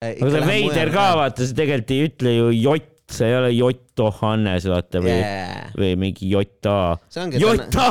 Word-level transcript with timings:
aga 0.00 0.30
see 0.32 0.46
veider 0.48 0.90
ka, 0.94 1.02
vaata, 1.18 1.44
sa 1.44 1.56
tegelikult 1.58 1.92
ei 1.92 2.06
ütle 2.08 2.30
ju 2.32 2.46
jott, 2.56 2.88
sa 3.12 3.26
ei 3.26 3.34
ole 3.36 3.50
Jotto 3.52 4.06
Hannes, 4.20 4.64
vaata 4.70 5.02
või 5.04 5.12
yeah.. 5.12 5.66
või 5.76 5.92
mingi 6.00 6.30
Jota. 6.30 6.96
see 7.12 7.20
ongi, 7.26 7.42
Jota, 7.42 7.90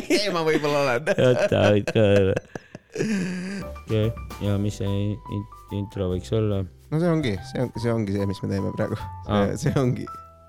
see 0.00 0.32
ma 0.34 0.42
võib-olla 0.48 0.82
olen. 0.88 1.12
Jota 1.22 1.62
võid 1.76 1.94
ka 1.94 2.06
olla. 2.08 2.36
okei, 3.86 4.06
ja 4.42 4.58
mis 4.58 4.82
see 4.82 4.90
in- 4.90 5.46
intro 5.78 6.10
võiks 6.10 6.34
olla? 6.34 6.64
no 6.66 6.98
see 6.98 7.14
ongi, 7.14 7.36
see 7.52 7.62
on, 7.62 7.70
see 7.78 7.94
ongi 7.94 8.18
see, 8.18 8.26
mis 8.28 8.42
me 8.42 8.50
teeme 8.50 8.74
praegu. 8.74 8.98
See 9.62 9.74
ongi, 9.78 10.08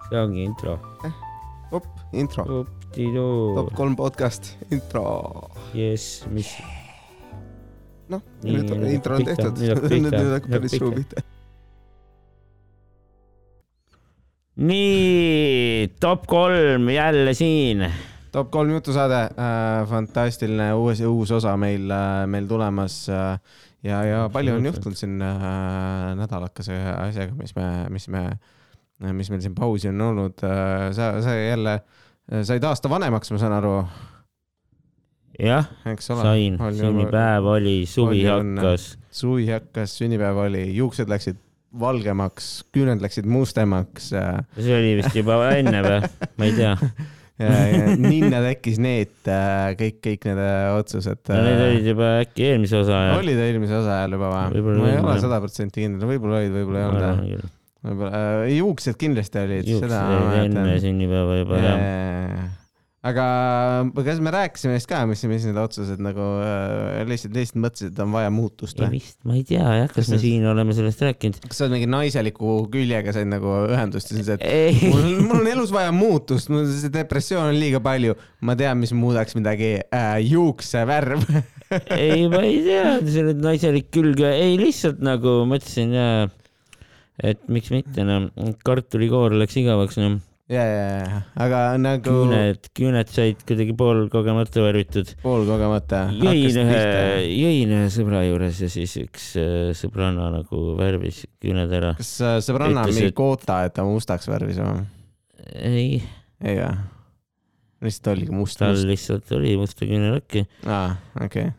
see 0.09 0.23
ongi 0.23 0.47
intro. 0.49 0.79
op, 1.73 1.85
intro, 2.09 2.63
top, 2.89 3.69
kolm 3.77 3.93
podcast, 4.01 4.55
intro. 4.73 5.05
jess, 5.77 6.23
mis, 6.33 6.57
noh, 8.13 8.23
nüüd 8.45 8.71
nüüd 8.71 8.95
intro 8.97 9.17
on 9.19 9.27
tehtud, 9.27 9.61
nüüd 10.05 10.17
hakkab 10.17 10.55
päris 10.57 10.77
suu 10.77 10.91
pihta. 10.95 11.23
nii, 14.55 15.89
top 16.03 16.27
kolm 16.29 16.89
jälle 16.93 17.33
siin. 17.33 17.85
top 18.31 18.51
kolm 18.53 18.73
jutusaade 18.77 19.21
äh,, 19.33 19.83
fantastiline 19.89 20.73
uus, 20.73 21.01
uus 21.01 21.31
osa 21.31 21.57
meil 21.57 21.89
äh,, 21.91 22.23
meil 22.29 22.47
tulemas 22.49 23.03
äh, 23.09 23.37
ja, 23.83 24.03
ja 24.07 24.23
palju 24.33 24.55
on 24.57 24.65
juhtunud 24.71 24.97
siin 24.97 25.21
äh, 25.21 26.13
nädalakese 26.17 26.77
asjaga, 26.93 27.35
mis 27.37 27.55
me, 27.57 27.67
mis 27.93 28.07
me, 28.07 28.23
mis 29.11 29.29
meil 29.33 29.43
siin 29.43 29.55
pausi 29.57 29.91
on 29.91 30.01
olnud 30.11 30.45
äh,. 30.47 30.89
sa, 30.95 31.15
sa 31.21 31.35
jälle 31.37 31.73
äh, 31.79 32.43
said 32.43 32.63
aasta 32.63 32.89
vanemaks, 32.89 33.31
ma 33.33 33.41
saan 33.41 33.57
aru, 33.57 33.75
jah, 35.39 35.69
sain, 35.99 36.59
sünnipäev 36.77 37.47
oli, 37.55 37.79
suvi 37.89 38.21
õnne. 38.29 38.61
hakkas. 38.61 38.93
suvi 39.13 39.47
hakkas, 39.49 39.97
sünnipäev 40.01 40.43
oli, 40.45 40.67
juuksed 40.77 41.09
läksid 41.09 41.39
valgemaks, 41.79 42.51
küüned 42.73 43.01
läksid 43.01 43.25
mustemaks 43.29 44.11
äh, 44.17 44.37
see 44.59 44.77
oli 44.77 44.93
vist 44.99 45.17
juba 45.17 45.39
enne 45.55 45.81
või? 45.85 45.99
ma 46.37 46.49
ei 46.49 46.55
tea. 46.57 46.75
ninna 47.97 48.43
tekkis 48.45 48.77
need 48.81 49.25
äh, 49.25 49.73
kõik, 49.79 49.97
kõik 50.05 50.27
need 50.29 50.41
äh, 50.43 50.67
otsused 50.77 51.33
no 51.33 51.39
need 51.41 51.63
olid 51.65 51.89
juba 51.89 52.11
äkki 52.21 52.45
eelmise 52.51 52.77
osa 52.83 52.99
ja. 53.07 53.17
olid 53.17 53.41
eelmise 53.41 53.79
osa 53.79 53.97
ajal 54.03 54.19
juba 54.19 54.29
või? 54.35 54.63
Ma 54.77 54.91
ei 54.91 55.01
ole 55.01 55.17
sada 55.25 55.41
protsenti 55.41 55.81
kindel, 55.81 56.05
võib-olla 56.13 56.43
olid, 56.43 56.53
võib-olla 56.53 56.83
ei 56.83 56.89
olnud. 56.91 57.53
võib-olla 57.89 58.25
juuksed 58.53 58.99
kindlasti 59.01 59.41
olid. 59.41 59.71
juuksed 59.73 59.97
olid 59.97 60.43
enne 60.43 60.77
sünnipäeva 60.85 61.39
juba 61.41 61.63
jah. 61.65 62.51
Aga 63.03 63.23
kas 64.05 64.19
me 64.23 64.31
rääkisime 64.31 64.77
neist 64.77 64.87
ka, 64.87 65.01
mis, 65.09 65.19
mis 65.27 65.43
need 65.49 65.57
otsused 65.59 65.99
nagu 66.03 66.23
äh, 66.39 67.01
lihtsalt, 67.09 67.33
lihtsalt 67.35 67.59
mõtlesid, 67.59 67.89
et 67.91 67.99
on 67.99 68.13
vaja 68.15 68.29
muutust 68.31 68.79
või? 68.79 68.93
vist, 68.95 69.17
ma 69.27 69.35
ei 69.35 69.43
tea 69.47 69.65
jah, 69.81 69.89
kas 69.91 70.07
me 70.07 70.15
see- 70.15 70.21
siin 70.29 70.45
oleme 70.47 70.75
sellest 70.77 71.03
rääkinud. 71.03 71.41
kas 71.43 71.59
sa 71.59 71.65
oled 71.67 71.75
mingi 71.75 71.89
naiseliku 71.91 72.53
küljega 72.71 73.11
said 73.15 73.27
nagu 73.27 73.57
ühendust 73.73 74.13
ja 74.13 74.19
siis, 74.21 74.31
et 74.37 74.45
ei, 74.47 74.77
mul, 74.87 75.09
mul 75.27 75.41
on 75.41 75.51
elus 75.51 75.73
vaja 75.75 75.91
muutust, 75.95 76.47
mul 76.53 76.63
see 76.71 76.93
depressioon 76.95 77.51
on 77.51 77.59
liiga 77.59 77.83
palju, 77.83 78.15
ma 78.47 78.55
tean, 78.59 78.79
mis 78.79 78.95
muudaks 78.95 79.35
midagi 79.35 79.73
äh,, 79.83 80.15
juuksevärv 80.23 81.27
ei, 81.99 82.29
ma 82.31 82.45
ei 82.47 82.61
tea, 82.63 82.87
see 83.03 83.27
nüüd 83.27 83.43
naiselik 83.43 83.91
külg, 83.93 84.23
ei 84.31 84.55
lihtsalt 84.61 85.03
nagu 85.03 85.41
mõtlesin 85.51 85.91
ja 85.99 86.07
et 87.23 87.43
miks 87.51 87.67
mitte 87.73 88.07
noh, 88.07 88.29
kartulikoor 88.65 89.35
läks 89.43 89.59
igavaks 89.59 89.99
noh, 90.01 90.21
ja, 90.51 90.63
ja, 90.67 90.87
ja, 90.99 91.19
aga 91.45 91.59
nagu 91.79 92.03
küüned, 92.03 92.67
küüned 92.75 93.11
said 93.13 93.43
kuidagi 93.47 93.75
poolkogemata 93.79 94.63
värvitud. 94.65 95.13
poolkogemata. 95.23 96.01
jõin 96.19 96.59
ühe, 96.65 96.81
jõin 97.31 97.75
ühe 97.77 97.91
sõbra 97.93 98.23
juures 98.27 98.59
ja 98.65 98.71
siis 98.71 98.97
üks 99.03 99.29
äh, 99.39 99.71
sõbranna 99.77 100.29
nagu 100.35 100.63
värvis 100.79 101.23
küüned 101.43 101.71
ära. 101.79 101.93
kas 101.99 102.15
äh, 102.21 102.37
sõbranna 102.43 102.83
on 102.83 102.89
Ütles, 102.91 102.99
mingi 102.99 103.13
et- 103.13 103.17
koota, 103.17 103.61
et 103.67 103.75
ta 103.77 103.87
mustaks 103.87 104.27
värvis 104.31 104.59
või? 104.59 104.83
ei, 105.55 106.01
ei 106.43 106.59
või? 106.59 106.73
lihtsalt 107.83 108.13
oligi 108.13 108.31
must, 108.31 108.59
tal 108.61 108.71
must. 108.75 108.87
lihtsalt 108.87 109.31
oli 109.35 109.57
musta 109.59 109.87
küünelõkki. 109.87 110.45
aa, 110.71 110.93
okei. 111.25 111.49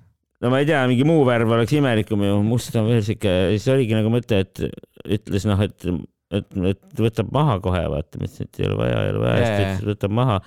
no 0.45 0.53
ma 0.53 0.61
ei 0.63 0.69
tea, 0.69 0.85
mingi 0.89 1.05
muu 1.09 1.25
värv 1.29 1.53
oleks 1.57 1.73
imelikum 1.77 2.23
ju, 2.25 2.39
must 2.47 2.77
on 2.81 2.89
veel 2.89 3.05
siuke, 3.05 3.33
siis 3.57 3.69
oligi 3.73 3.97
nagu 3.97 4.13
mõte, 4.13 4.45
et 4.45 4.65
ütles 5.19 5.45
noh, 5.49 5.61
et, 5.65 5.85
et, 6.41 6.55
et 6.75 7.03
võtab 7.07 7.33
maha 7.35 7.59
kohe, 7.65 7.83
vaata, 7.93 8.21
ma 8.21 8.29
ütlesin, 8.29 8.51
et 8.51 8.63
ei 8.63 8.71
ole 8.71 8.79
vaja, 8.79 9.03
ei 9.03 9.13
ole 9.15 9.27
vaja, 9.27 9.43
siis 9.43 9.51
ta 9.51 9.67
ütles, 9.67 9.85
võtab 9.93 10.15
maha. 10.19 10.39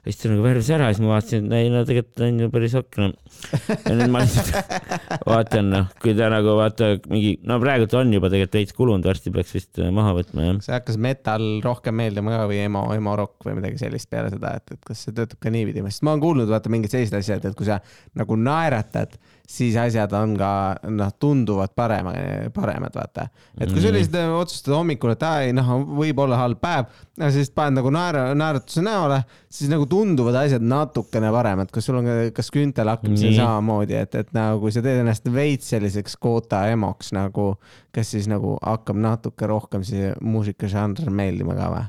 siis 0.00 0.16
ta 0.20 0.30
nagu 0.30 0.44
värvis 0.44 0.70
ära, 0.72 0.88
siis 0.90 1.02
ma 1.04 1.10
vaatasin, 1.12 1.46
et 1.46 1.56
ei 1.58 1.72
no 1.72 1.82
tegelikult 1.88 2.22
on 2.24 2.38
ju 2.40 2.50
päris 2.54 2.76
okei 2.80 3.08
ja 3.10 3.96
nüüd 3.98 4.12
ma 4.14 4.22
lihtsalt 4.24 4.86
vaatan 5.32 5.68
noh, 5.74 5.90
kui 6.00 6.14
ta 6.16 6.30
nagu 6.32 6.54
vaata 6.56 6.92
mingi, 7.12 7.34
no 7.48 7.58
praegult 7.62 7.96
on 8.00 8.14
juba 8.16 8.30
tegelikult 8.32 8.58
veits 8.60 8.76
kulunud, 8.78 9.10
varsti 9.10 9.34
peaks 9.34 9.56
vist 9.58 9.82
äh, 9.82 9.90
maha 9.94 10.14
võtma 10.16 10.46
jah. 10.46 10.60
kas 10.60 10.70
see 10.70 10.78
hakkas 10.78 11.00
metal 11.08 11.48
rohkem 11.66 12.00
meeldima 12.00 12.36
ka 12.38 12.46
või 12.50 12.62
emo, 12.64 12.86
emo 12.96 13.16
rock 13.20 13.48
või 13.48 13.58
midagi 13.60 13.82
sellist 13.82 14.08
peale 14.12 14.32
seda, 14.32 14.54
et, 14.60 14.76
et 14.78 14.88
kas 14.88 15.04
see 15.04 15.16
töötab 15.16 15.42
ka 15.44 15.52
niipidi, 15.52 15.84
sest 15.90 16.06
ma 16.06 16.14
olen 16.14 16.24
kuulnud 16.24 16.50
vaata 16.50 16.72
mingid 16.72 16.96
sellised 16.96 17.20
asjad, 17.20 17.44
et 17.50 17.58
kui 17.58 17.68
sa 17.68 17.82
nagu 18.18 18.40
naeratad, 18.40 19.20
siis 19.50 19.74
asjad 19.82 20.12
on 20.14 20.36
ka 20.38 20.48
noh, 20.94 21.08
tunduvad 21.18 21.72
parema, 21.74 22.12
paremad 22.54 22.94
vaata. 22.94 23.24
et 23.58 23.72
kui 23.72 23.80
Mhm. 23.82 23.94
lihtsalt 23.96 24.34
otsustad 24.38 24.74
hommikul, 24.76 25.10
et 25.16 25.22
aa 25.26 25.40
ei 25.42 25.52
noh, 25.56 25.72
võib 25.98 26.20
olla 26.22 26.36
halb 26.38 26.60
päev, 26.62 26.86
siis 27.34 27.50
paned 27.50 27.74
nagu 27.80 27.90
naera, 27.90 28.28
naeratuse 28.38 28.82
näole, 28.86 29.18
siis 29.50 29.68
nagu 29.72 29.86
tunduvad 29.90 30.38
asjad 30.44 30.62
natukene 30.62 31.32
paremad, 31.34 31.70
kas 31.74 31.84
sul 31.90 31.98
on 31.98 32.06
ka, 32.06 32.14
kas 32.36 32.50
küüntel 32.54 32.88
hakkab 32.92 33.16
siin 33.18 33.34
samamoodi, 33.40 33.98
et, 33.98 34.14
et 34.22 34.30
nagu 34.36 34.60
kui 34.62 34.70
sa 34.72 34.82
teed 34.86 35.02
ennast 35.02 35.26
veits 35.34 35.72
selliseks 35.74 36.14
koota 36.22 36.62
emoks 36.70 37.10
nagu, 37.12 37.56
kas 37.92 38.14
siis 38.14 38.30
nagu 38.30 38.54
hakkab 38.62 38.96
natuke 39.02 39.46
rohkem 39.50 39.82
see 39.84 40.14
muusikažanr 40.22 41.10
meeldima 41.10 41.58
ka 41.58 41.68
või? 41.74 41.84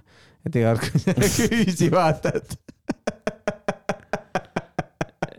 et 0.50 0.56
iga 0.58 0.74
kord, 0.74 0.92
kui 0.92 1.00
sa 1.00 1.14
küüsi 1.54 1.92
vaatad. 1.94 2.58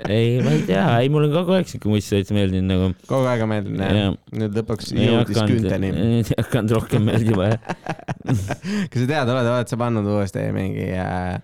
ei, 0.08 0.38
ma 0.42 0.54
ei 0.56 0.62
tea, 0.66 0.84
ei 1.02 1.10
mul 1.12 1.28
on 1.28 1.34
kogu 1.34 1.56
aeg 1.56 1.70
siuke 1.70 1.90
must 1.90 2.14
veits 2.14 2.32
meeldinud 2.34 2.70
nagu. 2.70 2.90
kogu 3.08 3.28
aeg 3.30 3.44
on 3.44 3.52
meeldinud 3.52 4.20
nüüd 4.38 4.60
lõpuks 4.60 4.92
jõudis 4.96 5.40
küünteni. 5.40 5.92
ei 6.18 6.38
hakanud 6.38 6.76
rohkem 6.78 7.08
meeldima 7.08 7.50
jah. 7.52 7.74
kas 8.90 9.02
sa 9.02 9.08
tead, 9.08 9.32
oled, 9.34 9.50
oled 9.56 9.72
sa 9.72 9.80
pannud 9.80 10.08
uuesti 10.14 10.46
mingi 10.54 10.88
äh,, 10.96 11.36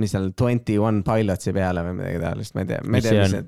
mis 0.00 0.14
seal 0.14 0.32
Twenty 0.36 0.78
One 0.82 1.04
Pilotsi 1.06 1.54
peale 1.54 1.84
või 1.86 2.00
midagi 2.00 2.22
taolist, 2.24 2.56
ma 2.56 2.64
ei 2.64 2.72
tea, 2.72 2.80
ma 2.84 2.98
ei 2.98 3.06
tea, 3.06 3.20
mis 3.20 3.36
see, 3.36 3.44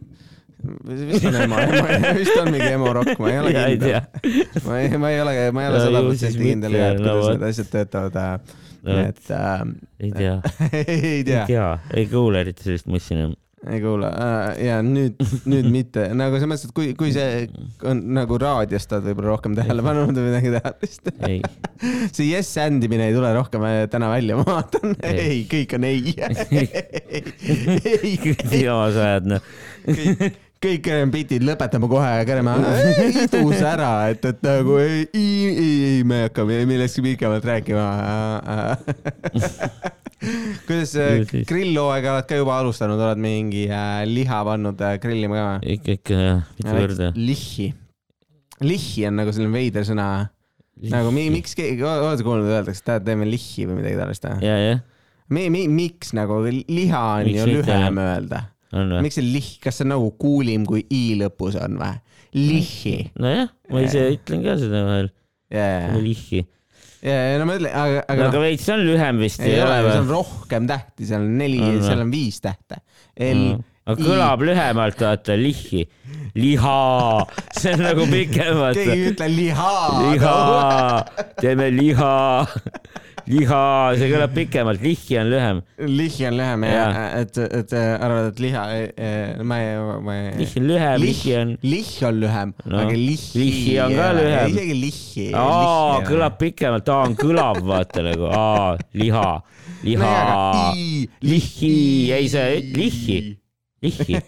vist 1.10 1.26
on 1.28 1.40
emo, 1.40 1.56
vist 2.20 2.36
on 2.40 2.52
mingi 2.54 2.68
emo 2.70 2.92
rock, 2.96 3.18
ma 3.22 3.32
ei 3.32 3.40
ole 3.42 3.56
kindel. 3.56 3.98
ma 4.66 4.78
ei, 4.80 4.92
ma 5.00 5.10
ei 5.12 5.20
ole, 5.24 5.34
ma 5.52 5.64
ei 5.64 5.72
ole 5.72 5.82
sada 5.82 6.04
protsenti 6.06 6.44
kindel 6.44 6.78
kuidas 6.78 7.34
need 7.34 7.50
asjad 7.50 7.74
töötavad 7.74 8.22
äh,. 8.22 8.62
No, 8.86 9.00
et 9.02 9.30
äh, 9.34 9.62
ei 9.98 10.12
tea, 10.14 10.34
ei 10.78 11.24
tea, 11.26 11.70
ei 11.90 12.04
kuule 12.06 12.44
eriti 12.44 12.62
sellist 12.68 12.86
mussi 12.86 13.16
enam. 13.16 13.32
Ei 13.64 13.80
kuule 13.80 14.08
äh, 14.12 14.66
ja 14.66 14.80
nüüd, 14.84 15.16
nüüd 15.48 15.68
mitte 15.72 16.10
nagu 16.14 16.36
selles 16.36 16.50
mõttes, 16.50 16.68
et 16.68 16.74
kui, 16.76 16.90
kui 16.98 17.12
see 17.14 17.46
on 17.88 18.02
nagu 18.18 18.36
raadiost 18.40 18.92
oled 18.92 19.08
võib-olla 19.08 19.32
rohkem 19.32 19.56
tähele 19.56 19.84
pannud 19.86 20.18
või 20.20 20.26
midagi 20.28 20.52
taolist. 20.58 21.08
ei, 21.24 21.40
see 22.14 22.28
yes 22.28 22.52
andimine 22.60 23.08
ei 23.08 23.16
tule 23.16 23.30
rohkem 23.36 23.64
äh, 23.64 23.78
täna 23.92 24.10
välja, 24.12 24.36
ma 24.36 24.44
vaatan, 24.58 24.92
Ei. 25.08 25.46
kõik 25.48 25.72
on 25.78 25.88
ei. 25.88 26.12
ei, 27.96 28.12
jamas 28.60 29.00
ajad 29.00 29.30
noh. 29.32 29.48
kõik, 29.88 30.38
kõik 30.68 30.90
äh, 30.92 31.02
bitid 31.16 31.48
lõpetame 31.48 31.88
kohe 31.90 32.12
ja 32.12 32.26
käime 32.28 32.58
idus 33.08 33.64
ära, 33.64 33.92
et, 34.12 34.30
et 34.34 34.44
nagu 34.44 34.76
ei, 34.84 35.08
ei, 35.16 35.32
ei, 35.48 35.74
ei, 35.94 36.04
me 36.04 36.20
ei 36.20 36.28
hakka 36.28 36.44
millestki 36.44 37.08
pikemalt 37.08 37.48
rääkima. 37.54 37.88
Kuidas 40.66 40.94
äh, 41.00 41.20
grillohooaega 41.48 42.14
oled 42.16 42.28
ka 42.28 42.38
juba 42.40 42.58
alustanud, 42.60 43.00
oled 43.00 43.20
mingi 43.22 43.66
äh, 43.70 44.02
liha 44.08 44.40
pannud 44.46 44.80
äh, 44.84 44.96
grillima 45.02 45.38
ka 45.38 45.44
või? 45.48 45.76
ikka, 45.76 45.96
ikka 46.00 46.16
mitu 46.56 46.78
korda. 46.78 47.10
lihhi. 47.18 47.68
lihhi 48.66 49.06
on 49.08 49.20
nagu 49.20 49.34
selline 49.34 49.54
veider 49.54 49.86
sõna. 49.88 50.08
nagu 50.92 51.12
mi, 51.14 51.28
miks 51.34 51.56
keegi, 51.58 51.84
oled 51.86 52.20
sa 52.20 52.26
kuulnud, 52.26 52.50
öeldakse, 52.50 52.82
et 52.82 52.90
tead, 52.90 53.06
teeme 53.08 53.28
lihhi 53.28 53.68
või 53.68 53.80
midagi 53.80 54.00
taolist 54.00 54.28
või? 54.28 54.48
ja, 54.48 54.58
jah, 54.62 54.82
mi, 55.28 55.46
mi, 55.52 55.66
miks 55.72 56.12
nagu 56.16 56.42
liha 56.46 57.04
on 57.20 57.30
Miks 57.30 57.40
ju 57.42 57.60
lühem 57.60 58.02
öelda. 58.02 58.42
miks 59.04 59.20
see 59.20 59.28
lihh, 59.28 59.54
kas 59.62 59.80
see 59.80 59.86
on 59.86 59.94
nagu 59.94 60.10
kuulim 60.20 60.66
kui 60.68 60.84
i 60.90 61.04
lõpus 61.20 61.58
on 61.62 61.78
või? 61.82 61.94
lihhi. 62.36 62.98
nojah, 63.18 63.48
ma 63.72 63.86
ise 63.86 64.08
ütlen 64.16 64.44
ka 64.44 64.58
seda 64.60 64.84
vahel, 64.88 65.10
jaa, 65.52 65.96
lihhi. 66.02 66.44
jaa, 67.06 67.38
no 67.40 67.46
ma 67.48 67.56
ütlen, 67.58 67.70
aga, 67.70 68.02
aga 68.02 68.26
aga 68.26 68.26
noh, 68.32 68.42
veits 68.44 68.66
on 68.74 68.84
lühem 68.86 69.22
vist, 69.22 69.40
ei 69.46 69.56
ole, 69.62 69.78
seal 69.86 70.02
on 70.02 70.10
või? 70.10 70.18
rohkem 70.18 70.68
tähti, 70.70 71.08
seal 71.08 71.24
on 71.24 71.38
neli 71.40 71.62
On, 71.62 71.72
või? 71.72 71.86
seal 71.86 72.04
on 72.04 72.12
viis 72.12 72.42
tähte. 72.44 72.80
L, 73.26 73.42
aga 73.86 73.96
kõlab 74.02 74.44
lühemalt, 74.48 75.02
vaata, 75.06 75.38
lihhi. 75.40 75.86
liha, 76.36 76.76
see 77.60 77.74
on 77.76 77.84
nagu 77.86 78.06
pikem, 78.10 78.42
keegi 78.42 78.60
vaata 78.62 78.86
ei. 78.86 79.08
ütle 79.12 79.30
liha. 79.32 79.74
liha, 80.10 80.36
teeme 81.40 81.70
liha. 81.74 82.14
liha, 83.26 83.60
see 83.98 84.08
kõlab 84.12 84.32
pikemalt, 84.36 84.80
lihhi 84.84 85.16
on 85.20 85.28
lühem. 85.32 85.60
lihhi 85.98 86.26
on 86.28 86.36
lühem 86.38 86.64
ja 86.66 86.72
Jaa. 86.76 87.06
et, 87.22 87.38
et 87.58 87.72
arvad, 87.76 88.28
et 88.30 88.40
liha, 88.44 88.62
ma 89.50 89.58
ei, 89.62 89.76
ma 90.06 90.14
ei. 90.20 90.30
lihh 90.40 90.54
on 90.60 90.68
lühem, 90.70 90.96
lihhi 91.02 91.34
on. 91.40 91.54
lihh 91.66 91.92
on 92.06 92.20
lühem 92.22 92.52
No, 92.64 92.78
aga 92.84 92.94
lihhi. 92.96 93.40
lihhi 93.42 93.74
on 93.84 93.96
ka 93.98 94.08
lühem. 94.18 94.50
isegi 94.54 94.76
lihhi. 94.84 95.26
aa, 95.34 96.00
kõlab 96.06 96.38
pikemalt, 96.42 96.88
aa 96.94 97.02
on 97.08 97.16
kõlav, 97.18 97.60
vaata 97.66 98.04
nagu, 98.06 98.30
aa, 98.30 98.76
liha, 98.94 99.28
liha, 99.86 100.12
lihhi, 101.22 101.72
ei 102.16 102.28
see, 102.30 102.60
lihhi, 102.76 103.18
lihhi, 103.82 104.20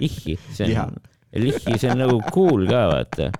lihhi, 0.00 0.38
see 0.54 0.76
on, 0.78 0.94
lihhi, 1.34 1.78
see 1.78 1.90
on 1.90 1.98
nagu 2.06 2.20
cool 2.34 2.66
ka, 2.70 2.86
vaata. 2.94 3.32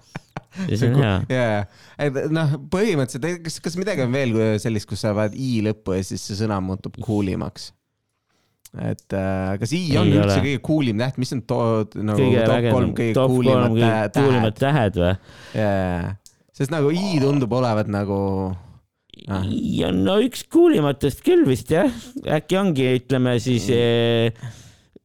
Ja 0.69 0.77
see 0.81 0.89
on 0.91 0.99
hea. 1.01 1.13
ja, 1.33 1.45
ja, 1.57 1.61
et 2.07 2.19
noh, 2.35 2.57
põhimõtteliselt, 2.73 3.45
kas, 3.47 3.61
kas 3.65 3.79
midagi 3.81 4.05
on 4.07 4.17
veel 4.17 4.35
sellist, 4.63 4.89
kus 4.91 5.05
sa 5.05 5.15
paned 5.17 5.37
i 5.39 5.61
lõppu 5.67 5.97
ja 5.99 6.03
siis 6.07 6.25
see 6.31 6.41
sõna 6.43 6.61
muutub 6.65 6.99
cool 7.05 7.31
imaks? 7.33 7.71
et 8.73 9.13
äh, 9.19 9.53
kas 9.61 9.73
i 9.77 9.83
on 10.01 10.09
Ei 10.09 10.17
üldse 10.17 10.39
ole. 10.39 10.43
kõige 10.47 10.65
cool 10.65 10.91
im 10.95 11.01
täht, 11.03 11.21
mis 11.21 11.33
on 11.37 11.43
to-, 11.45 11.63
nagu 12.01 12.19
kõige 12.25 12.45
top 12.49 12.69
kolm, 12.73 12.93
kõige 12.97 13.17
top 13.19 13.33
cool 13.35 13.49
kolm 13.51 13.59
imad 13.59 13.79
kõige 13.79 14.27
kuulimad 14.27 14.59
tähed? 14.59 14.97
tähed 14.97 15.01
või? 15.03 15.15
jaa, 15.61 16.13
sest 16.57 16.73
nagu 16.73 16.93
i 16.97 17.17
tundub 17.21 17.59
olevat 17.61 17.91
nagu 17.93 18.21
Ah. 19.31 19.45
ja 19.47 19.93
no 19.95 20.17
üks 20.25 20.41
kuulimatest 20.51 21.21
küll 21.23 21.45
vist 21.47 21.71
jah, 21.71 21.91
äkki 22.27 22.57
ongi, 22.59 22.87
ütleme 22.99 23.37
siis 23.45 23.69
eh, 23.71 24.33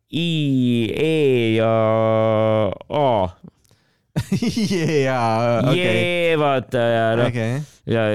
I, 0.07 0.27
E 0.95 1.57
ja 1.57 1.71
A. 2.87 3.09
jaa, 5.07 5.61
okei, 5.71 6.37
vaata 6.39 6.77
ja 6.77 7.05
noh, 7.19 7.27
okei. 7.29 7.61
ja, 7.85 8.07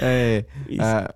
ei, 0.00 0.44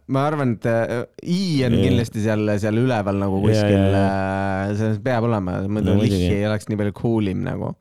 ma 0.07 0.27
arvan, 0.29 0.55
et 0.57 0.67
äh, 0.71 1.03
i 1.27 1.65
on 1.67 1.75
kindlasti 1.79 2.23
seal, 2.25 2.47
seal 2.63 2.79
üleval 2.85 3.19
nagu 3.21 3.41
kuskil 3.43 3.97
jaa,, 3.97 4.75
see 4.79 4.95
peab 5.05 5.27
olema, 5.29 5.61
muidu 5.69 5.95
No 5.95 6.03
lihhi 6.03 6.31
ei 6.31 6.47
oleks 6.49 6.69
nii 6.71 6.81
palju 6.81 6.95
cool 7.01 7.33
im 7.33 7.45
nagu. 7.47 7.75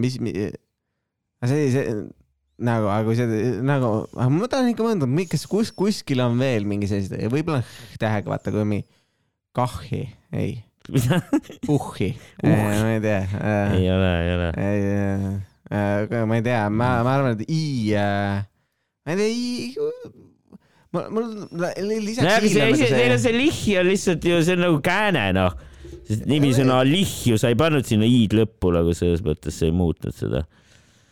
mis, 0.00 0.18
see, 1.44 1.66
see 1.74 1.84
nagu, 2.58 2.88
aga 2.90 3.02
kui 3.06 3.18
see 3.18 3.58
nagu, 3.66 3.90
ma 4.14 4.48
tahan 4.50 4.72
ikka 4.72 4.86
mõelda, 4.86 5.08
kas 5.30 5.46
kus, 5.50 5.72
kuskil 5.74 6.22
on 6.24 6.38
veel 6.40 6.66
mingi 6.68 6.88
sellised, 6.90 7.20
võib-olla 7.32 7.62
tähega 8.00 8.32
vaata, 8.34 8.54
kui 8.54 8.66
mingi 8.66 8.88
kahhi, 9.58 10.04
ei, 10.34 10.56
uhhi, 11.74 12.12
ma 12.42 12.94
ei 12.94 13.02
tea 13.04 13.20
ei 13.76 13.90
ole, 13.92 14.12
ei 14.22 14.30
ole. 14.34 14.48
aga 15.78 16.22
ma 16.28 16.38
ei 16.38 16.46
tea, 16.46 16.62
ma, 16.72 16.94
ma 17.04 17.18
arvan, 17.18 17.36
et 17.36 17.52
i, 17.52 17.92
ma 17.92 19.12
ei 19.12 19.20
tea, 19.20 19.28
i, 19.28 20.26
mul, 20.94 21.08
mul 21.12 21.26
lisaks 22.06 22.24
aga 22.24 22.52
neil 22.96 23.14
on 23.14 23.22
see 23.22 23.34
lihhi 23.36 23.78
on 23.80 23.90
lihtsalt 23.90 24.24
ju, 24.24 24.40
see 24.44 24.56
on 24.56 24.64
nagu 24.66 24.80
kääne 24.84 25.28
noh. 25.36 25.56
Nimisõna 26.08 26.80
lihju, 26.86 27.38
sa 27.40 27.50
ei 27.52 27.58
pannud 27.58 27.86
sinna 27.88 28.06
i-d 28.08 28.36
lõppu 28.38 28.72
nagu 28.74 28.94
selles 28.96 29.22
mõttes 29.26 29.58
sa 29.60 29.68
ei 29.68 29.74
muutnud 29.76 30.14
seda. 30.16 30.44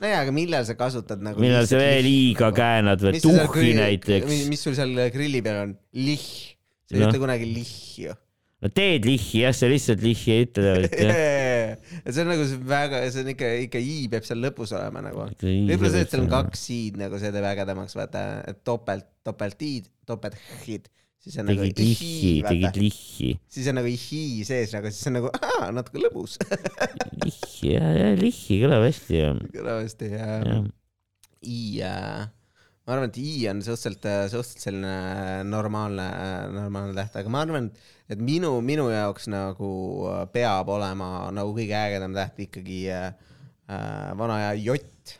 nojah, 0.02 0.22
aga 0.24 0.32
millal 0.36 0.64
sa 0.68 0.76
kasutad 0.78 1.22
nagu 1.24 1.40
millal 1.40 1.66
sa 1.68 1.80
veel 1.80 2.06
i-ga 2.10 2.52
käänad 2.56 3.02
või 3.04 3.20
tuhhi 3.22 3.72
näiteks. 3.78 4.46
mis 4.50 4.62
sul 4.66 4.76
seal 4.78 4.94
grilli 5.14 5.42
peal 5.44 5.62
on? 5.66 5.74
lihm. 5.96 6.54
sa 6.86 6.96
ei 6.96 7.02
Noh. 7.02 7.10
ütle 7.10 7.20
kunagi 7.24 7.48
lihju. 7.50 8.16
no 8.62 8.72
teed 8.72 9.04
lihhi 9.08 9.44
jah, 9.44 9.54
sa 9.56 9.68
lihtsalt 9.72 10.04
lihhi 10.04 10.32
ei 10.36 10.44
ütle 10.48 10.64
tavaliselt 10.64 11.00
jah. 11.04 11.22
see 12.12 12.22
on 12.24 12.28
nagu 12.32 12.44
see 12.48 12.60
väga, 12.72 13.00
see 13.12 13.24
on 13.24 13.32
ikka, 13.34 13.48
ikka 13.66 13.80
i 13.82 13.96
peab 14.12 14.24
seal 14.28 14.40
lõpus 14.44 14.72
olema 14.76 15.02
nagu. 15.04 15.26
Võib-olla 15.42 15.92
see, 15.92 16.04
et 16.06 16.12
seal 16.12 16.24
on 16.24 16.30
kaks 16.32 16.62
i-d 16.76 17.00
nagu 17.04 17.18
see 17.20 17.32
teeb 17.34 17.48
ägedamaks, 17.52 17.96
vaata, 17.98 18.22
et 18.48 18.60
topelt, 18.64 19.08
topelt 19.26 19.64
i-d, 19.66 19.90
topelt 20.08 20.38
h-id, 20.60 20.86
siis 21.26 21.40
on 21.42 21.50
nagu 21.50 21.66
tegid 21.66 21.82
lihhi, 21.82 22.32
tegid 22.46 22.78
lihhi, 22.78 23.32
siis 23.50 23.66
on 23.72 23.80
nagu 23.80 23.90
ihi 23.90 24.46
sees 24.46 24.72
nagu, 24.76 24.94
siis 24.94 25.10
on 25.10 25.18
nagu 25.18 25.32
aa, 25.34 25.72
natuke 25.74 26.00
lõbus. 26.00 26.38
Lihhi 27.26 27.74
ja, 27.74 27.90
ja 27.98 28.08
lihhi 28.14 28.60
kõlab 28.62 28.86
hästi 28.86 29.22
kõlab 29.50 29.82
hästi 29.82 30.10
ja 30.14 30.32
ja 30.46 30.58
i 31.46 31.82
äh,, 31.84 32.26
ma 32.86 32.94
arvan, 32.94 33.10
et 33.10 33.18
i 33.20 33.46
on 33.50 33.60
suhteliselt, 33.64 34.06
suhteliselt 34.32 34.62
selline 34.68 35.42
normaalne, 35.48 36.06
normaalne 36.54 36.94
täht, 36.96 37.18
aga 37.20 37.32
ma 37.32 37.42
arvan, 37.44 37.68
et 38.10 38.22
minu, 38.22 38.52
minu 38.64 38.86
jaoks 38.92 39.28
nagu 39.32 39.70
peab 40.34 40.70
olema 40.72 41.28
nagu 41.34 41.54
kõige 41.56 41.76
ägedam 41.78 42.14
täht 42.16 42.38
ikkagi 42.46 42.84
äh, 42.94 43.08
äh, 43.70 44.12
vana 44.18 44.40
aja 44.42 44.54
jott. 44.70 45.16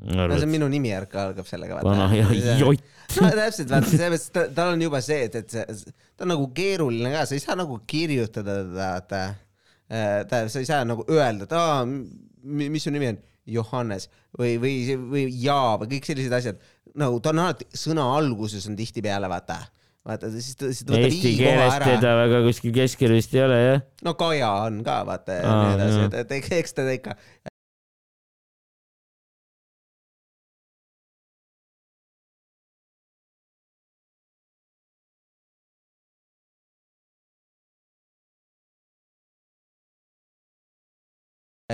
No 0.00 0.26
see 0.32 0.46
on 0.46 0.52
minu 0.52 0.68
nimi 0.72 0.88
järg 0.92 1.14
algab 1.20 1.48
sellega. 1.48 1.80
vana 1.84 2.08
ja 2.16 2.28
jott. 2.60 2.84
no 3.20 3.28
täpselt, 3.36 3.68
vaata 3.68 3.90
sellepärast, 3.90 4.36
et 4.40 4.54
tal 4.56 4.72
on 4.72 4.80
juba 4.86 5.02
see, 5.04 5.26
et, 5.28 5.34
et 5.42 5.52
see, 5.52 5.92
ta 6.16 6.24
on 6.24 6.32
nagu 6.32 6.46
keeruline 6.56 7.10
ka, 7.12 7.26
sa 7.28 7.36
ei 7.36 7.42
saa 7.44 7.58
nagu 7.60 7.76
kirjutada 7.86 8.62
teda, 8.62 8.86
vaata. 8.94 9.22
ta, 10.30 10.46
sa 10.48 10.62
ei 10.62 10.68
saa 10.68 10.86
nagu 10.88 11.04
öelda, 11.12 11.44
et 11.44 11.52
aa, 11.58 11.82
mis 12.42 12.86
su 12.86 12.92
nimi 12.94 13.10
on, 13.12 13.20
Johannes 13.52 14.06
või, 14.38 14.54
või, 14.62 14.74
või 15.12 15.26
ja 15.42 15.74
või 15.80 15.90
kõik 15.96 16.08
sellised 16.08 16.34
asjad. 16.36 16.60
nagu 16.98 17.20
ta 17.20 17.32
on 17.34 17.42
alati, 17.44 17.66
sõna 17.76 18.04
alguses 18.16 18.64
on 18.70 18.76
tihtipeale 18.78 19.28
vaata, 19.28 19.58
vaata 20.06 20.30
siis 20.32 20.54
ta, 20.56 20.70
siis 20.70 20.86
ta 20.86 20.94
võtab 20.94 21.16
i 21.18 21.32
koha 21.40 21.66
ära. 21.66 21.88
teda 21.96 22.14
väga 22.22 22.42
kuskil 22.46 22.74
keskel 22.76 23.12
vist 23.16 23.34
ei 23.34 23.42
ole 23.44 23.58
jah. 23.60 23.82
no 24.06 24.14
Kaja 24.18 24.52
on 24.68 24.80
ka 24.86 25.00
vaata 25.08 25.40
ja 25.40 25.56
nii 25.58 25.74
edasi 25.76 26.22
et, 26.22 26.36
eks- 26.38 26.78
teda 26.78 26.94
ikka 26.96 27.18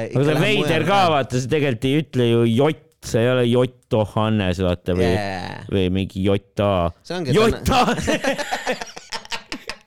aga 0.06 0.24
see 0.24 0.34
on 0.34 0.42
veider 0.44 0.82
ka, 0.88 1.00
vaata, 1.14 1.40
sa 1.42 1.46
tegelikult 1.50 1.84
ei 1.88 1.94
ütle 2.02 2.24
ju 2.28 2.40
jott, 2.50 2.84
see 3.08 3.20
ei 3.24 3.30
ole 3.32 3.44
Jott 3.48 3.92
Johannes, 3.92 4.58
vaata 4.64 4.90
või 4.98 5.08
yeah.. 5.08 5.66
või 5.72 5.86
mingi 5.94 6.18
Jota. 6.24 6.70
see. 7.06 7.34
Jota, 7.34 7.78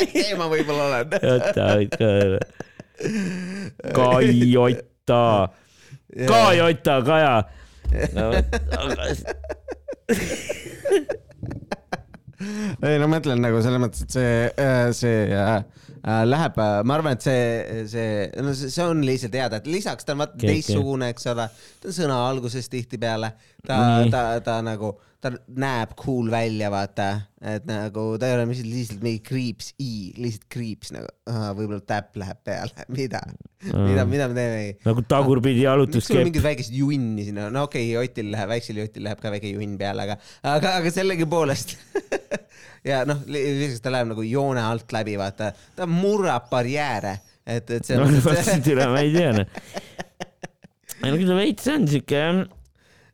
see 0.01 0.31
ma 0.39 0.45
võib-olla 0.51 0.83
olen. 0.89 1.05
Jota 1.21 1.63
võid 1.79 1.91
ka 1.97 2.05
öelda. 2.17 2.39
Kai 3.97 4.25
Jota, 4.49 5.23
ka 6.27 6.41
Jota, 6.57 6.95
Kaja. 7.07 7.35
no 8.15 8.23
aga 8.31 9.03
ei 12.87 12.97
no 12.99 13.07
ma 13.07 13.17
mõtlen 13.17 13.41
nagu 13.43 13.61
selles 13.63 13.81
mõttes, 13.81 14.03
et 14.05 14.11
see, 14.15 14.33
see 14.97 15.17
äh, 15.29 15.57
äh, 15.57 15.63
läheb, 16.01 16.57
ma 16.57 16.95
arvan, 16.97 17.13
et 17.17 17.25
see, 17.25 17.85
see, 17.91 18.25
no 18.41 18.53
see, 18.57 18.71
on 18.85 19.03
lihtsalt 19.05 19.35
hea, 19.37 19.47
et 19.59 19.69
lisaks 19.69 20.07
ta 20.07 20.15
on 20.15 20.23
vaata 20.23 20.39
teistsugune, 20.41 21.11
eks 21.13 21.29
ole, 21.29 21.45
ta 21.81 21.91
on 21.91 21.97
sõna 21.97 22.17
alguses 22.29 22.69
tihtipeale, 22.73 23.33
ta 23.67 23.79
Nii., 24.01 24.13
ta, 24.13 24.23
ta 24.45 24.57
nagu, 24.65 24.95
ta 25.21 25.29
näeb 25.61 25.93
cool 25.99 26.31
välja, 26.33 26.71
vaata, 26.73 27.07
et 27.45 27.65
nagu 27.69 28.03
ta 28.19 28.27
ei 28.27 28.35
ole 28.35 28.47
lihtsalt, 28.49 28.69
lihtsalt 28.73 29.03
mingi 29.05 29.21
kriips 29.25 29.69
i, 29.77 30.11
lihtsalt 30.17 30.47
kriips 30.51 30.93
nagu, 30.95 31.09
võib-olla 31.57 31.81
täpp 31.85 32.17
läheb 32.17 32.39
peale, 32.47 32.85
mida, 32.97 33.21
mida, 33.69 34.05
mida 34.09 34.27
me 34.31 34.37
teeme? 34.37 34.61
Nagu 34.87 35.03
tagurpidi 35.09 35.61
jalutuskepp. 35.67 36.23
mingit 36.25 36.45
väikest 36.45 36.73
junni 36.73 37.27
sinna, 37.27 37.49
no 37.53 37.67
okei 37.69 37.91
okay,, 37.91 38.07
Jotil 38.09 38.31
läheb, 38.33 38.49
väiksel 38.55 38.81
Jotil 38.81 39.05
läheb 39.05 39.21
ka 39.21 39.33
väike 39.33 39.51
junn 39.53 39.75
peale, 39.81 40.07
aga, 40.07 40.17
aga, 40.55 40.77
aga 40.81 40.93
sellegipoolest 40.95 41.75
ja 42.89 43.03
noh, 43.09 43.21
lisaks 43.29 43.83
ta 43.85 43.93
läheb 43.93 44.09
nagu 44.13 44.25
joone 44.25 44.63
alt 44.65 44.95
läbi, 44.95 45.19
vaata, 45.21 45.51
ta 45.77 45.89
murrab 45.89 46.49
barjääre, 46.49 47.19
et, 47.45 47.69
et 47.69 47.85
see 47.85 47.99
no 47.99 48.09
on 48.09 48.17
vastupidi, 48.25 48.79
ma 48.81 49.05
ei 49.05 49.13
tea 49.13 49.37
noh. 49.37 49.61
ei 51.03 51.13
no 51.13 51.13
kui 51.13 51.29
ta 51.29 51.37
veits 51.37 51.69
on 51.75 51.87
siuke 51.93 52.25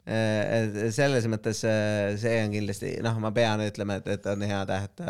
selles 0.07 1.25
mõttes 1.27 1.63
äh, 1.67 2.13
see 2.19 2.37
on 2.45 2.53
kindlasti, 2.53 2.93
noh, 3.03 3.17
ma 3.23 3.33
pean 3.35 3.63
ütlema, 3.65 3.99
et, 3.99 4.07
et 4.15 4.29
on 4.31 4.45
hea 4.47 4.61
täht. 4.69 5.03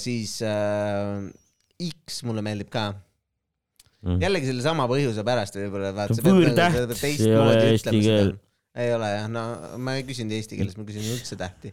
siis 0.00 0.38
äh, 0.46 1.26
X 1.84 2.22
mulle 2.24 2.44
meeldib 2.46 2.70
ka. 2.72 2.92
Mm. 4.06 4.20
jällegi 4.22 4.50
sellesama 4.52 4.84
põhjuse 4.88 5.24
pärast 5.26 5.56
võib-olla. 5.58 6.06
See 6.14 6.24
võõrtäht, 6.24 6.92
ei 7.08 7.32
ole 7.34 7.54
eesti 7.72 8.02
keel.. 8.04 8.34
ei 8.78 8.92
ole 8.94 9.08
jah, 9.10 9.26
no 9.32 9.46
ma 9.82 9.96
ei 9.98 10.04
küsinud 10.06 10.36
eesti 10.36 10.58
keeles, 10.58 10.76
ma 10.78 10.84
küsin 10.86 11.08
üldse 11.10 11.38
tähti. 11.40 11.72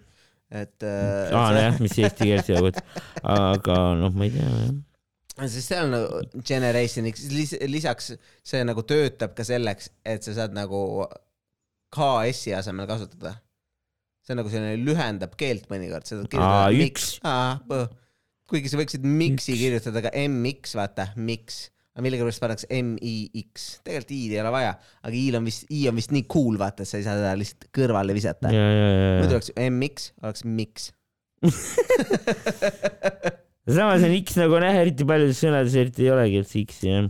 et 0.53 0.85
äh, 0.87 1.35
aa 1.35 1.51
nojah, 1.53 1.77
mis 1.83 1.99
eesti 1.99 2.25
keeles 2.25 2.49
jäävad, 2.49 2.79
aga 3.21 3.77
noh, 3.99 4.15
ma 4.17 4.27
ei 4.27 4.33
tea 4.33 4.47
jah. 4.49 5.45
sest 5.45 5.67
see 5.67 5.83
on 5.83 5.93
nagu 5.93 6.41
Generation 6.47 7.11
X, 7.11 7.27
lisaks 7.69 8.15
see 8.17 8.63
nagu 8.65 8.83
töötab 8.87 9.37
ka 9.37 9.45
selleks, 9.47 9.91
et 10.01 10.25
sa 10.25 10.33
saad 10.39 10.57
nagu 10.57 10.81
KS-i 11.93 12.55
asemel 12.57 12.87
kasutada. 12.89 13.31
see 14.23 14.31
on 14.33 14.39
nagu 14.39 14.49
selline 14.51 14.77
lühendab 14.79 15.33
keelt 15.39 15.65
mõnikord, 15.71 16.05
seda 16.07 16.21
üks. 16.23 16.37
miks. 16.79 17.05
kuigi 18.49 18.67
sa 18.71 18.79
võiksid 18.79 19.03
miksi 19.07 19.53
kirjutada 19.59 19.99
ka 20.05 20.09
MX, 20.23 20.61
vaata, 20.79 21.03
miks. 21.19 21.55
aga 21.93 22.01
millegipärast 22.07 22.41
pannakse 22.41 22.65
M-I-X, 22.73 23.53
tegelikult 23.85 24.15
i-d 24.15 24.33
ei 24.33 24.41
ole 24.41 24.51
vaja, 24.55 24.71
aga 25.05 25.15
i-l 25.19 25.35
on 25.37 25.45
vist, 25.45 25.63
i 25.69 25.71
on 25.91 25.95
vist 25.99 26.11
nii 26.15 26.25
cool, 26.31 26.55
vaata, 26.61 26.79
et 26.81 26.89
sa 26.89 26.95
ei 26.97 27.05
saa 27.05 27.15
seda 27.19 27.31
lihtsalt 27.37 27.63
kõrvale 27.75 28.11
visata. 28.17 28.47
muidu 28.49 29.33
oleks 29.37 29.51
MX, 29.53 29.95
oleks 30.23 30.41
miks. 30.47 30.83
samas 33.67 34.03
on 34.03 34.15
X 34.17 34.37
nagu 34.39 34.55
on 34.57 34.65
jah, 34.65 34.79
eriti 34.81 35.05
paljudes 35.07 35.39
sõnades 35.43 35.75
eriti 35.79 36.07
ei 36.07 36.11
olegi 36.15 36.39
üldse 36.41 36.63
X-i 36.63 36.89
jah. 36.89 37.05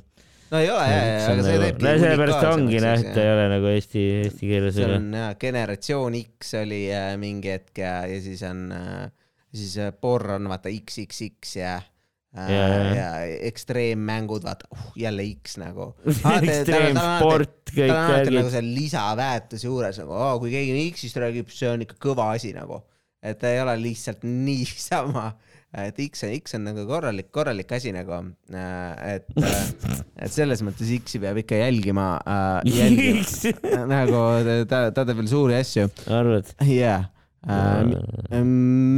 No 0.54 0.62
ei 0.62 0.70
ole, 0.70 0.90
aga 1.32 1.46
see 1.48 1.58
teebki 1.64 1.88
no 1.88 1.96
sellepärast 2.04 2.50
ongi 2.52 2.84
noh, 2.84 3.00
et 3.00 3.10
ta 3.16 3.24
ei 3.24 3.32
ole 3.34 3.48
nagu 3.56 3.72
eesti, 3.74 4.04
eesti 4.24 4.52
keeles 4.52 4.78
seal 4.78 4.98
on 5.00 5.10
jah, 5.18 5.34
generatsioon 5.42 6.20
X 6.20 6.54
oli 6.62 6.84
äh, 6.94 7.14
mingi 7.22 7.54
hetk 7.56 7.82
ja, 7.82 7.96
ja 8.10 8.20
siis 8.22 8.44
on 8.48 8.68
äh,, 8.78 9.08
siis 9.54 9.80
äh, 9.82 9.96
Borr 9.98 10.36
on 10.38 10.52
vaata 10.52 10.72
XXX 10.74 11.58
ja 11.62 11.74
äh, 11.80 11.90
Ja, 12.34 12.68
ja, 12.98 13.10
ekstreemmängud, 13.46 14.42
vaata 14.42 14.66
uh,, 14.74 14.88
jälle 14.98 15.22
X 15.36 15.60
nagu. 15.62 15.92
ekstreemsport, 16.10 17.70
kõik 17.70 17.92
tal 17.92 17.94
on 17.94 18.00
alati 18.00 18.16
värgid 18.16 18.38
nagu. 18.40 18.54
see 18.56 18.64
lisaväärtus 18.66 19.66
juures 19.68 20.00
nagu, 20.02 20.18
kui 20.42 20.50
keegi 20.56 20.88
X-ist 20.96 21.20
räägib, 21.22 21.52
see 21.54 21.70
on 21.70 21.86
ikka 21.86 22.00
kõva 22.02 22.32
asi 22.34 22.50
nagu. 22.58 22.82
et 23.22 23.38
ta 23.38 23.52
ei 23.54 23.62
ole 23.62 23.76
lihtsalt 23.84 24.26
niisama, 24.48 25.28
et 25.74 25.98
X 26.06 26.24
on, 26.28 26.34
X 26.38 26.54
on 26.58 26.68
nagu 26.68 26.84
korralik, 26.90 27.32
korralik 27.34 27.72
asi 27.74 27.94
nagu, 27.96 28.20
et, 28.54 29.26
et 29.34 30.34
selles 30.34 30.62
mõttes 30.66 30.92
X-i 31.00 31.22
peab 31.24 31.40
ikka 31.42 31.58
jälgima 31.64 32.10
äh,, 32.22 32.60
jälgima 32.70 33.88
nagu 33.96 34.22
ta, 34.70 34.86
ta 34.94 35.02
teeb 35.02 35.18
veel 35.24 35.32
suuri 35.32 35.58
asju. 35.58 35.90
arvad? 36.14 36.54
jaa. 36.70 37.02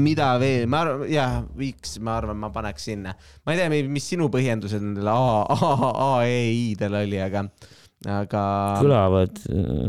mida 0.05 0.27
veel, 0.41 0.67
ma 0.69 0.83
arvan, 0.83 1.07
jah, 1.09 1.39
X, 1.71 1.95
ma 2.03 2.19
arvan, 2.19 2.43
ma 2.43 2.51
paneks 2.53 2.91
sinna. 2.91 3.15
ma 3.45 3.55
ei 3.55 3.63
tea, 3.63 3.87
mis 3.87 4.11
sinu 4.11 4.27
põhjendused 4.33 4.83
nendel 4.83 5.09
A, 5.15 5.17
A, 5.55 5.73
A, 6.09 6.11
E, 6.27 6.43
I-del 6.51 6.99
oli, 7.05 7.23
aga, 7.23 7.47
aga 8.19 8.45
kõlavad. 8.83 9.43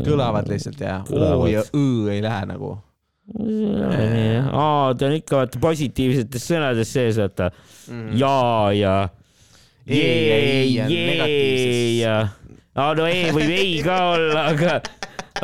kõlavad 0.07 0.55
lihtsalt 0.55 0.87
ja 0.87 1.01
O 1.11 1.45
ja 1.51 1.67
Õ 1.67 1.87
ei 2.15 2.23
lähe 2.23 2.47
nagu. 2.55 2.77
aa, 3.35 4.93
ta 4.95 5.05
on 5.09 5.15
ikka 5.17 5.41
vaata 5.41 5.59
positiivsetes 5.61 6.45
sõnades 6.47 6.91
sees, 6.95 7.17
vaata. 7.19 7.49
Ja 8.17 8.35
ja. 8.75 8.95
E 9.87 9.97
ja 9.97 10.37
I 10.37 10.73
jee, 10.75 10.83
on 10.83 10.91
jee 10.91 11.03
negatiivses. 11.11 11.99
ja, 12.01 12.15
aa 12.75 12.93
no 12.97 13.05
E 13.07 13.29
võib 13.35 13.51
ei 13.55 13.77
ka 13.85 13.97
olla, 14.15 14.41
aga, 14.51 14.79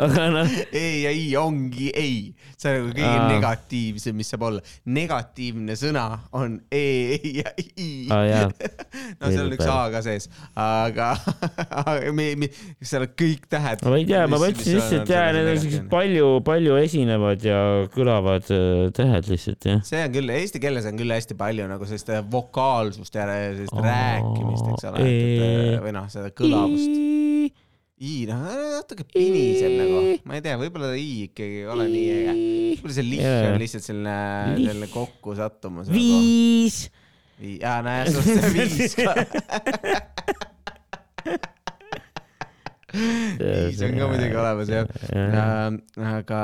aga 0.04 0.26
noh, 0.34 0.50
E 0.72 0.84
ja 1.04 1.12
I 1.16 1.30
ongi 1.40 1.88
ei, 1.96 2.18
see 2.64 2.72
on 2.72 2.80
nagu 2.80 2.92
kõige 2.94 3.08
Aa. 3.10 3.28
negatiivsem, 3.32 4.16
mis 4.16 4.30
saab 4.32 4.46
olla. 4.48 4.62
negatiivne 4.96 5.76
sõna 5.78 6.04
on 6.36 6.56
E 6.72 7.18
ja 7.40 7.52
I. 7.58 7.88
jaa, 8.08 8.48
no 9.20 9.30
seal 9.30 9.44
on 9.46 9.56
üks 9.56 9.68
A 9.68 9.78
ka 9.92 10.02
sees, 10.06 10.28
aga, 10.60 11.10
me, 12.18 12.30
me, 12.40 12.50
seal 12.82 13.06
on 13.06 13.14
kõik 13.20 13.48
tähed. 13.52 13.84
ma 13.86 14.00
ei 14.00 14.08
tea, 14.08 14.24
ma 14.30 14.40
mõtlesin 14.40 14.78
lihtsalt 14.78 15.14
jaa, 15.14 15.28
need 15.36 15.52
on 15.52 15.62
siuksed 15.64 15.88
palju, 15.92 16.30
palju 16.46 16.78
esinevad 16.82 17.46
ja 17.46 17.60
kõlavad 17.94 18.50
äh, 18.54 18.88
tähed 18.96 19.30
lihtsalt 19.32 19.70
jah. 19.70 19.84
see 19.86 20.02
on 20.06 20.16
küll, 20.16 20.34
eesti 20.38 20.62
keeles 20.62 20.88
on 20.90 21.00
küll 21.00 21.14
hästi 21.14 21.38
palju 21.38 21.68
nagu 21.70 21.88
sellist 21.88 22.12
äh, 22.14 22.24
vokaalsust 22.34 23.20
ja 23.20 23.28
sellist 23.28 23.76
Aa, 23.76 23.86
rääkimist, 23.88 24.72
eks 24.74 24.90
ole, 24.90 25.06
ee. 25.08 25.78
või 25.84 25.96
noh, 25.96 26.10
seda 26.12 26.32
kõlavust. 26.34 27.33
I 28.02 28.24
noh, 28.26 28.42
natuke 28.74 29.04
piniseb 29.06 29.76
nagu, 29.78 29.98
ma 30.26 30.34
ei 30.34 30.42
tea, 30.42 30.56
võib-olla 30.58 30.88
ta 30.90 30.96
I 30.98 31.28
ikkagi 31.28 31.60
ei 31.60 31.68
ole 31.70 31.84
nii 31.92 32.08
äge. 32.10 32.32
võib-olla 32.34 32.94
see 32.96 33.06
Jaa. 33.20 33.44
on 33.52 33.60
lihtsalt 33.62 33.86
selline, 33.86 34.14
selline 34.58 34.88
kokkusattumus. 34.90 35.86
nagu. 35.86 35.94
viis. 35.94 36.90
jaa, 37.38 37.78
näe, 37.86 38.10
sul 38.10 38.18
on 38.18 38.26
see 38.26 38.50
viis 38.56 38.96
ka. 38.98 39.14
viis 43.38 43.78
on 43.86 43.94
ka 44.00 44.10
muidugi 44.10 44.42
olemas 44.42 44.74
jah. 44.74 44.90
aga 46.18 46.42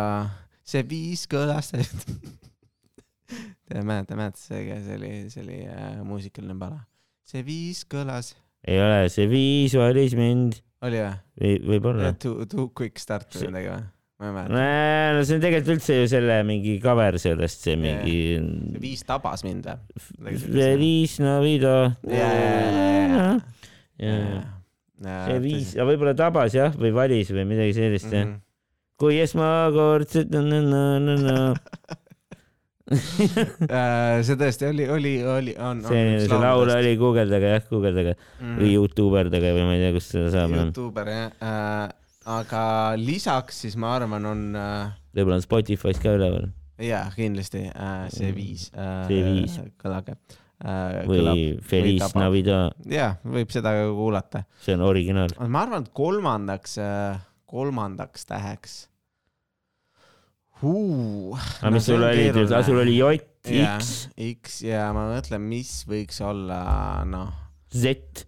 see 0.63 0.87
viis 0.87 1.27
kõlas. 1.31 1.75
Te 3.67 3.83
mäletate, 3.83 4.15
mäletate, 4.19 4.39
see, 4.43 4.63
see 4.87 4.97
oli, 4.99 5.13
see 5.35 5.43
oli 5.43 5.61
äh, 5.67 5.99
muusikaline 6.07 6.55
pala. 6.63 6.81
see 7.27 7.43
viis 7.47 7.83
kõlas, 7.91 8.37
ei 8.67 8.79
ole, 8.83 9.09
see 9.11 9.27
viis 9.31 9.75
valis 9.79 10.15
mind 10.19 10.63
oli 10.87 11.01
või? 11.01 11.15
või 11.41 11.55
võib-olla. 11.75 12.13
Too, 12.21 12.47
too 12.51 12.69
quick 12.77 13.01
start 13.03 13.33
või 13.37 13.51
midagi 13.51 13.73
või? 13.73 13.87
ma 14.21 14.29
ei 14.29 14.35
mäleta. 14.37 14.57
no 15.17 15.23
see 15.25 15.39
on 15.39 15.45
tegelikult 15.45 15.73
üldse 15.77 15.97
ju 15.97 16.09
selle 16.13 16.35
mingi 16.49 16.75
cover 16.83 17.17
sellest, 17.21 17.63
see 17.65 17.77
mingi 17.81 18.17
see 18.37 18.83
viis 18.83 19.05
tabas 19.09 19.45
mind 19.47 19.69
või? 19.69 19.79
Navidad. 21.25 21.97
Jaa, 22.05 22.29
jaa, 22.37 23.33
jaa. 24.05 25.23
see 25.25 25.41
viis, 25.47 25.73
võib-olla 25.89 26.13
tabas 26.19 26.57
jah, 26.57 26.77
või 26.77 26.93
valis 26.97 27.33
või 27.33 27.49
midagi 27.49 27.77
sellist 27.81 28.13
jah. 28.13 28.29
Mhm. 28.29 28.39
kui 29.01 29.17
esmakordselt 29.23 30.29
see 34.27 34.37
tõesti 34.41 34.67
oli, 34.67 34.87
oli, 34.91 35.15
oli, 35.23 35.55
on. 35.63 35.83
see, 35.87 36.19
see 36.25 36.41
laul 36.43 36.71
oli, 36.75 36.97
guugeldage 36.99 37.53
jah, 37.55 37.67
guugeldage 37.71 38.17
või 38.41 38.73
Youtuberdage 38.75 39.53
või 39.55 39.67
ma 39.69 39.77
ei 39.77 39.85
tea, 39.85 39.93
kust 39.95 40.15
seda 40.17 40.33
saab. 40.35 40.57
Youtuber 40.59 41.11
jah 41.13 41.29
äh,, 41.39 41.85
aga 42.31 42.65
lisaks 42.99 43.63
siis 43.65 43.79
ma 43.81 43.95
arvan, 43.99 44.27
on 44.27 44.43
äh, 44.59 44.91
võib-olla 45.15 45.39
on 45.39 45.47
Spotify's 45.47 46.03
ka 46.03 46.17
üleval 46.19 46.51
jaa, 46.83 47.07
kindlasti 47.15 47.65
äh, 47.71 48.05
see 48.13 48.35
viis 48.35 48.69
äh,. 48.75 49.07
See 49.07 49.23
viis. 49.25 49.57
kõlage 49.81 50.17
äh,. 50.17 51.07
või 51.07 51.47
Feliz. 51.63 52.05
Navidad, 52.19 52.77
jaa, 52.91 53.15
võib 53.23 53.55
seda 53.55 53.75
ka 53.79 53.89
kuulata. 53.95 54.45
see 54.65 54.75
on 54.75 54.87
originaal. 54.89 55.35
ma 55.47 55.67
arvan, 55.67 55.87
et 55.87 55.95
kolmandaks 55.95 56.79
äh,, 56.83 57.21
kolmandaks 57.51 58.27
täheks 58.27 58.81
uh,. 60.63 61.37
aga 61.61 61.73
mis 61.75 61.87
sul 61.89 62.03
oli, 62.05 62.31
sul 62.67 62.81
oli 62.83 62.97
J, 62.99 63.21
X, 63.45 63.93
X 64.17 64.61
ja 64.67 64.89
ma 64.97 65.09
mõtlen, 65.13 65.45
mis 65.51 65.81
võiks 65.89 66.21
olla, 66.25 66.61
noh. 67.09 67.50
Z, 67.71 68.25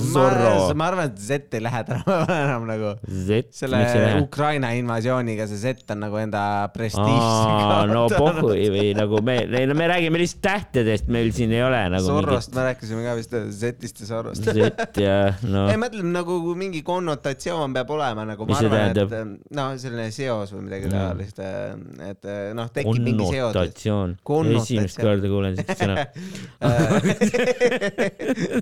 Zorro. 0.00 0.72
ma 0.74 0.86
arvan, 0.88 1.10
et 1.10 1.18
Z 1.20 1.52
ei 1.52 1.60
lähe 1.60 1.80
tänapäeval 1.84 2.38
enam 2.46 2.62
nagu 2.70 2.92
Z, 3.04 3.42
selle? 3.52 3.80
Ukraina 4.22 4.70
invasiooniga 4.78 5.44
see 5.50 5.58
Z 5.60 5.84
on 5.92 6.00
nagu 6.06 6.16
enda 6.16 6.40
prestiiži 6.72 7.18
aa, 7.20 7.82
no 7.92 8.06
pohhu 8.08 8.54
või 8.54 8.94
nagu 8.96 9.20
me, 9.24 9.34
no 9.68 9.76
me 9.76 9.88
räägime 9.92 10.22
lihtsalt 10.22 10.40
tähtedest, 10.46 11.10
meil 11.12 11.28
siin 11.36 11.52
ei 11.52 11.60
ole 11.66 11.82
nagu 11.92 12.06
Zorrost 12.06 12.56
me 12.56 12.64
rääkisime 12.70 13.04
ka 13.04 13.16
vist 13.18 13.36
Z-ist 13.60 14.00
ja 14.00 14.08
Zorrost. 14.08 14.48
mingit 14.48 14.80
Z 14.96 15.04
ja 15.04 15.18
no 15.44 15.66
ei, 15.68 15.76
ma 15.76 15.90
ütlen 15.92 16.08
nagu 16.16 16.38
mingi 16.56 16.80
konnotatsioon 16.86 17.76
peab 17.76 17.92
olema 17.98 18.24
nagu, 18.32 18.48
Mis 18.48 18.56
see 18.62 18.72
tähendab? 18.72 19.12
no 19.52 19.68
selline 19.84 20.08
seos 20.16 20.48
või 20.56 20.62
midagi 20.70 20.88
taolist, 20.92 21.38
et 22.08 22.24
noh, 22.56 22.72
tekib 22.72 23.04
mingi 23.04 23.28
seos. 23.28 23.52
konnotatsioon. 23.52 24.16
Esimest 24.62 24.96
korda 25.00 25.28
kuulen 25.28 25.60
siukest 25.60 25.80
sõna. 25.84 25.96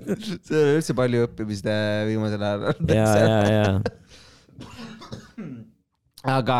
see 0.47 0.59
on 0.61 0.75
üldse 0.77 0.95
palju 0.97 1.25
õppimist 1.27 1.67
viimasel 2.09 2.45
ajal. 2.47 2.61
ja, 2.89 3.09
ja, 3.21 3.41
ja 3.51 3.65
aga 6.23 6.57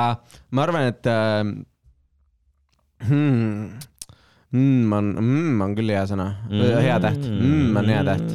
ma 0.52 0.66
arvan, 0.66 0.90
et 0.90 1.06
äh, 1.06 1.44
hmm, 3.08 3.80
mm 4.52 4.94
on 4.98 5.12
mm 5.22 5.62
on 5.62 5.76
küll 5.78 5.94
hea 5.94 6.06
sõna, 6.10 6.28
hea 6.50 6.98
täht, 7.04 7.22
mm 7.22 7.78
on 7.78 7.92
hea 7.94 8.04
täht. 8.08 8.28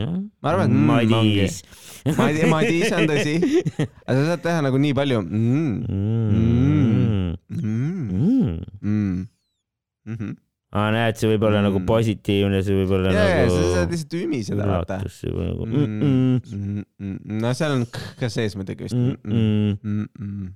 jah. 0.00 0.16
ma 0.42 0.52
arvan, 0.52 0.66
et 0.66 0.74
mm 0.74 0.90
ongi. 0.90 1.12
Madis. 1.14 1.60
Madis, 2.16 2.44
Madis 2.50 2.92
on 2.94 3.08
tõsi, 3.10 3.36
aga 4.06 4.18
sa 4.18 4.26
saad 4.32 4.42
teha 4.44 4.64
nagu 4.66 4.78
nii 4.82 4.94
palju 4.96 5.22
mm,. 5.22 5.76
Mm. 5.86 6.56
Mm, 7.46 7.86
Mm. 8.06 8.58
mm, 8.82 9.26
mm 10.06 10.14
-hmm. 10.16 10.34
aa, 10.76 10.90
näed, 10.92 11.16
see 11.16 11.30
võib 11.30 11.46
olla 11.48 11.62
nagu 11.64 11.78
Mm. 11.80 11.86
positiivne, 11.88 12.60
see 12.66 12.76
võib 12.82 12.92
olla 12.98 13.14
ja, 13.14 13.24
ja 13.32 13.48
sa 13.48 13.56
saad 13.56 13.80
nagu 13.86 13.94
lihtsalt 13.96 14.16
ümiseda, 14.20 14.66
vaata. 14.68 14.98
nagu 15.00 15.66
Mm, 15.66 15.96
mm, 15.96 16.36
mm, 16.52 16.84
mm. 17.00 17.40
no 17.42 17.52
seal 17.56 17.72
on 17.78 17.84
k 17.88 18.04
ka 18.20 18.28
sees 18.32 18.56
muidugi 18.60 18.84
vist 18.88 18.96
mm, 18.98 19.16
mm, 19.24 19.32
mm, 19.32 19.76
mm, 19.82 20.06
mm, 20.20 20.30
mm.. 20.36 20.50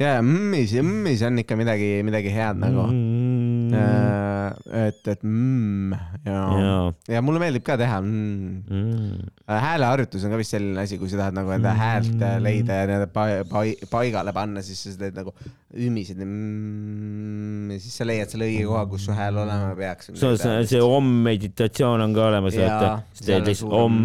ja 0.00 0.12
mmis, 0.22 0.72
mmis 0.86 1.22
on 1.26 1.42
ikka 1.42 1.58
midagi, 1.58 1.90
midagi 2.06 2.30
head 2.32 2.56
nagu 2.62 2.86
mm, 2.86 3.33
äh,. 3.80 4.88
et, 4.88 5.08
et 5.08 5.22
mm, 5.24 5.92
ja, 6.26 6.40
jaa 6.60 6.84
ja 7.08 7.20
mulle 7.24 7.40
meeldib 7.42 7.64
ka 7.66 7.76
teha 7.80 7.98
mm.. 8.00 8.62
mm. 8.70 9.32
hääleharjutus 9.48 10.24
on 10.24 10.32
ka 10.34 10.38
vist 10.40 10.54
selline 10.54 10.80
asi, 10.82 10.98
kui 11.00 11.10
sa 11.12 11.20
tahad 11.20 11.36
nagu 11.36 11.52
enda 11.54 11.74
häält 11.76 12.22
äh, 12.22 12.36
leida 12.42 12.78
ja 12.80 12.88
nii-öelda 12.88 13.08
pa-, 13.12 13.44
pa-, 13.50 13.88
paigale 13.90 14.34
panna, 14.36 14.62
siis 14.64 14.80
sa 14.86 14.94
teed 15.00 15.16
nagu 15.18 15.34
ümised 15.74 16.20
mm, 16.20 17.74
ja 17.74 17.78
siis 17.82 17.98
sa 18.00 18.08
leiad 18.08 18.32
selle 18.32 18.48
õige 18.50 18.64
koha, 18.70 18.84
kus 18.90 19.08
su 19.08 19.16
hääl 19.16 19.36
olema 19.44 19.74
peaks. 19.78 20.12
see, 20.14 20.36
see, 20.70 20.82
om-meditatsioon 20.82 22.06
on 22.06 22.16
ka 22.16 22.28
olemas, 22.30 22.58
vaata. 22.60 22.92
sa 23.12 23.28
teed 23.30 23.50
lihtsalt 23.50 23.76
om. 23.80 23.98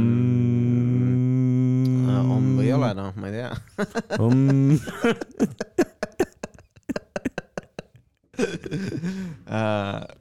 on 2.29 2.43
või 2.57 2.67
ei 2.67 2.73
ole, 2.75 2.89
noh, 2.97 3.13
ma 3.15 3.25
ei 3.29 3.33
tea. 3.39 3.51
uh, 8.39 9.99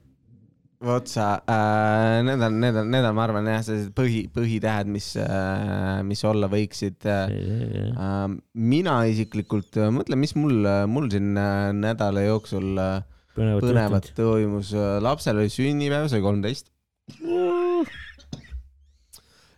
vot 0.89 1.11
sa 1.11 1.43
uh,, 1.43 2.23
need 2.23 2.39
on, 2.39 2.61
need 2.63 2.77
on, 2.79 2.91
need 2.93 3.03
on, 3.03 3.15
ma 3.17 3.25
arvan 3.27 3.49
jah, 3.51 3.63
sellised 3.67 3.91
põhi, 3.99 4.25
põhitähed, 4.31 4.91
mis 4.95 5.11
uh,, 5.19 5.99
mis 6.07 6.23
olla 6.29 6.51
võiksid 6.53 7.07
uh,. 7.11 8.29
mina 8.55 8.99
isiklikult 9.11 9.81
uh, 9.81 9.91
mõtlen, 9.95 10.23
mis 10.23 10.37
mul, 10.39 10.63
mul 10.91 11.11
siin 11.13 11.33
uh, 11.35 11.71
nädala 11.75 12.23
jooksul 12.29 12.79
uh, 12.79 13.01
põnevat, 13.35 13.67
põnevat 13.67 14.11
toimus. 14.19 14.75
lapsel 15.03 15.43
oli 15.43 15.51
sünnipäev, 15.53 16.07
sai 16.13 16.23
kolmteist 16.23 16.71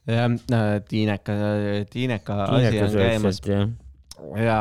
jah, 0.09 0.81
Tiineka, 0.89 1.37
Tiineka 1.91 2.45
asi 2.45 2.81
on 2.81 2.97
käimas. 2.97 3.41
ja 4.41 4.59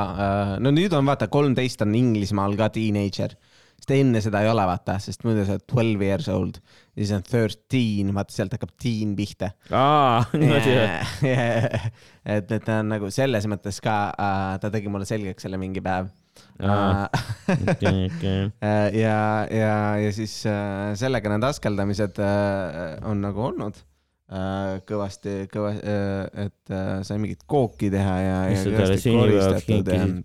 no 0.59 0.71
nüüd 0.75 0.93
on 0.95 1.07
vaata, 1.07 1.29
kolmteist 1.31 1.87
on 1.87 1.95
Inglismaal 1.95 2.57
ka 2.59 2.69
teenager 2.75 3.35
sest 3.79 3.93
enne 3.95 4.19
seda 4.23 4.43
ei 4.43 4.49
ole, 4.51 4.63
vaata, 4.67 4.97
sest 5.01 5.23
muidu 5.23 5.45
sa 5.47 5.55
oled 5.55 5.65
twelve 5.69 6.05
years 6.05 6.27
old 6.31 6.59
ja 6.59 7.01
siis 7.01 7.13
on 7.15 7.25
thirteen, 7.25 8.13
vaata 8.15 8.35
sealt 8.35 8.55
hakkab 8.57 8.73
teen 8.81 9.15
pihta. 9.17 9.53
aa, 9.71 10.23
niimoodi 10.39 10.75
või? 10.75 11.33
et, 12.35 12.51
et 12.51 12.65
ta 12.65 12.79
on 12.83 12.91
nagu 12.95 13.11
selles 13.13 13.47
mõttes 13.51 13.79
ka 13.83 13.99
uh,, 14.11 14.55
ta 14.61 14.71
tegi 14.73 14.91
mulle 14.91 15.07
selgeks 15.09 15.47
selle 15.47 15.61
mingi 15.61 15.83
päev. 15.83 16.11
Okay, 16.59 18.05
okay. 18.07 18.45
ja, 19.03 19.19
ja, 19.51 19.73
ja 19.99 20.11
siis 20.15 20.41
uh, 20.47 20.91
sellega 20.99 21.31
need 21.33 21.47
askeldamised 21.47 22.19
uh, 22.23 22.99
on 23.09 23.23
nagu 23.23 23.47
olnud 23.51 23.85
kõvasti, 24.85 25.47
kõva 25.49 25.71
et 25.73 26.73
sai 27.01 27.15
mingit 27.17 27.39
kooki 27.49 27.87
teha 27.89 28.11
ja. 28.21 28.35
mis 28.51 28.61
sa 28.61 28.73
talle 28.75 28.99
sünnipäevaks 29.01 29.65
kinkisid? 29.65 30.19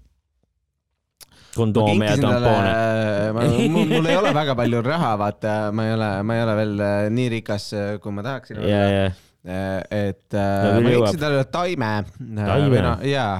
Kondoome 1.56 2.08
ja 2.08 2.16
tampoone. 2.20 3.68
mul, 3.68 3.87
mul 3.90 4.08
ei 4.11 4.16
ole 4.23 4.32
väga 4.37 4.56
palju 4.58 4.82
raha, 4.84 5.12
vaata, 5.20 5.54
ma 5.75 5.87
ei 5.88 5.94
ole, 5.96 6.08
ma 6.26 6.38
ei 6.38 6.46
ole 6.46 6.56
veel 6.61 6.75
äh, 6.87 6.96
nii 7.14 7.28
rikas, 7.38 7.68
äh, 7.76 7.92
kui 8.02 8.14
ma 8.14 8.26
tahaksin 8.26 8.61
olla 8.62 8.73
yeah,. 8.73 8.90
Yeah 9.02 9.20
et 9.44 10.32
no, 10.32 10.68
ma 10.80 10.88
leidsin 10.88 11.18
talle 11.20 11.42
taime, 11.52 11.88
taime. 12.16 12.78
No, 12.80 12.94
jaa, 13.04 13.34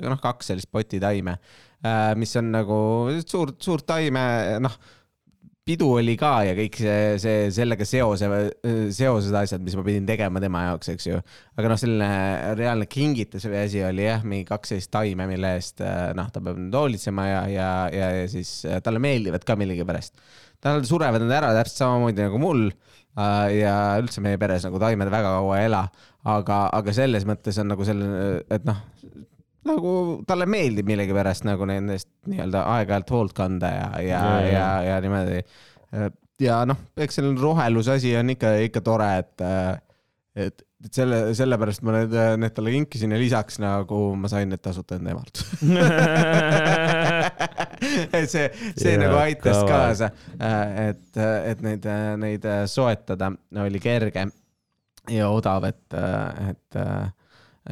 noh, 0.00 0.16
kaks 0.22 0.48
sellist 0.48 0.70
poti 0.72 0.96
taime, 0.96 1.34
mis 2.16 2.32
on 2.40 2.48
nagu 2.54 2.78
suurt, 3.20 3.58
suurt 3.60 3.84
taime, 3.84 4.22
noh 4.64 4.78
pidu 5.66 5.88
oli 5.98 6.14
ka 6.18 6.30
ja 6.46 6.54
kõik 6.54 6.76
see, 6.78 6.98
see 7.18 7.46
sellega 7.54 7.86
seose, 7.88 8.28
seosed 8.94 9.34
asjad, 9.34 9.64
mis 9.66 9.74
ma 9.74 9.82
pidin 9.86 10.06
tegema 10.06 10.42
tema 10.42 10.62
jaoks, 10.68 10.92
eks 10.92 11.08
ju. 11.08 11.18
aga 11.58 11.72
noh, 11.72 11.80
selline 11.80 12.10
reaalne 12.58 12.86
kingitus 12.90 13.48
või 13.50 13.64
asi 13.64 13.82
oli 13.82 14.06
jah, 14.06 14.22
mingi 14.22 14.46
kaks 14.46 14.72
sellist 14.72 14.92
taime, 14.94 15.26
mille 15.26 15.56
eest 15.58 15.82
noh, 15.82 16.30
ta 16.30 16.42
peab 16.42 16.60
nüüd 16.60 16.76
hoolitsema 16.78 17.26
ja, 17.26 17.40
ja, 17.50 17.70
ja, 17.90 18.10
ja 18.20 18.28
siis 18.30 18.60
talle 18.86 19.02
meeldivad 19.02 19.46
ka 19.46 19.58
millegipärast. 19.58 20.22
tal 20.62 20.86
surevad 20.86 21.26
nad 21.26 21.34
ära 21.40 21.50
täpselt 21.58 21.82
samamoodi 21.82 22.28
nagu 22.28 22.42
mul 22.42 22.68
ja 23.56 23.76
üldse 23.98 24.22
meie 24.22 24.38
peres 24.38 24.66
nagu 24.68 24.78
taimed 24.78 25.10
väga 25.10 25.34
kaua 25.38 25.58
ei 25.58 25.66
ela, 25.70 25.86
aga, 26.30 26.66
aga 26.78 26.94
selles 26.94 27.26
mõttes 27.26 27.58
on 27.62 27.72
nagu 27.72 27.86
selline, 27.88 28.42
et 28.52 28.66
noh, 28.68 28.84
nagu 29.68 29.92
talle 30.28 30.46
meeldib 30.50 30.86
millegipärast 30.90 31.44
nagu 31.48 31.62
nendest 31.68 32.08
nii-öelda 32.30 32.58
aeg-ajalt 32.76 33.10
hoolt 33.14 33.34
kanda 33.36 33.68
ja, 33.72 33.88
ja, 34.02 34.06
ja, 34.06 34.20
ja, 34.50 34.68
ja, 34.90 34.96
niimoodi. 35.04 35.38
ja 36.42 36.54
noh, 36.68 36.78
eks 36.96 37.14
selline 37.20 37.40
roheluse 37.40 37.90
asi 37.96 38.10
on 38.18 38.26
ikka, 38.36 38.48
ikka 38.68 38.80
tore, 38.86 39.10
et, 39.22 39.36
et, 40.46 40.56
et 40.86 40.92
selle, 41.00 41.18
sellepärast 41.36 41.80
ma 41.86 41.90
need, 41.98 42.12
need 42.42 42.52
talle 42.56 42.70
kinkisin 42.76 43.10
ja 43.16 43.20
lisaks 43.20 43.54
nagu 43.62 43.98
ma 44.20 44.26
sain 44.32 44.48
need 44.52 44.62
tasuta 44.64 44.92
enda 45.00 45.08
emalt 45.16 45.34
et 48.16 48.28
see, 48.30 48.46
see 48.76 48.92
ja, 48.94 48.98
nagu 49.04 49.16
aitas 49.20 49.58
kava. 49.60 49.70
kaasa, 49.70 50.06
et, 50.86 51.12
et 51.52 51.58
neid, 51.64 51.82
neid 52.22 52.44
soetada 52.70 53.26
oli 53.66 53.80
kerge 53.82 54.22
ja 55.12 55.28
odav, 55.30 55.64
et, 55.68 55.94
et 56.50 56.74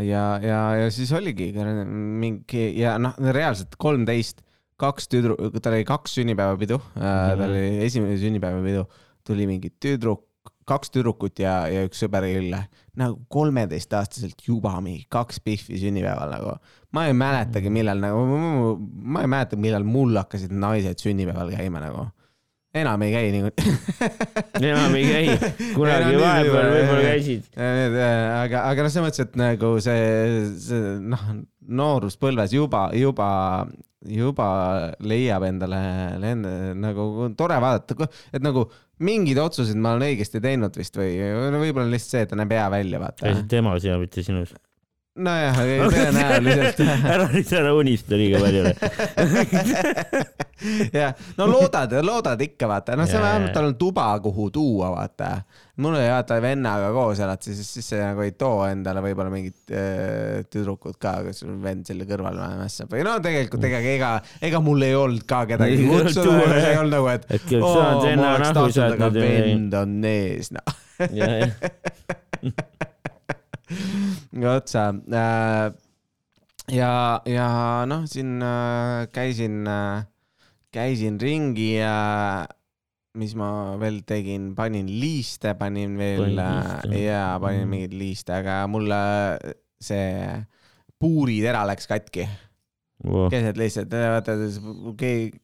ja, 0.03 0.25
ja, 0.43 0.61
ja 0.83 0.91
siis 0.91 1.13
oligi 1.15 1.53
mingi 1.55 2.67
ja 2.81 2.97
noh, 2.99 3.15
reaalselt 3.19 3.77
kolmteist, 3.79 4.43
kaks 4.81 5.09
tüdru-, 5.13 5.39
tal 5.61 5.77
oli 5.77 5.87
kaks 5.87 6.17
sünnipäevapidu 6.19 6.79
mm, 6.79 7.03
-hmm. 7.03 7.41
tal 7.41 7.51
oli 7.51 7.85
esimene 7.85 8.17
sünnipäevapidu, 8.19 8.87
tuli 9.27 9.47
mingi 9.47 9.71
tüdruk, 9.81 10.27
kaks 10.67 10.91
tüdrukut 10.91 11.39
ja, 11.39 11.69
ja 11.69 11.85
üks 11.87 12.03
sõber 12.03 12.27
külla. 12.27 12.65
nagu 12.97 13.21
kolmeteistaastaselt 13.29 14.43
juba 14.47 14.75
mingi 14.81 15.07
kaks 15.09 15.41
pihvi 15.41 15.79
sünnipäeval 15.79 16.31
nagu. 16.31 16.57
ma 16.93 17.07
ei 17.07 17.13
mäletagi, 17.13 17.71
millal 17.71 18.03
nagu, 18.03 18.77
ma 18.79 19.23
ei 19.23 19.31
mäleta, 19.31 19.57
millal 19.57 19.85
mul 19.85 20.17
hakkasid 20.17 20.53
naised 20.53 20.99
sünnipäeval 20.99 21.55
käima 21.55 21.83
nagu 21.85 22.09
enam 22.75 23.03
ei 23.07 23.13
käi 23.15 23.31
niikuinii 23.35 24.71
enam 24.73 24.97
ei 24.99 25.07
käi, 25.09 25.51
kunagi 25.77 26.19
vahepeal 26.19 26.71
võib-olla 26.75 27.07
käisid. 27.07 27.49
aga, 27.55 28.65
aga 28.71 28.87
noh, 28.87 28.93
selles 28.93 29.07
mõttes, 29.07 29.25
et 29.29 29.39
nagu 29.39 29.73
see, 29.85 30.05
see 30.67 30.95
noh, 31.15 31.25
nooruspõlves 31.81 32.55
juba, 32.57 32.87
juba, 32.99 33.29
juba 34.11 34.49
leiab 35.07 35.47
endale, 35.49 35.81
endale 36.19 36.75
nagu 36.79 37.31
tore 37.39 37.61
vaadata, 37.63 38.11
et 38.35 38.45
nagu 38.45 38.67
mingid 39.05 39.39
otsused 39.43 39.79
ma 39.79 39.95
olen 39.95 40.11
õigesti 40.11 40.43
teinud 40.43 40.77
vist 40.79 40.99
või 40.99 41.17
no 41.19 41.63
võib-olla 41.63 41.91
lihtsalt 41.91 42.19
see, 42.19 42.27
et 42.27 42.31
ta 42.35 42.39
näeb 42.39 42.55
hea 42.55 42.69
välja, 42.75 43.03
vaata. 43.03 43.27
käisid 43.27 43.51
temas 43.51 43.87
ja 43.87 43.99
mitte 44.01 44.27
sinus 44.27 44.55
nojah, 45.15 45.59
tõenäoliselt 45.93 46.81
ära 47.15 47.27
nüüd 47.31 47.51
ära 47.55 47.75
unista 47.79 48.17
liiga 48.19 48.41
palju 48.43 48.63
jah, 50.99 51.13
no 51.39 51.47
loodad, 51.51 51.93
loodad 52.03 52.41
ikka 52.43 52.67
vaata, 52.71 52.97
noh, 52.99 53.07
see 53.07 53.21
vähemalt 53.23 53.53
tal 53.55 53.69
on 53.69 53.77
tuba, 53.79 54.09
kuhu 54.25 54.49
tuua, 54.55 54.89
vaata. 54.95 55.29
mul 55.79 55.95
oli 55.95 56.09
vaata 56.11 56.39
vennaga 56.43 56.91
koos 56.95 57.21
elad, 57.23 57.43
siis, 57.47 57.61
siis 57.63 57.87
see 57.93 58.01
nagu 58.03 58.25
ei 58.27 58.33
too 58.39 58.65
endale 58.67 59.03
võib-olla 59.05 59.31
mingit 59.31 59.71
äh, 59.71 60.43
tüdrukut 60.51 60.99
ka, 60.99 61.13
kes 61.29 61.45
vend 61.63 61.87
selle 61.87 62.09
kõrval 62.11 62.41
mässab 62.59 62.91
või 62.95 63.05
no 63.07 63.13
tegelikult 63.23 63.69
ega, 63.71 63.79
ega, 63.95 64.11
ega 64.43 64.63
mul 64.65 64.83
ei 64.87 64.97
olnud 64.99 65.23
ka 65.31 65.45
kedagi 65.53 65.87
kutsuda, 65.91 66.59
ei 66.59 66.81
olnud 66.81 66.97
nagu, 66.99 67.13
et, 67.15 67.29
et 67.39 67.55
oo, 67.61 67.75
ma 68.19 68.35
oleks 68.35 68.51
tahtnud, 68.59 68.99
aga 68.99 69.13
vend 69.15 69.79
on 69.85 69.95
ees, 70.11 70.51
noh 70.55 70.67
otsa. 74.51 74.89
Äh, 74.93 75.73
ja, 76.75 77.21
ja 77.29 77.49
noh, 77.89 78.05
siin 78.11 78.43
äh, 78.43 79.07
käisin, 79.15 79.63
äh, 79.69 80.05
käisin 80.75 81.21
ringi 81.21 81.77
ja 81.79 82.47
mis 83.15 83.37
ma 83.39 83.77
veel 83.79 84.03
tegin, 84.07 84.53
panin 84.59 84.89
liiste, 84.91 85.55
panin 85.59 85.95
veel 86.01 86.41
ja 86.99 87.37
panin 87.43 87.69
mingeid 87.71 87.95
liiste, 87.95 88.35
aga 88.41 88.65
mulle 88.67 88.99
see 89.83 90.41
puuritera 90.99 91.63
läks 91.69 91.87
katki. 91.91 92.27
Wow.. 93.05 93.27
keset 93.29 93.59
lihtsalt, 93.59 93.93
vaata 93.93 94.35
keegi 94.97 95.44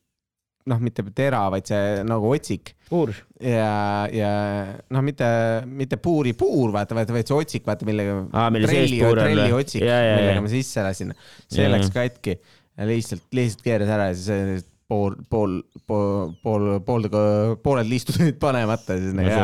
noh, 0.69 0.81
mitte 0.85 1.05
tera, 1.17 1.45
vaid 1.53 1.69
see 1.71 2.03
nagu 2.07 2.31
otsik. 2.35 2.75
puur. 2.91 3.13
ja, 3.41 4.09
ja 4.13 4.33
noh, 4.91 5.05
mitte, 5.07 5.27
mitte 5.67 5.97
puuri 6.03 6.35
puur, 6.39 6.73
vaata, 6.75 6.97
vaid, 6.99 7.13
vaid 7.15 7.31
see 7.31 7.39
otsik, 7.39 7.67
vaata, 7.69 7.87
millega 7.89 8.19
trelli, 8.59 8.99
trelli 9.01 9.53
otsik, 9.57 9.85
millega 9.85 10.43
ma 10.45 10.53
sisse 10.53 10.85
lasin, 10.85 11.15
see 11.47 11.65
ja, 11.65 11.71
läks 11.73 11.93
katki 11.95 12.37
ja 12.37 12.89
lihtsalt, 12.89 13.27
lihtsalt 13.37 13.65
keeras 13.65 13.95
ära 13.97 14.11
ja 14.11 14.19
siis 14.19 14.67
pool, 14.91 15.15
pool, 15.31 15.61
pool, 15.87 16.31
pool, 16.43 16.71
pool, 16.85 17.11
pooled 17.63 17.89
liistud 17.89 18.19
olid 18.21 18.41
panemata, 18.43 18.99
siis 18.99 19.15
nagu, 19.17 19.37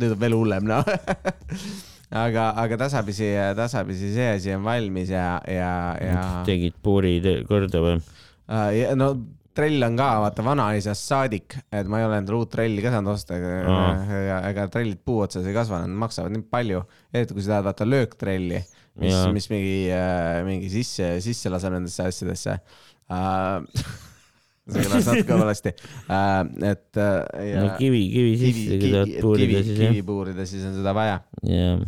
nüüd 0.00 0.16
on 0.16 0.22
veel 0.22 0.38
hullem, 0.38 0.70
noh 0.70 0.88
aga, 2.24 2.50
aga 2.62 2.78
tasapisi, 2.86 3.28
tasapisi 3.58 4.12
see 4.14 4.28
asi 4.38 4.54
on 4.56 4.64
valmis 4.66 5.12
ja, 5.12 5.38
ja, 5.50 5.70
ja. 6.00 6.26
tegid 6.48 6.76
puuri 6.84 7.18
korda 7.48 7.82
või 7.84 7.96
uh,? 7.98 8.94
no 8.98 9.14
trell 9.54 9.86
on 9.86 9.98
ka 9.98 10.08
vaata 10.24 10.44
vanaisast 10.46 11.10
saadik, 11.10 11.56
et 11.72 11.90
ma 11.90 12.00
ei 12.00 12.06
ole 12.08 12.18
endale 12.20 12.40
uut 12.40 12.50
trelli 12.52 12.82
ka 12.84 12.92
saanud 12.94 13.12
osta 13.14 13.38
ja 13.38 14.38
ega 14.50 14.66
trellid 14.72 15.02
puu 15.06 15.22
otsas 15.24 15.46
ei 15.46 15.54
kasva, 15.56 15.82
nad 15.84 16.00
maksavad 16.04 16.34
nii 16.34 16.46
palju, 16.50 16.82
eriti 17.14 17.36
kui 17.36 17.44
sa 17.44 17.54
tahad 17.54 17.68
vaata 17.68 17.86
lööktrelli, 17.88 18.62
mis, 19.02 19.20
mis 19.36 19.50
mingi 19.52 19.76
äh,, 19.94 20.40
mingi 20.46 20.72
sisse, 20.72 21.14
sisse 21.24 21.52
laseb 21.52 21.76
nendesse 21.76 22.08
asjadesse. 22.10 22.58
Uh, 23.04 23.62
see 24.74 24.84
kõlas 24.88 25.10
natuke 25.12 25.40
valesti. 25.44 25.74
Uh,, 26.08 26.42
et 26.72 27.00
uh, 27.00 27.22
no 27.60 27.72
kivi, 27.78 28.04
kivi 28.14 28.36
sisse, 28.42 28.78
kui 28.80 28.94
tahad 28.94 29.16
puurida 29.22 29.62
siis 29.62 29.78
jah. 29.78 29.94
kivi 29.94 30.06
puurida, 30.10 30.48
siis 30.50 30.66
on 30.70 30.78
seda 30.80 30.96
vaja. 30.96 31.20
Yeah.. 31.46 31.84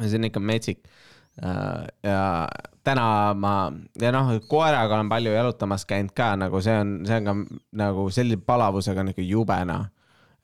see 0.00 0.18
on 0.18 0.30
ikka 0.32 0.40
metsik 0.42 0.84
ja 1.42 2.46
täna 2.84 3.06
ma 3.34 3.54
ja 4.00 4.12
noh, 4.14 4.30
koeraga 4.48 4.98
olen 4.98 5.10
palju 5.10 5.32
jalutamas 5.34 5.86
käinud 5.88 6.12
ka 6.16 6.34
nagu 6.38 6.60
see 6.62 6.76
on, 6.78 6.94
see 7.08 7.18
on 7.18 7.26
ka 7.26 7.34
nagu 7.80 8.06
sellise 8.14 8.44
palavusega 8.46 9.04
nihuke 9.06 9.24
jube 9.26 9.56
noh. 9.66 9.88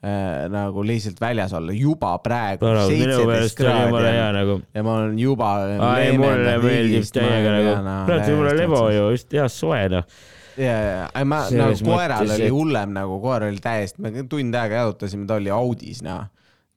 äh, 0.03 0.49
nagu 0.53 0.83
lihtsalt 0.87 1.21
väljas 1.21 1.55
olla 1.55 1.77
juba 1.77 2.17
praegu 2.25 2.65
tore, 2.65 2.89
minu 2.91 3.21
meelest 3.29 3.61
oli 3.61 3.77
jumala 3.85 4.17
hea 4.17 4.27
nagu. 4.39 4.59
ja 4.75 4.83
ma 4.83 4.97
olen 4.97 5.19
juba. 5.19 5.53
ei, 6.01 6.19
mulle 6.19 6.59
meeldib 6.65 7.09
täiega 7.15 7.55
nagu, 7.59 7.79
praegu 8.11 8.37
mul 8.41 8.53
on 8.55 8.61
Levo 8.65 8.83
ju 8.91 9.07
just 9.15 9.39
hea 9.39 9.49
soe 9.53 9.87
noh. 9.93 10.11
ja, 10.57 10.77
ja, 10.89 11.07
ei 11.15 11.29
ma 11.29 11.45
Selles 11.53 11.85
nagu 11.85 11.93
koeral 11.93 12.27
mõttes, 12.27 12.41
oli 12.41 12.53
hullem 12.57 12.99
nagu, 12.99 13.23
koer 13.23 13.47
oli 13.53 13.63
täiesti, 13.63 14.03
me 14.03 14.27
tund 14.27 14.59
aega 14.65 14.83
jalutasime, 14.85 15.29
ta 15.29 15.39
oli 15.39 15.53
Audis 15.55 16.03
noh. 16.07 16.27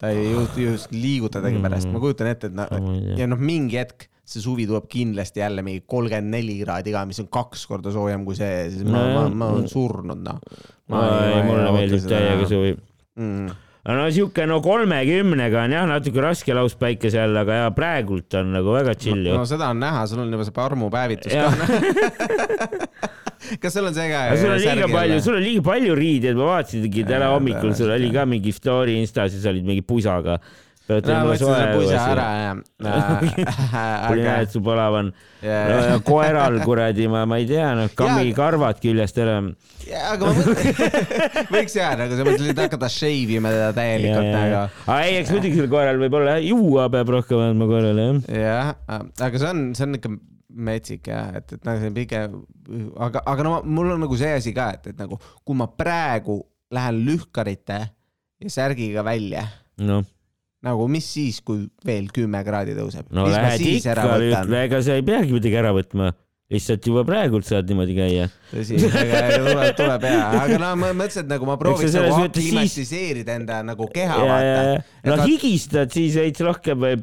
Ta 0.04 0.12
ei 0.12 0.32
just, 0.34 0.58
just 0.60 0.96
liigutadagi 0.96 1.62
pärast, 1.64 1.88
ma 1.92 2.02
kujutan 2.04 2.28
ette, 2.34 2.52
et 2.52 2.58
tea. 2.60 3.22
ja 3.22 3.30
noh, 3.32 3.40
mingi 3.40 3.80
hetk 3.80 4.10
see 4.28 4.44
suvi 4.44 4.66
tuleb 4.68 4.86
kindlasti 4.92 5.42
jälle 5.42 5.64
mingi 5.64 5.84
kolmkümmend 5.88 6.32
neli 6.32 6.58
kraadi 6.62 6.94
ka, 6.96 7.04
mis 7.08 7.20
on 7.24 7.30
kaks 7.32 7.66
korda 7.68 7.92
soojem 7.92 8.24
kui 8.28 8.38
see, 8.40 8.70
siis 8.72 8.88
ma, 8.88 9.04
ma, 9.16 9.26
ma 9.32 9.52
olen 9.56 9.68
surnud 9.72 10.24
noh. 10.24 10.40
ei, 10.92 11.44
mulle 11.48 11.72
meeldib 11.76 12.08
täiega 12.08 12.48
suvi. 12.52 12.76
mm.. 13.20 13.54
No 13.92 14.06
siuke 14.16 14.46
no 14.48 14.62
kolmekümnega 14.64 15.66
on 15.66 15.74
jah 15.76 15.88
natuke 15.90 16.24
raske 16.24 16.56
lauspäikese 16.56 17.20
all, 17.20 17.36
aga 17.42 17.58
ja 17.66 17.72
praegult 17.76 18.38
on 18.40 18.54
nagu 18.56 18.72
väga 18.78 18.96
chill 18.96 19.28
ju 19.28 19.36
no. 19.36 19.44
seda 19.50 19.74
on 19.74 19.82
näha, 19.84 20.06
sul 20.08 20.24
on 20.24 20.32
juba 20.32 20.48
see 20.48 20.56
armupäevitus 20.64 21.34
Jah. 21.36 21.52
ka. 21.52 21.66
kas 23.62 23.76
sul 23.76 23.90
on 23.90 23.98
see 23.98 24.08
ka? 24.08 24.22
sul 24.40 24.54
on 24.56 24.62
liiga 24.64 24.88
palju, 24.94 25.20
sul 25.26 25.36
on 25.40 25.44
liiga 25.44 25.66
palju 25.68 25.98
riideid, 26.00 26.40
ma 26.40 26.52
vaatasingi 26.54 27.04
täna 27.10 27.34
hommikul, 27.36 27.76
sul 27.76 27.92
oli 27.92 28.12
ka 28.16 28.24
mingi 28.30 28.56
story 28.56 28.96
Instas 29.02 29.36
ja 29.36 29.44
sa 29.44 29.52
olid 29.52 29.68
mingi 29.68 29.84
pusaga. 29.84 30.40
kui 32.84 33.46
aga 33.54 34.18
näed, 34.18 34.50
su 34.52 34.60
palav 34.64 34.98
on 35.00 35.12
ja 35.44 36.00
koeral 36.04 36.60
kuradi, 36.64 37.08
ma, 37.12 37.24
ma 37.30 37.40
ei 37.40 37.48
tea, 37.48 37.70
noh, 37.78 37.88
Jaa, 37.88 37.96
kammikarvad 38.00 38.82
küljest 38.84 39.18
ära. 39.24 39.38
ja, 39.88 40.04
aga 40.14 40.28
ma 40.28 40.36
mõtlen, 40.38 41.00
võiks 41.56 41.78
jaa, 41.78 41.94
nagu 42.00 42.20
sa 42.20 42.28
mõtlesid 42.28 42.62
hakata 42.66 42.92
shave 42.92 43.40
ima 43.40 43.54
teda 43.54 43.72
täielikult 43.78 44.30
nagu. 44.34 44.60
aga 44.68 45.00
ei, 45.08 45.18
eks 45.22 45.34
muidugi 45.36 45.58
sellel 45.58 45.72
koeral 45.72 46.04
võib-olla 46.04 46.38
jah, 46.38 46.46
juua 46.52 46.88
peab 46.94 47.16
rohkem 47.16 47.44
andma 47.48 47.70
koerale 47.72 48.08
jah. 48.10 48.22
jah, 48.44 48.72
aga 49.28 49.44
see 49.44 49.52
on, 49.54 49.66
see 49.78 49.88
on 49.88 50.00
ikka 50.00 50.16
metsik 50.54 51.10
jah, 51.10 51.32
et, 51.40 51.56
et 51.56 51.68
nagu 51.68 51.82
see 51.82 51.92
on 51.92 51.98
pigem, 51.98 52.40
aga, 53.08 53.24
aga 53.34 53.48
no 53.48 53.56
mul 53.66 53.96
on 53.96 54.04
nagu 54.06 54.20
see 54.20 54.36
asi 54.38 54.54
ka, 54.56 54.72
et, 54.78 54.92
et 54.94 55.00
nagu 55.00 55.20
kui 55.44 55.58
ma 55.58 55.70
praegu 55.72 56.42
lähen 56.74 57.04
lühkarite 57.08 57.80
ja 58.44 58.52
särgiga 58.52 59.04
välja, 59.06 59.48
noh, 59.82 60.04
nagu 60.64 60.88
mis 60.92 61.08
siis, 61.16 61.40
kui 61.46 61.66
veel 61.86 62.10
kümme 62.14 62.44
kraadi 62.46 62.76
tõuseb? 62.78 63.10
no 63.12 63.28
mis 63.28 63.36
lähed 63.36 63.64
siis 63.64 63.88
ära 63.92 64.06
ikka 64.20 64.62
ega 64.64 64.84
sa 64.86 65.00
ei 65.00 65.06
peagi 65.06 65.36
midagi 65.36 65.60
ära 65.60 65.74
võtma, 65.76 66.12
lihtsalt 66.54 66.88
juba 66.88 67.04
praegult 67.08 67.48
saad 67.48 67.70
niimoodi 67.72 67.98
käia. 67.98 68.30
tõsi, 68.52 68.80
aga 68.88 69.26
tuleb, 69.40 69.74
tuleb 69.80 70.08
hea, 70.10 70.30
aga 70.44 70.62
no 70.62 70.72
ma 70.80 70.94
mõtlesin, 70.96 71.26
et 71.26 71.34
nagu 71.34 71.50
ma 71.50 71.58
prooviks 71.62 71.98
nagu 71.98 72.16
mõttes 72.22 72.46
siis- 72.46 72.54
aklimatiseerida 72.54 73.38
enda 73.42 73.60
nagu 73.74 73.90
keha, 73.92 74.22
ja, 74.22 74.24
ja, 74.24 74.32
vaata 74.32 74.64
ja, 74.78 75.12
no 75.12 75.20
vaat- 75.20 75.28
higistad 75.32 75.94
siis 75.96 76.18
veits 76.20 76.46
rohkem 76.46 76.80
või 76.86 77.02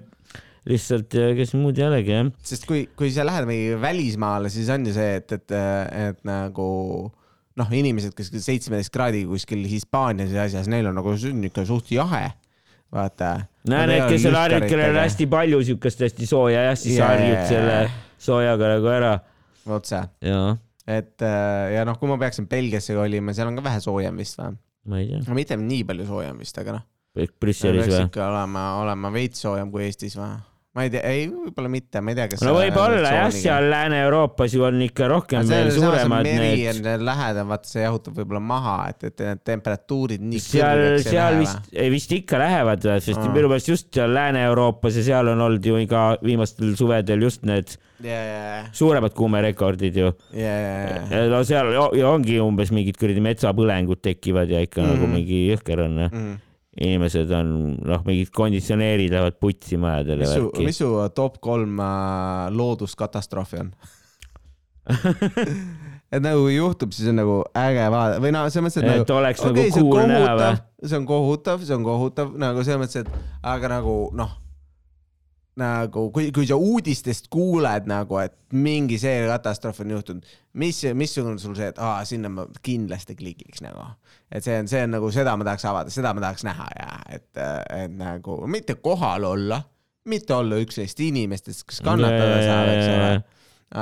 lihtsalt, 0.71 1.17
kes 1.39 1.55
muud 1.57 1.79
ei 1.81 1.87
olegi 1.87 2.13
jah. 2.17 2.29
sest 2.45 2.67
kui, 2.69 2.85
kui 2.97 3.13
sa 3.13 3.25
lähed 3.29 3.49
mingi 3.49 3.79
välismaale, 3.81 4.53
siis 4.53 4.69
on 4.73 4.85
ju 4.89 4.93
see, 4.97 5.17
et, 5.21 5.33
et, 5.37 5.57
et 6.09 6.21
nagu 6.29 6.67
noh, 7.61 7.73
inimesed, 7.77 8.15
kes 8.17 8.31
seitsmeteist 8.45 8.93
kraadiga 8.95 9.29
kuskil 9.33 9.65
Hispaanias 9.69 10.33
ja 10.35 10.47
asjas, 10.47 10.69
neil 10.71 10.89
on 10.91 10.97
nagu 11.01 11.17
see 11.19 11.33
on 11.33 11.67
suht 11.69 11.91
jahe, 11.93 12.31
vaata. 12.93 13.50
No 13.69 13.83
need, 13.91 14.07
kes 14.09 14.25
seal 14.25 14.39
harjud, 14.39 14.67
kellel 14.71 14.95
on 14.95 15.03
hästi 15.03 15.27
palju 15.31 15.61
siukest 15.69 16.05
hästi 16.07 16.29
sooja 16.29 16.65
jah, 16.71 16.79
siis 16.79 16.97
Jaa, 16.99 17.11
harjud 17.13 17.43
selle 17.51 17.79
soojaga 18.21 18.75
nagu 18.75 18.93
ära. 18.93 19.13
otse, 19.71 20.03
et 20.91 21.23
äh, 21.27 21.67
ja 21.77 21.85
noh, 21.89 21.99
kui 22.01 22.09
ma 22.11 22.17
peaksin 22.21 22.49
Belgiasse 22.51 22.97
kolima, 22.97 23.35
seal 23.37 23.51
on 23.53 23.59
ka 23.61 23.67
vähe 23.69 23.83
soojem 23.85 24.17
vist 24.21 24.41
või? 24.41 24.57
ma 24.91 25.03
ei 25.03 25.11
tea, 25.13 25.25
no 25.27 25.37
mitte 25.37 25.61
nii 25.61 25.85
palju 25.91 26.09
soojem 26.09 26.41
vist, 26.41 26.61
aga 26.63 26.79
noh, 26.79 26.87
Brüsselis 27.43 27.91
või? 27.91 28.07
ikka 28.09 28.25
olema, 28.31 28.65
olema 28.81 29.13
veits 29.15 29.45
soojem 29.45 29.73
kui 29.73 29.85
Eestis 29.89 30.17
või? 30.19 30.33
Ma 30.71 30.85
ei 30.87 30.91
tea, 30.93 31.01
ei, 31.03 31.25
võib-olla 31.27 31.71
mitte, 31.73 31.99
ma 31.99 32.13
ei 32.13 32.17
tea, 32.21 32.29
kas 32.31 32.43
no 32.47 32.53
võib-olla 32.55 33.11
jah, 33.11 33.33
seal 33.35 33.65
Lääne-Euroopas 33.73 34.53
ju 34.55 34.63
on 34.69 34.79
ikka 34.85 35.09
rohkem 35.11 35.49
veel 35.51 35.71
suuremad 35.75 36.29
need 36.29 36.85
lähedal, 37.03 37.49
vaata 37.51 37.71
see 37.73 37.83
jahutab 37.83 38.21
võib-olla 38.21 38.43
maha, 38.53 38.75
et, 38.93 39.09
et 39.09 39.25
need 39.27 39.43
temperatuurid 39.51 40.23
nii 40.23 40.43
seal, 40.45 40.83
seal 41.03 41.41
vist, 41.43 41.73
vist 41.97 42.15
ikka 42.15 42.39
lähevad, 42.39 42.87
sest 43.03 43.19
Aa. 43.19 43.33
minu 43.35 43.51
meelest 43.51 43.71
just 43.73 43.91
seal 43.97 44.15
Lääne-Euroopas 44.15 45.01
ja 45.01 45.07
seal 45.09 45.33
on 45.33 45.43
olnud 45.49 45.67
ju 45.67 45.81
iga 45.83 46.05
viimastel 46.23 46.77
suvedel 46.79 47.27
just 47.27 47.43
need 47.51 47.75
ja, 48.07 48.21
ja, 48.29 48.61
suuremad 48.71 49.17
kuumerekordid 49.19 49.99
ju. 49.99 50.13
ja, 50.39 50.55
ja, 50.55 51.01
ja, 51.11 51.25
no 51.35 51.43
seal 51.49 51.75
ongi 52.13 52.39
umbes 52.45 52.71
mingid 52.75 53.01
kuradi 53.01 53.27
metsapõlengud 53.27 54.05
tekivad 54.07 54.55
ja 54.55 54.63
ikka 54.63 54.85
mm. 54.85 54.95
nagu 54.95 55.11
mingi 55.11 55.43
jõhker 55.49 55.83
on. 55.89 55.99
ja. 56.07 56.13
Inimesed 56.79 57.31
on 57.35 57.55
noh, 57.83 58.03
mingid 58.07 58.31
konditsioneerid 58.35 59.11
lähevad 59.11 59.39
putsi 59.43 59.79
majadele 59.81 60.23
mis 60.23 60.37
su, 60.39 60.51
mis 60.63 60.79
su 60.79 60.91
top 61.17 61.41
kolm 61.43 61.81
äh, 61.83 62.51
looduskatastroofi 62.55 63.65
on? 63.65 63.73
et 66.11 66.23
nagu 66.23 66.45
kui 66.47 66.55
juhtub, 66.57 66.95
siis 66.95 67.11
on 67.11 67.19
nagu 67.21 67.41
äge 67.59 67.87
vaadata 67.93 68.23
või 68.23 68.35
noh, 68.35 68.47
selles 68.51 68.67
mõttes, 68.67 68.83
et 68.83 68.87
Et 68.87 69.03
nagu 69.03 69.19
oleks 69.19 69.43
okei, 69.47 69.73
nagu 69.75 69.91
cool 69.91 70.09
näha 70.11 70.31
kohutav, 70.31 70.63
see 70.85 71.01
on 71.01 71.09
kohutav, 71.11 71.67
see 71.67 71.77
on 71.77 71.87
kohutav 71.87 72.33
nagu 72.47 72.65
selles 72.67 72.83
mõttes, 72.85 73.05
et 73.05 73.45
aga 73.55 73.75
nagu 73.75 73.97
noh, 74.19 74.37
nagu 75.61 76.07
kui, 76.15 76.31
kui 76.35 76.47
sa 76.49 76.57
uudistest 76.59 77.29
kuuled 77.33 77.89
nagu, 77.91 78.19
et 78.23 78.35
mingi 78.57 78.99
see 79.01 79.25
katastroof 79.29 79.83
on 79.85 79.95
juhtunud, 79.95 80.31
mis, 80.61 80.81
missugune 80.99 81.41
sul 81.43 81.57
see, 81.59 81.71
et 81.73 81.81
aa, 81.83 82.01
sinna 82.09 82.31
ma 82.33 82.47
kindlasti 82.65 83.17
klikiks 83.19 83.63
nagu. 83.65 83.85
et 84.31 84.47
see 84.47 84.57
on, 84.61 84.71
see 84.71 84.85
on 84.87 84.95
nagu 84.97 85.11
seda 85.15 85.35
ma 85.39 85.47
tahaks 85.47 85.67
avada, 85.71 85.93
seda 85.95 86.15
ma 86.15 86.25
tahaks 86.25 86.47
näha 86.47 86.69
ja 86.79 86.89
et, 87.17 87.29
et 87.77 87.99
nagu 87.99 88.39
mitte 88.51 88.79
kohal 88.83 89.27
olla, 89.31 89.61
mitte 90.11 90.35
olla 90.35 90.61
üks 90.63 90.81
neist 90.81 91.03
inimestest, 91.05 91.67
kes 91.69 91.83
kannatada 91.87 92.39
saab, 92.45 92.71
eks 92.75 92.87
ole. 92.93 93.11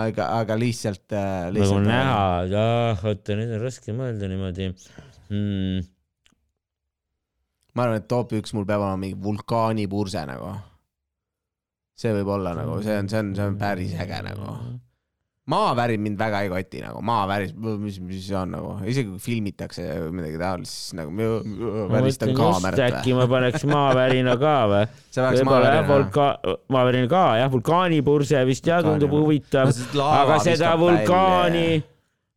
aga, 0.04 0.30
aga 0.40 0.58
lihtsalt, 0.60 1.06
nagu 1.12 1.54
lihtsalt. 1.58 1.86
näha, 1.88 2.24
jah, 2.54 3.06
oota 3.08 3.38
nüüd 3.38 3.54
on 3.56 3.64
raske 3.64 3.94
mõelda 3.96 4.30
niimoodi 4.30 4.72
hmm.. 4.72 5.86
ma 7.74 7.86
arvan, 7.86 8.02
et 8.02 8.08
top 8.10 8.34
üks 8.38 8.56
mul 8.56 8.66
peab 8.68 8.84
olema 8.84 9.00
mingi 9.00 9.20
vulkaanipurse 9.22 10.24
nagu. 10.28 10.56
See 11.98 12.12
võib 12.20 12.34
olla 12.38 12.54
nagu, 12.58 12.76
see 12.84 12.98
on, 13.00 13.08
see 13.10 13.22
on, 13.22 13.32
see 13.34 13.48
on 13.48 13.56
päris 13.58 13.96
äge 13.98 14.20
nagu. 14.26 14.52
maavärin 15.48 16.02
mind 16.04 16.18
väga 16.20 16.42
ei 16.44 16.50
koti 16.52 16.82
nagu, 16.84 17.00
maaväris, 17.08 17.54
mis, 17.56 17.98
mis 18.04 18.26
see 18.26 18.36
on 18.38 18.52
nagu, 18.52 18.74
isegi 18.84 19.08
kui 19.10 19.22
filmitakse 19.24 19.86
või 20.04 20.14
midagi 20.20 20.40
taolist, 20.42 20.74
siis 20.76 20.96
nagu 20.98 21.14
ma 21.14 21.88
väristan 21.96 22.34
kaamerat 22.36 22.84
äkki 22.86 23.16
ma 23.16 23.26
paneks 23.30 23.66
maavärina 23.68 24.36
ka 24.40 24.56
või? 24.70 24.82
see 25.08 25.28
võib-olla 25.40 25.74
jah, 25.74 25.86
vulka-, 25.88 26.56
maavärina 26.76 27.10
ka 27.10 27.24
jah, 27.42 27.52
vulkaanipurse 27.54 28.44
vist 28.48 28.68
jah, 28.68 28.84
tundub 28.86 29.16
huvitav. 29.18 29.72
Aga 30.06 30.42
seda 30.44 30.76
vulkaani 30.80 31.68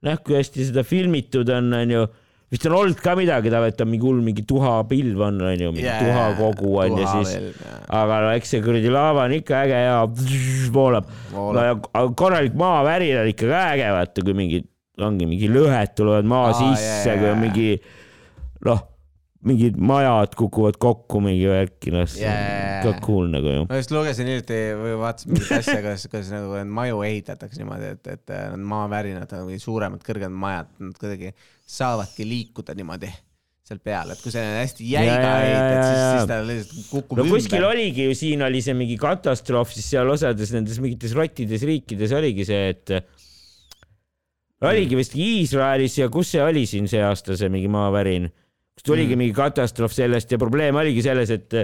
noh, 0.08 0.22
kui 0.26 0.38
hästi 0.40 0.72
seda 0.72 0.84
filmitud 0.88 1.50
on, 1.54 1.72
onju, 1.82 2.06
vist 2.52 2.66
on 2.68 2.76
olnud 2.76 3.00
ka 3.00 3.14
midagi, 3.16 3.52
ta 3.54 3.62
võtab 3.64 3.88
mingi 3.88 4.04
hull 4.04 4.20
mingi 4.26 4.44
tuhapilv 4.48 5.24
on, 5.28 5.40
onju, 5.54 5.72
mingi 5.72 5.88
Jaa, 5.88 6.02
tuhakogu 6.04 6.74
on 6.84 6.98
ja 6.98 7.06
tuha 7.06 7.14
siis, 7.16 7.32
veel, 7.38 7.48
jaa. 7.64 7.80
aga 8.02 8.20
no 8.26 8.34
eks 8.36 8.54
see 8.56 8.66
kuradi 8.66 8.92
laava 8.92 9.24
on 9.30 9.36
ikka 9.38 9.62
äge 9.64 9.80
ja 9.86 9.96
voolab. 10.76 11.10
no 11.32 11.64
ja 11.64 12.06
korralik 12.20 12.58
maavärin 12.60 13.22
on 13.24 13.32
ikka 13.32 13.48
ka 13.54 13.66
äge, 13.72 13.90
vaata, 13.96 14.28
kui 14.28 14.36
mingid, 14.44 14.68
ongi 15.02 15.30
mingi 15.30 15.48
lõhed 15.52 15.96
tulevad 15.96 16.28
maa 16.28 16.50
Aa, 16.52 16.58
sisse 16.60 17.14
jaa,, 17.14 17.20
kui 17.22 17.30
on 17.32 17.40
mingi 17.46 17.70
noh, 18.68 18.84
mingid 19.48 19.80
majad 19.82 20.36
kukuvad 20.38 20.76
kokku 20.82 21.22
mingi 21.24 21.48
värki, 21.50 21.96
noh, 21.96 22.04
see 22.10 22.28
Jaa. 22.28 22.82
on 22.82 22.84
ka 22.84 23.06
cool 23.06 23.32
nagu 23.32 23.56
ju. 23.56 23.64
ma 23.72 23.80
just 23.80 23.96
lugesin 23.96 24.28
hiljuti 24.28 24.60
või 24.78 25.00
vaatasin 25.00 25.32
mingit 25.32 25.56
asja, 25.56 25.80
kuidas, 25.80 26.06
kuidas 26.12 26.36
nagu 26.36 26.60
maju 26.68 27.02
ehitatakse 27.08 27.64
niimoodi, 27.64 27.96
et, 27.96 28.12
et 28.18 28.36
maavärinad, 28.76 29.34
või 29.48 29.58
suuremad, 29.62 30.04
kõrgemad 30.06 30.44
majad, 30.44 30.76
nad 30.84 31.00
kuidagi 31.00 31.32
saavadki 31.72 32.26
liikuda 32.28 32.76
niimoodi 32.78 33.10
seal 33.72 33.80
peal, 33.80 34.10
et 34.12 34.20
kui 34.20 34.34
see 34.34 34.42
on 34.44 34.58
hästi 34.60 34.88
jäiga 34.92 35.14
Ja, 35.16 35.20
ja, 35.22 35.48
ja, 35.48 35.60
ja, 35.72 35.84
siis, 35.86 36.00
ja. 36.02 36.12
siis 36.12 36.28
ta 36.28 36.40
lihtsalt 36.44 36.90
kukub 36.92 37.22
no 37.22 37.26
kuskil 37.30 37.62
ümber. 37.62 37.70
oligi 37.70 38.08
ju, 38.10 38.16
siin 38.20 38.44
oli 38.44 38.60
see 38.66 38.76
mingi 38.76 38.98
katastroof, 39.00 39.72
siis 39.76 39.88
seal 39.94 40.10
osades 40.12 40.52
nendes 40.56 40.82
mingites 40.84 41.16
rottides 41.16 41.64
riikides 41.70 42.16
oligi 42.18 42.48
see, 42.50 42.74
et 42.74 42.96
oligi 44.68 45.00
vist 45.00 45.16
Iisraelis 45.18 45.96
ja 46.02 46.10
kus 46.14 46.34
see 46.36 46.44
oli 46.44 46.66
siin 46.70 46.90
see 46.92 47.02
aasta 47.06 47.38
see 47.40 47.50
mingi 47.54 47.72
maavärin, 47.72 48.28
kus 48.76 48.86
tuligi 48.92 49.16
Mm. 49.16 49.24
mingi 49.24 49.38
katastroof 49.38 49.96
sellest 49.96 50.32
ja 50.32 50.42
probleem 50.42 50.76
oligi 50.82 51.02
selles, 51.06 51.32
et 51.34 51.56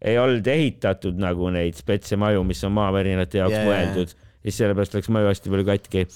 ei 0.00 0.16
olnud 0.18 0.46
ehitatud 0.46 1.18
nagu 1.20 1.50
neid 1.52 1.76
spetse 1.78 2.16
maju, 2.16 2.42
mis 2.48 2.64
on 2.64 2.72
maavärinate 2.78 3.42
jaoks 3.42 3.58
yeah, 3.58 3.68
mõeldud, 3.68 4.16
siis 4.46 4.56
sellepärast 4.62 4.96
läks 4.96 5.12
maju 5.12 5.28
hästi 5.28 5.52
palju 5.52 5.68
katki. 5.68 6.06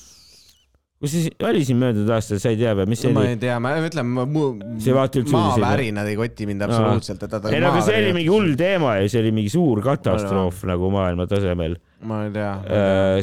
Kus 1.03 1.13
see 1.13 1.33
oli 1.45 1.65
siin 1.67 1.81
möödunud 1.81 2.11
aastal, 2.15 2.39
sa 2.41 2.53
ei 2.55 2.59
tea 2.61 2.73
või, 2.79 2.87
mis 2.93 3.03
see 3.03 3.13
ma 3.13 3.25
oli? 3.25 3.33
ei 3.35 3.41
tea, 3.43 3.57
ma 3.63 3.73
ütlen, 3.83 4.13
maavärinad 4.15 6.09
ei 6.09 6.17
koti 6.19 6.47
mind 6.49 6.65
absoluutselt, 6.65 7.27
et 7.27 7.49
ei 7.51 7.61
no 7.61 7.73
aga 7.73 7.83
see 7.85 7.99
oli 7.99 8.15
mingi 8.17 8.31
hull 8.33 8.55
teema 8.59 8.95
ja 9.01 9.11
see 9.11 9.25
oli 9.25 9.35
mingi 9.37 9.53
suur 9.53 9.83
katastroof 9.85 10.63
nagu 10.71 10.91
maailma 10.95 11.27
tasemel. 11.31 11.77
ma 12.09 12.23
ei 12.29 12.33
tea. 12.37 12.55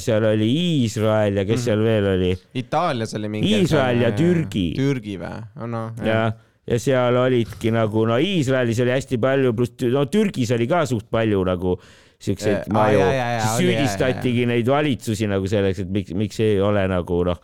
seal 0.04 0.28
oli 0.34 0.52
Iisrael 0.52 1.42
ja 1.42 1.48
kes 1.48 1.66
seal 1.70 1.82
veel 1.86 2.12
oli 2.12 2.32
Itaalias 2.62 3.16
oli 3.18 3.32
mingi. 3.38 3.56
Iisrael 3.62 4.04
ja 4.06 4.14
Türgi. 4.18 4.68
Türgi 4.78 5.18
või? 5.22 5.42
noh, 5.72 5.98
ja, 6.06 6.22
ja 6.68 6.80
seal 6.82 7.18
olidki 7.24 7.74
nagu 7.74 8.06
no 8.10 8.20
Iisraelis 8.22 8.84
oli 8.84 8.94
hästi 8.98 9.22
palju, 9.22 9.56
pluss 9.58 9.90
no 9.90 10.06
Türgis 10.12 10.54
oli 10.58 10.70
ka 10.70 10.84
suht 10.90 11.10
palju 11.14 11.42
nagu 11.48 11.78
siukseid 12.22 12.68
Aa, 12.68 12.74
maju 12.76 13.06
siis 13.08 13.56
süüdistatigi 13.58 14.46
neid 14.50 14.70
valitsusi 14.70 15.30
nagu 15.32 15.50
selleks, 15.50 15.82
et 15.82 15.90
miks, 15.94 16.14
miks 16.18 16.38
ei 16.44 16.60
ole 16.62 16.84
nagu 16.92 17.24
noh, 17.26 17.40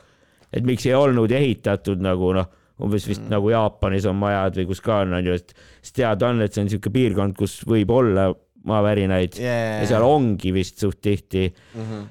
et 0.53 0.65
miks 0.67 0.86
ei 0.88 0.95
olnud 0.97 1.31
ehitatud 1.31 2.01
nagu 2.03 2.33
noh, 2.38 2.49
umbes 2.83 3.07
vist 3.10 3.23
mm. 3.23 3.31
nagu 3.33 3.49
Jaapanis 3.51 4.05
on 4.10 4.19
majad 4.21 4.60
või 4.60 4.67
kus 4.69 4.83
ka 4.86 5.01
on, 5.05 5.15
onju, 5.19 5.38
et 5.39 5.55
siis 5.81 5.95
teada 5.97 6.29
on, 6.29 6.43
et 6.45 6.53
see 6.53 6.65
on 6.65 6.69
siuke 6.71 6.93
piirkond, 6.93 7.36
kus 7.38 7.60
võib 7.67 7.91
olla 7.93 8.29
maavärinaid 8.67 9.39
yeah. 9.39 9.81
ja 9.81 9.89
seal 9.89 10.05
ongi 10.05 10.51
vist 10.55 10.81
suht 10.83 10.99
tihti 11.03 11.47
mm. 11.47 11.81
-hmm. 11.81 12.05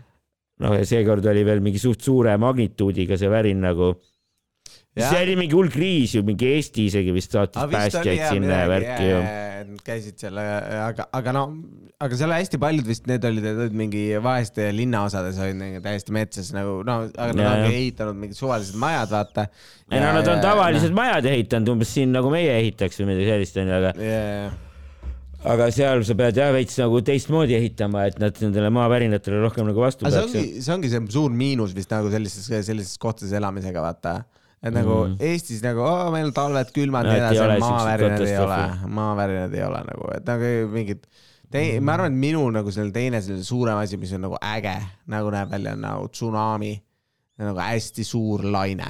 noh, 0.65 0.77
ja 0.79 0.89
seekord 0.89 1.27
oli 1.33 1.45
veel 1.47 1.63
mingi 1.65 1.83
suht 1.83 2.03
suure 2.05 2.37
magnituudiga 2.41 3.19
see 3.21 3.31
värin 3.31 3.63
nagu. 3.65 3.95
See 4.97 5.23
oli 5.23 5.35
mingi 5.37 5.57
hull 5.57 5.73
kriis 5.73 6.15
ju, 6.17 6.23
mingi 6.27 6.49
Eesti 6.57 6.87
isegi 6.91 7.13
vist 7.15 7.35
saatis 7.37 7.69
päästjaid 7.73 8.23
sinna 8.31 8.63
ja 8.63 8.71
värki 8.71 9.11
ju. 9.11 9.25
Käisid 9.87 10.21
seal, 10.21 10.39
aga, 10.39 11.07
aga 11.17 11.33
no, 11.37 11.43
aga 12.03 12.19
seal 12.19 12.33
hästi 12.35 12.59
paljud 12.61 12.87
vist 12.89 13.07
need 13.09 13.25
olid 13.25 13.47
olid 13.51 13.77
mingi 13.77 14.03
vaeste 14.23 14.69
linnaosades 14.75 15.39
olid 15.43 15.57
nagu 15.61 15.81
täiesti 15.85 16.15
metsas 16.17 16.53
nagu 16.57 16.79
no, 16.87 16.99
aga 17.09 17.37
nad 17.37 17.49
ongi 17.55 17.73
ehitanud 17.73 18.19
mingid 18.21 18.39
suvalised 18.39 18.77
majad, 18.81 19.13
vaata. 19.15 19.47
ei 19.91 20.03
no 20.03 20.13
nad 20.19 20.31
on 20.33 20.43
tavalised 20.45 20.97
majad 20.97 21.29
ehitanud 21.31 21.73
umbes 21.73 21.93
siin 21.97 22.13
nagu 22.17 22.33
meie 22.33 22.53
ehitaks 22.61 23.01
või 23.01 23.13
midagi 23.13 23.31
sellist 23.33 23.61
onju, 23.63 23.77
aga, 23.81 23.93
yeah.. 24.01 24.57
aga 25.57 25.69
seal 25.77 26.05
sa 26.09 26.19
pead 26.21 26.41
jah 26.43 26.53
veits 26.57 26.77
nagu 26.83 27.01
teistmoodi 27.11 27.57
ehitama, 27.59 28.07
et 28.11 28.21
nad 28.23 28.45
nendele 28.45 28.73
maavärinatele 28.77 29.41
rohkem 29.45 29.69
nagu 29.69 29.85
vastu 29.85 30.09
aga 30.09 30.25
see 30.25 30.27
peaks. 30.27 30.41
ongi, 30.43 30.65
see 30.67 30.77
ongi 30.77 30.93
see 30.93 31.05
suur 31.19 31.37
miinus 31.45 31.77
vist 31.77 31.93
nagu 31.97 32.13
sellistes, 32.13 32.51
sellistes 32.69 33.01
kohtades 33.01 33.33
elamisega, 33.41 33.85
vaata. 33.85 34.19
Et 34.67 34.75
nagu 34.75 34.97
Mm. 35.07 35.17
Eestis 35.23 35.63
nagu 35.63 35.83
oh, 35.85 36.09
meil 36.15 36.33
talved 36.35 36.73
külmad 36.75 37.07
ja 37.07 37.13
nii 37.15 37.23
edasi, 37.23 37.61
maavärinad 37.63 38.25
ei 38.27 38.39
ole 38.43 38.61
maavärinad 38.99 39.55
ei 39.55 39.63
ole 39.67 39.83
nagu, 39.87 40.09
et 40.17 40.27
nagu 40.27 40.53
mingid 40.73 41.05
tei-, 41.53 41.79
ma 41.81 41.95
arvan, 41.97 42.15
et 42.15 42.21
minu 42.27 42.43
nagu 42.55 42.73
selline 42.75 42.95
teine 42.95 43.21
selline 43.23 43.47
suurem 43.47 43.79
asi, 43.81 43.99
mis 44.01 44.15
on 44.17 44.25
nagu 44.27 44.41
äge, 44.43 44.75
nagu 45.13 45.31
näeb 45.35 45.53
välja, 45.55 45.77
on 45.77 45.85
nagu 45.87 46.09
tsunami. 46.11 46.73
nagu 47.37 47.61
hästi 47.61 48.05
suur 48.05 48.45
laine. 48.49 48.89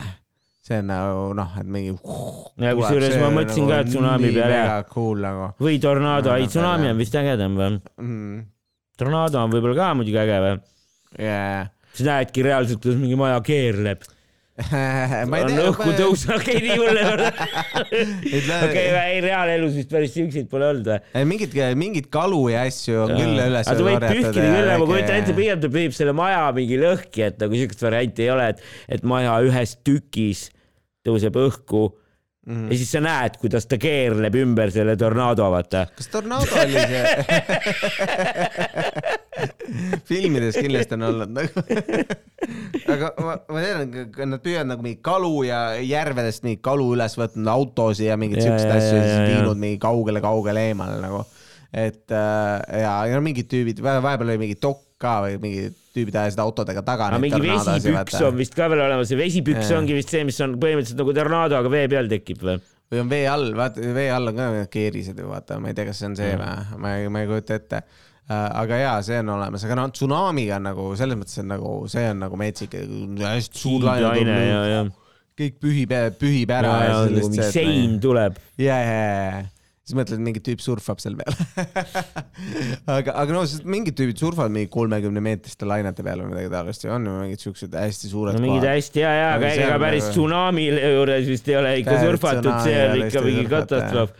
see 0.66 0.80
on 0.82 0.88
nagu 0.90 1.28
noh, 1.38 1.52
et 1.60 1.66
mingi. 1.70 1.94
Ja 2.64 2.72
kusjuures 2.72 3.18
ma 3.20 3.28
mõtlesin 3.34 3.68
ka 3.68 3.82
tsunami 3.84 4.32
peale, 4.32 4.60
cool 4.88 5.20
nagu 5.20 5.50
või 5.60 5.76
tornaado, 5.82 6.32
No, 6.32 6.40
ei 6.40 6.48
tsunami 6.48 6.88
on 6.88 6.96
vist 7.02 7.14
ägedam 7.20 7.58
või? 7.58 7.76
mm,. 8.00 8.44
tornaado 8.96 9.42
on 9.44 9.52
võib-olla 9.52 9.76
ka 9.76 9.90
muidugi 9.98 10.22
äge 10.22 10.38
või? 10.46 10.54
yeah. 11.20 11.68
sa 11.92 12.06
näedki 12.08 12.46
reaalselt, 12.46 12.80
kuidas 12.80 12.98
mingi 13.02 13.18
maja 13.20 13.42
keerleb. 13.44 14.08
ma 15.28 15.38
ei 15.38 15.44
on 15.44 15.50
tea. 15.52 15.64
õhku 15.68 15.90
tõus, 15.98 16.22
okei, 16.32 16.60
nii 16.64 16.76
hull 16.80 16.96
ei 17.00 17.08
ole. 17.10 17.26
Okei, 18.64 18.84
ei 18.86 19.18
reaalelus 19.24 19.76
vist 19.76 19.90
päris 19.92 20.14
siukseid 20.16 20.48
pole 20.52 20.70
olnud 20.70 20.88
või? 20.88 21.24
mingid, 21.28 21.56
mingid 21.76 22.08
kalu 22.12 22.40
ja 22.54 22.64
asju 22.68 23.02
on 23.04 23.12
küll 23.18 23.36
üles 23.36 23.68
aga 23.68 23.76
ta 23.76 23.86
võib 23.90 24.06
pühkida 24.06 24.46
küll, 24.46 24.72
ma 24.72 24.88
kujutan 24.88 25.20
ette, 25.20 25.36
pigem 25.36 25.60
ta 25.60 25.72
pühib 25.76 25.96
selle 25.96 26.16
maja 26.16 26.46
mingi 26.56 26.80
lõhki, 26.80 27.26
et 27.28 27.38
nagu 27.42 27.60
siukest 27.60 27.84
varianti 27.84 28.24
ei 28.24 28.32
ole, 28.32 28.48
et, 28.54 28.64
et 28.96 29.04
maja 29.04 29.36
ühes 29.44 29.76
tükis 29.84 30.46
tõuseb 31.06 31.36
õhku 31.42 31.84
Mhm. 32.46 32.68
ja 32.70 32.76
siis 32.78 32.92
sa 32.94 33.00
näed, 33.02 33.40
kuidas 33.42 33.66
ta 33.66 33.74
keerleb 33.82 34.36
ümber 34.38 34.70
selle 34.70 34.94
tornaado, 34.96 35.48
vaata. 35.50 35.86
kas 35.98 36.08
tornaado 36.12 36.60
oli 36.62 36.78
see? 36.78 37.02
filmides 40.08 40.56
kindlasti 40.60 40.94
on 40.94 41.06
olnud 41.08 41.32
nagu. 41.34 41.64
aga 42.94 43.10
ma, 43.18 43.34
ma 43.50 43.64
tean, 43.64 43.96
nad 44.30 44.44
püüavad 44.44 44.70
nagu 44.70 44.86
mingi 44.86 45.00
kalu 45.04 45.32
ja 45.48 45.60
järvedest 45.82 46.46
mingi 46.46 46.60
kalu 46.62 46.92
üles 46.94 47.18
võtnud 47.18 47.50
autosid 47.50 48.06
ja 48.12 48.18
mingeid 48.20 48.44
siukseid 48.44 48.76
asju 48.76 48.94
ja, 48.94 49.04
siis 49.10 49.32
viinud 49.32 49.58
mingi 49.60 49.82
kaugele-kaugele 49.82 50.68
eemale 50.70 51.00
nagu. 51.02 51.24
et 51.74 52.14
äh, 52.14 52.82
ja, 52.84 52.94
ja 53.10 53.20
mingid 53.24 53.50
tüübid, 53.50 53.82
vahepeal 53.82 54.30
oli 54.30 54.44
mingi 54.46 54.60
dokk 54.62 54.85
ka 55.00 55.18
või 55.26 55.36
mingid 55.40 55.76
tüübid 55.96 56.16
ajasid 56.16 56.40
autodega 56.40 56.82
taga. 56.84 57.10
aga 57.10 57.20
mingi 57.20 57.40
vesipüks 57.42 58.16
on 58.24 58.38
vist 58.38 58.56
ka 58.56 58.68
veel 58.72 58.82
olemas 58.86 59.12
ja 59.12 59.18
vesipüks 59.20 59.68
Jaa. 59.68 59.80
ongi 59.80 59.96
vist 59.98 60.12
see, 60.12 60.24
mis 60.28 60.40
on 60.44 60.56
põhimõtteliselt 60.60 61.02
nagu 61.02 61.14
tornaado, 61.16 61.60
aga 61.60 61.72
vee 61.72 61.84
peal 61.92 62.10
tekib 62.12 62.42
või? 62.46 62.56
või 62.92 63.02
on 63.02 63.10
vee 63.10 63.24
all, 63.28 63.48
vaata 63.58 63.94
vee 63.96 64.10
all 64.14 64.32
on 64.32 64.40
ka 64.40 64.66
keerised 64.72 65.18
ju 65.20 65.30
vaata, 65.30 65.60
ma 65.60 65.72
ei 65.72 65.76
tea, 65.76 65.88
kas 65.88 66.00
see 66.00 66.10
on 66.10 66.18
see 66.18 66.34
või, 66.38 66.76
ma 66.82 66.92
ei, 66.96 67.08
ma 67.12 67.22
ei 67.22 67.30
kujuta 67.30 67.58
ette. 67.58 67.82
aga 68.28 68.78
jaa, 68.80 68.94
see 69.06 69.18
on 69.22 69.34
olemas, 69.36 69.66
aga 69.66 69.80
noh, 69.80 69.90
tsunamiga 69.94 70.60
on 70.60 70.70
nagu 70.70 70.86
selles 70.98 71.18
mõttes 71.18 71.42
on 71.42 71.50
nagu, 71.52 71.74
see 71.92 72.06
on 72.12 72.22
nagu 72.24 72.38
metsik, 72.40 72.78
hästi 73.20 73.64
suur 73.64 73.84
laine 73.86 74.38
ja, 74.38 74.62
ja, 74.70 74.80
kõik 75.36 75.60
pühib, 75.62 75.92
pühib 76.20 76.54
ära 76.56 76.72
ja, 76.72 76.88
ja 76.88 76.96
nagu 77.04 77.28
mingi 77.34 77.50
sein 77.52 78.00
tuleb. 78.02 78.40
ja, 78.62 78.80
ja, 78.80 78.96
ja, 79.04 79.44
siis 79.86 79.94
mõtled, 79.94 80.22
mingi 80.22 80.42
tüüp 80.42 80.62
surfab 80.62 80.98
seal 81.02 81.14
peal. 81.18 81.36
Aga, 82.96 83.14
aga 83.14 83.34
no 83.34 83.42
sest 83.48 83.66
mingid 83.66 83.96
tüübid 83.98 84.18
surfavad 84.20 84.52
mingi 84.54 84.68
kolmekümne 84.70 85.22
meetriste 85.24 85.66
lainete 85.68 86.04
peal 86.06 86.20
või 86.22 86.32
midagi 86.34 86.50
taolist 86.52 86.84
ja 86.84 86.94
on 86.96 87.06
ju 87.06 87.14
mingid 87.22 87.42
siuksed 87.42 87.76
hästi 87.78 88.10
suured 88.10 88.36
no 88.36 88.42
mingid 88.42 88.66
hästi 88.66 89.02
ja, 89.02 89.12
ja, 89.16 89.28
aga 89.36 89.52
ega 89.54 89.78
päris 89.82 90.10
tsunami 90.10 90.66
juures 90.70 91.30
vist 91.30 91.48
ei 91.50 91.58
ole 91.58 91.72
ikka 91.82 91.96
surfatud, 92.02 92.52
see 92.66 92.82
on 92.82 93.04
ikka 93.06 93.22
mingi 93.26 93.46
katastroof. 93.50 94.12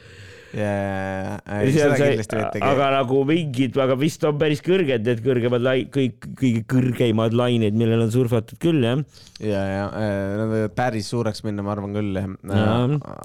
Mitte 0.57 2.61
aga 2.65 2.89
nagu 2.95 3.21
mingid, 3.29 3.77
aga 3.83 3.97
vist 4.01 4.25
on 4.29 4.39
päris 4.41 4.63
kõrged 4.65 5.05
need 5.07 5.21
kõrgemad 5.25 5.65
lai-, 5.65 5.87
kõik, 5.93 6.29
kõige 6.39 6.63
kõrgeimad 6.73 7.37
lained, 7.37 7.77
millel 7.77 8.07
on 8.07 8.13
surfatud 8.15 8.61
küll 8.63 8.85
jah. 8.87 9.03
ja, 9.45 9.63
ja 9.69 9.87
nad 10.41 10.53
võivad 10.53 10.77
päris 10.79 11.11
suureks 11.13 11.45
minna, 11.47 11.65
ma 11.67 11.75
arvan 11.77 11.97
küll 11.97 12.17
jah. 12.17 12.29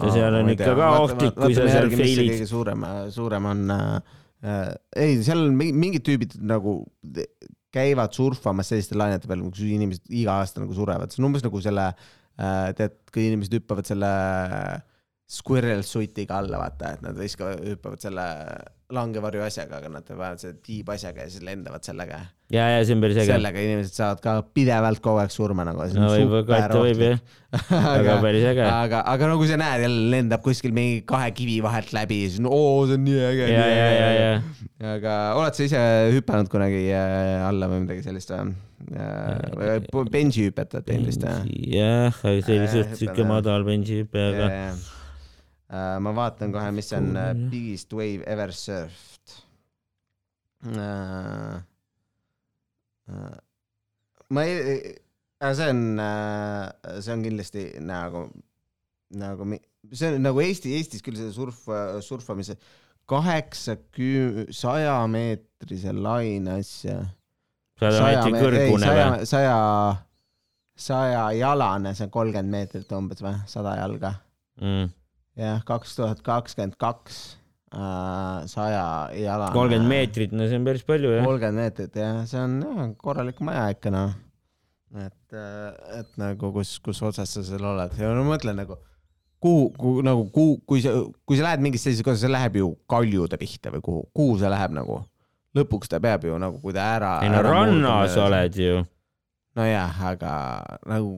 Ja 0.07 0.15
seal 0.17 0.39
on 0.41 0.53
ikka 0.55 0.73
ka 0.77 0.91
ohtlik, 0.99 1.37
kui 1.39 1.57
sa 1.57 1.67
seal 1.69 1.91
fail'id. 1.93 2.33
kõige 2.35 2.49
suurem, 2.51 2.87
suurem 3.15 3.49
on 3.53 3.75
äh,, 3.77 4.71
ei, 4.97 5.19
seal 5.23 5.45
on 5.47 5.55
mingi- 5.57 5.77
mingid 5.85 6.07
tüübid 6.07 6.37
nagu 6.43 6.81
käivad 7.71 8.11
surfamas 8.15 8.73
selliste 8.73 8.97
lainete 8.99 9.29
peal, 9.31 9.45
kus 9.47 9.63
inimesed 9.63 10.09
iga 10.11 10.41
aasta 10.41 10.63
nagu 10.63 10.75
surevad, 10.75 11.13
see 11.13 11.23
on 11.23 11.31
umbes 11.31 11.45
nagu 11.47 11.63
selle 11.63 11.91
äh,, 11.95 12.71
tead, 12.75 12.99
kui 13.13 13.29
inimesed 13.29 13.61
hüppavad 13.61 13.87
selle 13.87 14.11
squirrel 15.31 15.85
suitiga 15.87 16.41
alla, 16.41 16.59
vaata, 16.59 16.95
et 16.97 17.03
nad 17.05 17.17
viskavad, 17.17 17.61
hüppavad 17.63 18.03
selle 18.03 18.27
langevarju 18.91 19.45
asjaga, 19.45 19.79
aga 19.79 19.89
nad 19.93 20.03
panevad 20.03 20.41
selle 20.41 20.57
tiibasjaga 20.65 21.23
ja 21.23 21.31
siis 21.31 21.45
lendavad 21.47 21.85
sellega 21.87 22.17
ja, 22.51 22.65
ja 22.73 22.81
see 22.83 22.97
on 22.97 23.03
päris 23.05 23.21
äge. 23.21 23.29
sellega 23.31 23.63
inimesed 23.63 23.95
saavad 23.95 24.19
ka 24.23 24.33
pidevalt 24.51 24.99
kogu 25.03 25.21
aeg 25.21 25.31
surma 25.31 25.63
nagu. 25.67 25.85
no 25.95 26.09
võib, 26.11 26.35
aga 26.41 26.57
ette 26.65 26.81
võib 26.83 27.03
jah, 27.05 27.21
aga 27.93 28.17
päris 28.25 28.47
äge. 28.51 28.65
aga, 28.67 29.01
aga 29.13 29.31
no 29.31 29.39
kui 29.39 29.47
sa 29.47 29.59
näed 29.61 29.85
jälle 29.85 30.11
lendab 30.17 30.43
kuskil 30.43 30.75
mingi 30.75 30.99
kahe 31.07 31.31
kivi 31.37 31.61
vahelt 31.63 31.95
läbi, 31.95 32.19
siis 32.27 32.43
no 32.43 32.51
oo, 32.51 32.83
see 32.89 32.99
on 32.99 33.07
nii 33.07 33.23
äge. 33.29 33.49
ja, 33.53 33.65
ja, 33.71 33.87
ja, 33.95 34.11
ja. 34.19 34.93
aga 34.97 35.17
oled 35.39 35.55
sa 35.55 35.67
ise 35.69 35.85
hüpanud 36.17 36.51
kunagi 36.51 36.89
äh, 36.91 37.47
alla 37.47 37.71
või 37.71 37.85
midagi 37.85 38.03
sellist 38.09 38.35
või? 38.35 38.51
benži 40.11 40.49
hüpet 40.49 40.75
oled 40.75 40.91
teinud 40.91 41.13
vist 41.13 41.23
või? 41.23 41.59
jah, 41.79 42.11
aga 42.11 42.39
see 42.43 42.59
oli 42.59 42.71
Äh, 42.71 42.73
suht 42.75 42.97
siuke 42.99 43.27
madal 43.27 43.63
benchihüpe, 43.67 44.31
aga 44.33 44.49
Uh, 44.51 45.00
ma 46.03 46.11
vaatan 46.15 46.51
kohe, 46.53 46.71
mis 46.75 46.91
on 46.97 47.11
uh, 47.15 47.31
Cool, 47.31 47.41
jah. 47.43 47.49
biggest 47.53 47.93
wave 47.95 48.25
ever 48.27 48.51
surfed 48.55 49.37
uh,. 50.67 51.59
Uh, 53.11 53.35
ma 54.31 54.43
ei, 54.47 54.91
see 55.41 55.69
on 55.71 55.81
uh,, 55.99 56.69
see 57.01 57.11
on 57.15 57.23
kindlasti 57.25 57.63
nagu, 57.83 58.21
nagu, 59.19 59.47
see 59.91 60.11
on 60.13 60.21
nagu 60.23 60.43
Eesti, 60.43 60.75
Eestis 60.77 61.03
küll 61.03 61.17
see 61.19 61.31
surf, 61.35 61.65
surfamise 62.05 62.55
kaheksakümne, 63.11 64.45
sajameetrise 64.55 65.91
laine 65.97 66.59
asja. 66.61 67.01
sada 67.81 68.05
meetri 68.05 68.37
kõrgune 68.37 68.93
või? 68.95 69.27
saja, 69.27 69.57
saja 70.79 71.25
jalane, 71.35 71.95
see 71.97 72.07
on 72.07 72.13
kolmkümmend 72.13 72.53
meetrit 72.53 72.95
umbes 72.95 73.23
või, 73.25 73.35
sada 73.51 73.75
jalga 73.81 74.15
Mm. 74.61 74.91
jah, 75.41 75.61
kaks 75.67 75.95
tuhat 75.97 76.21
kakskümmend 76.25 76.77
kaks, 76.81 77.21
saja 78.51 78.83
jala. 79.15 79.51
kolmkümmend. 79.55 79.89
meetrit, 79.89 80.35
no 80.35 80.47
see 80.49 80.59
on 80.59 80.67
päris 80.67 80.85
palju 80.87 81.15
jah. 81.15 81.25
kolmkümmend 81.27 81.63
meetrit 81.63 81.97
jah, 82.01 82.21
see 82.29 82.41
on 82.41 82.59
jah, 82.65 82.85
korralik 83.01 83.41
maja 83.47 83.69
ikka 83.75 83.93
noh. 83.93 84.15
et, 85.01 85.37
et 85.97 86.15
nagu 86.21 86.53
kus, 86.55 86.77
kus 86.83 87.01
otsas 87.07 87.37
sa 87.37 87.45
seal 87.47 87.67
oled 87.73 87.95
ja 87.99 88.11
no 88.11 88.25
ma 88.25 88.35
mõtlen 88.35 88.59
nagu 88.59 88.79
kuhu, 89.41 89.69
kuhu 89.77 90.01
nagu 90.05 90.27
kuhu, 90.33 90.59
kui 90.67 90.83
sa, 90.83 90.93
kui 91.25 91.39
sa 91.39 91.47
lähed 91.49 91.63
mingisse 91.65 91.89
sellisesse 91.89 92.05
kohta, 92.05 92.21
see 92.21 92.31
läheb 92.31 92.59
ju 92.59 92.73
kaljude 92.91 93.39
pihta 93.41 93.73
või 93.73 93.85
kuhu, 93.87 94.03
kuhu 94.15 94.37
see 94.41 94.51
läheb 94.51 94.77
nagu? 94.77 95.01
lõpuks 95.57 95.89
ta 95.91 95.99
peab 95.99 96.23
ju 96.23 96.37
nagu, 96.39 96.61
kui 96.63 96.75
ta 96.75 96.85
ära. 96.95 97.15
ei 97.25 97.31
no 97.31 97.41
rannas. 97.43 98.15
oled 98.19 98.55
ju. 98.55 98.83
nojah, 99.57 100.03
aga 100.13 100.33
nagu 100.87 101.17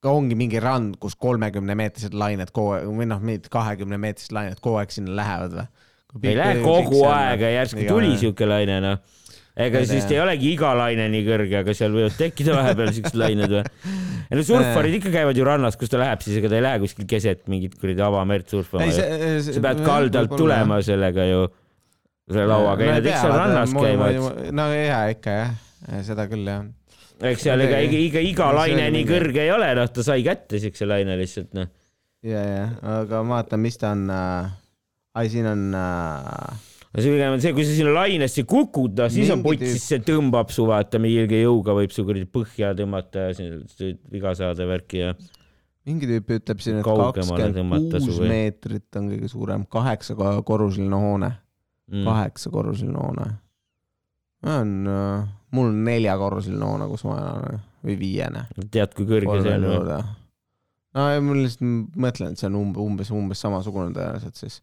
ka 0.00 0.12
ongi 0.16 0.36
mingi 0.38 0.60
rand, 0.62 0.96
kus 1.00 1.16
kolmekümne 1.20 1.76
meetrised 1.76 2.16
lained 2.16 2.52
kogu 2.56 2.76
aeg 2.78 2.88
või 2.88 3.08
noh, 3.10 3.20
mitte 3.24 3.52
kahekümne 3.52 4.00
meetrised 4.00 4.32
lained 4.36 4.60
kogu 4.64 4.80
aeg 4.80 4.94
sinna 4.94 5.16
lähevad 5.18 5.56
või? 5.58 5.66
ei 6.24 6.36
lähe 6.38 6.60
kogu 6.64 7.04
aeg, 7.10 7.44
järsku 7.54 7.86
tuli 7.88 8.14
siuke 8.20 8.48
laine 8.48 8.80
noh. 8.82 9.02
ega 9.60 9.82
siis 9.86 10.08
ei 10.10 10.22
olegi 10.22 10.54
iga 10.54 10.72
laine 10.78 11.06
nii 11.12 11.26
kõrge, 11.28 11.60
aga 11.60 11.76
seal 11.76 11.92
võivad 11.94 12.16
tekkida 12.18 12.56
vahepeal 12.56 12.94
siuksed 12.96 13.20
lained 13.20 13.52
või? 13.52 13.62
ei 14.30 14.40
no 14.40 14.46
surfarid 14.46 14.98
ikka 15.02 15.14
käivad 15.18 15.38
ju 15.38 15.46
rannas, 15.46 15.76
kus 15.78 15.92
ta 15.92 16.00
läheb, 16.00 16.24
siis 16.24 16.40
ega 16.40 16.50
ta 16.50 16.58
ei 16.58 16.64
lähe 16.64 16.82
kuskil 16.86 17.08
keset 17.10 17.44
mingit 17.52 17.76
kuradi 17.76 18.04
avamerd 18.08 18.48
surfama 18.50 18.88
ju. 18.88 19.06
sa 19.46 19.64
pead 19.68 19.84
kaldalt 19.84 20.32
tulema 20.32 20.80
sellega 20.86 21.28
ju, 21.28 21.46
selle 22.30 22.48
lauaga, 22.48 22.88
ei 22.88 22.96
nad 22.96 23.12
ikka 23.12 23.24
seal 23.26 23.38
rannas 23.44 23.76
käivad. 23.76 24.44
no 24.56 24.70
jaa, 24.72 25.06
ikka 25.12 25.40
jah, 25.42 25.56
seda 26.08 26.30
küll 26.32 26.48
jah. 26.48 26.64
Eks 27.20 27.44
seal 27.46 27.60
ega 27.66 27.82
iga, 27.84 27.98
iga, 27.98 28.24
iga 28.24 28.48
laine 28.56 28.86
nii 28.86 29.02
mingi- 29.02 29.10
kõrge 29.12 29.44
ei 29.44 29.52
ole, 29.52 29.68
noh, 29.78 29.92
ta 29.92 30.06
sai 30.06 30.24
kätte 30.26 30.60
siukse 30.62 30.88
laine 30.88 31.18
lihtsalt, 31.20 31.52
noh. 31.58 31.68
ja, 32.26 32.42
ja, 32.44 32.64
aga 33.00 33.22
ma 33.26 33.40
vaatan, 33.40 33.62
mis 33.62 33.78
ta 33.80 33.92
on 33.96 34.08
äh,. 34.14 34.50
ai, 35.20 35.28
siin 35.32 35.48
on 35.50 35.66
äh, 35.76 36.70
no 36.90 37.02
see 37.02 37.12
pigem 37.14 37.34
on 37.36 37.42
see, 37.42 37.52
kui 37.56 37.66
sa 37.66 37.74
sinna 37.76 37.92
lainesse 37.94 38.44
kukud, 38.48 38.96
noh, 38.98 39.10
siis 39.12 39.30
on 39.34 39.44
siis 39.62 39.84
see 39.92 40.00
tõmbab 40.06 40.50
su 40.54 40.64
vaata 40.68 41.00
mingi 41.02 41.42
jõuga 41.44 41.76
võib 41.76 41.92
su 41.94 42.06
kuradi 42.06 42.26
põhja 42.30 42.72
tõmmata 42.78 43.28
ja 43.28 43.36
siin 43.36 44.00
viga 44.10 44.34
saada 44.38 44.66
värki 44.68 45.04
ja 45.04 45.12
mingi 45.88 46.08
tüüp 46.10 46.34
ütleb 46.38 46.62
siin, 46.62 46.80
et 46.80 46.86
kakskümmend 46.86 47.94
kuus 47.94 48.18
meetrit 48.24 48.98
on 49.00 49.12
kõige 49.12 49.30
suurem, 49.32 49.66
kaheksa 49.70 50.16
ko- 50.18 50.40
korruseline 50.46 50.98
hoone, 51.04 51.30
mm.. 51.90 52.04
kaheksa 52.06 52.52
korruseline 52.52 52.98
hoone. 53.00 53.28
on 54.50 54.74
äh,, 54.90 55.28
mul 55.56 55.70
on 55.72 55.82
neljakorruseline 55.86 56.66
hoone, 56.66 56.88
kus 56.90 57.04
ma 57.08 57.18
elan 57.18 57.60
või 57.86 57.96
viiene. 58.00 58.46
tead, 58.70 58.94
kui 58.96 59.08
kõrge 59.08 59.40
see 59.42 59.56
on 59.56 59.66
või? 59.68 60.00
no 60.96 61.06
ma 61.26 61.38
lihtsalt 61.38 61.96
mõtlen, 62.06 62.34
et 62.34 62.42
see 62.42 62.50
on 62.50 62.60
umbe- 62.60 62.82
umbes, 62.84 63.10
umbes 63.14 63.42
samasugune 63.44 63.94
tõenäoliselt 63.96 64.38
siis. 64.40 64.60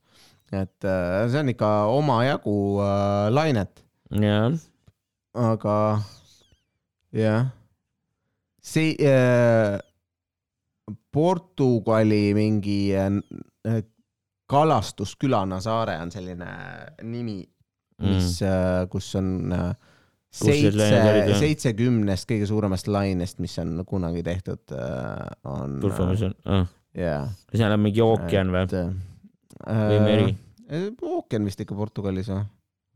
et 0.51 0.87
äh, 0.87 1.25
see 1.31 1.43
on 1.43 1.51
ikka 1.53 1.71
omajagu 1.93 2.57
äh, 2.83 3.27
lainet, 3.33 3.83
jah, 4.23 4.55
aga 5.37 5.75
jah, 7.15 7.51
see 8.63 8.95
äh, 9.03 9.77
Portugali 11.11 12.31
mingi 12.37 12.79
äh, 12.95 13.81
kalastuskülana 14.47 15.59
saare 15.63 15.97
on 15.99 16.11
selline 16.13 16.49
nimi, 17.03 17.41
mis 18.03 18.37
mm., 18.39 18.87
kus 18.91 19.09
on 19.19 19.31
äh, 19.51 19.71
Seitse, 20.27 20.89
jah? 20.91 21.29
seitsekümnest 21.39 22.27
kõige 22.29 22.47
suuremast 22.49 22.89
lainest, 22.91 23.39
mis 23.39 23.55
on 23.63 23.79
kunagi 23.87 24.21
tehtud, 24.25 24.75
on. 25.47 25.77
surfamas 25.81 26.25
on 26.27 26.35
ah., 26.51 26.67
jaa. 26.97 27.23
seal 27.53 27.73
on 27.73 27.81
mingi 27.85 28.03
ookean 28.03 28.51
või? 28.53 28.83
või 29.63 30.03
meri?? 30.03 30.35
äh, 30.67 30.91
ookean 31.01 31.47
vist 31.47 31.63
ikka 31.63 31.77
Portugalis 31.79 32.29
või? 32.33 32.43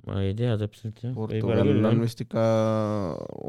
ma 0.07 0.21
ei 0.25 0.33
tea 0.37 0.57
täpselt 0.59 1.01
jah. 1.03 1.13
Portugal 1.15 1.63
on 1.63 2.03
vist 2.03 2.23
ikka 2.25 2.43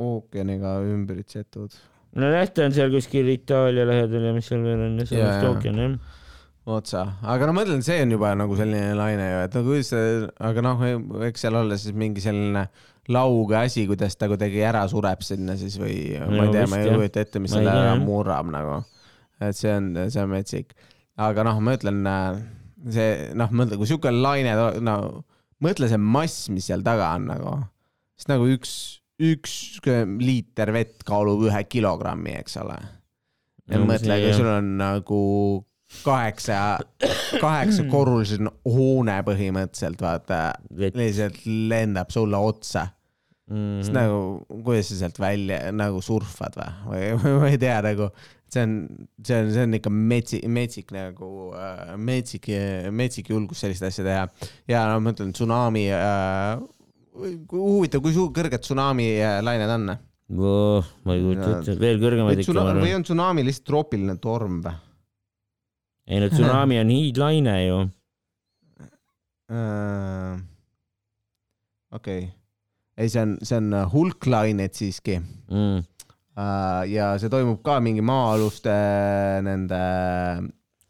ookeaniga 0.06 0.76
ümbritsetud. 0.86 1.76
no 2.20 2.32
jah, 2.32 2.48
ta 2.52 2.68
on 2.68 2.76
seal 2.76 2.92
kuskil 2.92 3.30
Itaalia 3.34 3.86
lähedal 3.88 4.30
ja 4.30 4.34
mis 4.36 4.50
seal 4.50 4.64
veel 4.66 4.86
on, 4.88 4.98
seal 5.06 5.22
Jaa, 5.22 5.28
on 5.28 5.32
vist 5.32 5.50
ookean 5.50 5.82
jah. 5.82 5.98
otsa, 6.76 7.04
aga 7.34 7.48
no 7.48 7.56
ma 7.56 7.64
mõtlen, 7.64 7.84
see 7.84 7.98
on 8.04 8.14
juba 8.14 8.34
nagu 8.38 8.56
selline 8.58 8.94
laine 8.98 9.28
ju, 9.30 9.44
et 9.48 9.58
kuidas 9.58 9.92
see, 9.94 10.16
aga 10.50 10.66
noh, 10.68 10.88
eks 11.28 11.46
seal 11.46 11.60
olla 11.64 11.80
siis 11.80 11.96
mingi 11.98 12.24
selline 12.24 12.68
lauge 13.10 13.56
asi, 13.58 13.86
kuidas 13.88 14.14
ta 14.18 14.28
kuidagi 14.30 14.62
ära 14.62 14.84
sureb 14.90 15.24
sinna 15.26 15.56
siis 15.58 15.74
või 15.80 16.14
ma 16.20 16.46
ei 16.46 16.54
tea, 16.54 16.66
ma 16.70 16.78
ei 16.78 16.92
kujuta 16.92 17.24
ette, 17.24 17.42
mis 17.42 17.54
selle 17.54 17.72
ära 17.74 17.96
murrab 17.98 18.50
nagu. 18.52 18.78
et 19.42 19.58
see 19.58 19.72
on, 19.74 19.90
see 20.06 20.22
on 20.22 20.30
metsik. 20.30 20.76
aga 21.18 21.46
noh, 21.48 21.58
ma 21.64 21.74
ütlen, 21.78 22.06
see 22.86 23.32
noh, 23.38 23.50
mõtle, 23.50 23.78
kui 23.80 23.90
siuke 23.90 24.12
laine, 24.14 24.54
no 24.84 24.96
mõtle 25.62 25.90
see 25.90 25.98
mass, 25.98 26.46
mis 26.54 26.70
seal 26.70 26.84
taga 26.86 27.10
on 27.18 27.28
nagu, 27.32 27.56
sest 28.18 28.30
nagu 28.30 28.46
üks, 28.54 28.74
üks 29.22 29.56
liiter 30.22 30.72
vett 30.74 31.02
kaalub 31.06 31.46
ühe 31.48 31.64
kilogrammi, 31.70 32.38
eks 32.42 32.58
ole. 32.62 32.78
Ja 33.70 33.78
mõtle, 33.82 34.18
kui 34.22 34.32
sul 34.36 34.50
on 34.50 34.74
nagu 34.78 35.20
kaheksa, 36.04 36.58
kaheksa 37.40 37.86
korruseline 37.90 38.52
hoone 38.68 39.18
põhimõtteliselt, 39.26 40.02
vaata, 40.02 40.42
lihtsalt 40.78 41.42
lendab 41.46 42.12
sulle 42.14 42.40
otsa. 42.40 42.88
mm, 43.50 43.80
siis 43.82 43.92
nagu, 43.94 44.20
kuidas 44.64 44.92
sa 44.92 45.00
sealt 45.02 45.18
välja 45.20 45.58
nagu 45.74 46.00
surfad 46.04 46.56
või, 46.86 47.12
või 47.20 47.34
ma 47.40 47.50
ei 47.50 47.58
tea 47.60 47.80
nagu, 47.84 48.08
see 48.52 48.62
on, 48.66 48.76
see 49.24 49.40
on, 49.40 49.50
see 49.54 49.66
on 49.66 49.78
ikka 49.78 49.92
metsik, 49.92 50.46
metsik 50.48 50.94
nagu 50.94 51.32
äh,, 51.56 51.96
metsik, 51.96 52.48
metsik 52.94 53.32
julgus 53.32 53.64
sellist 53.64 53.84
asja 53.88 54.06
teha. 54.06 54.28
ja 54.70 54.86
no 54.90 55.02
ma 55.02 55.12
ütlen, 55.14 55.34
tsunami 55.36 55.88
äh,, 55.96 56.62
huvitav, 57.52 58.02
kui 58.04 58.14
suur, 58.14 58.32
kõrged 58.34 58.64
tsunami 58.64 59.10
äh, 59.18 59.40
lained 59.44 59.74
on? 59.74 59.92
ma 61.04 61.16
ei 61.16 61.20
kujuta 61.26 61.50
ette, 61.58 61.76
veel 61.80 62.00
kõrgemaid 62.00 62.40
ikka 62.40 62.64
või 62.78 62.94
on 62.96 63.04
tsunami 63.04 63.44
lihtsalt 63.44 63.68
troopiline 63.68 64.16
torm 64.22 64.62
või? 64.64 64.78
Ei 66.06 66.20
no 66.20 66.28
tsunami 66.32 66.80
on 66.80 66.90
hiidlaine 66.90 67.56
ju. 67.66 67.80
Äh, 69.52 70.40
okei, 71.92 72.22
ei, 72.96 73.08
see 73.12 73.22
on, 73.22 73.36
see 73.42 73.58
on 73.60 73.72
hulklainet 73.92 74.74
siiski 74.78 75.20
Mm. 75.52 75.82
Äh, 76.32 76.82
ja 76.88 77.10
see 77.20 77.28
toimub 77.28 77.58
ka 77.66 77.76
mingi 77.84 78.00
maa-aluste 78.00 78.72
nende 79.44 79.80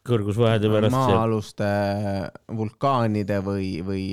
kõrgusvahede 0.06 0.70
pärast 0.70 0.94
maa-aluste 0.94 1.70
vulkaanide 2.58 3.40
või, 3.42 3.72
või, 3.86 4.04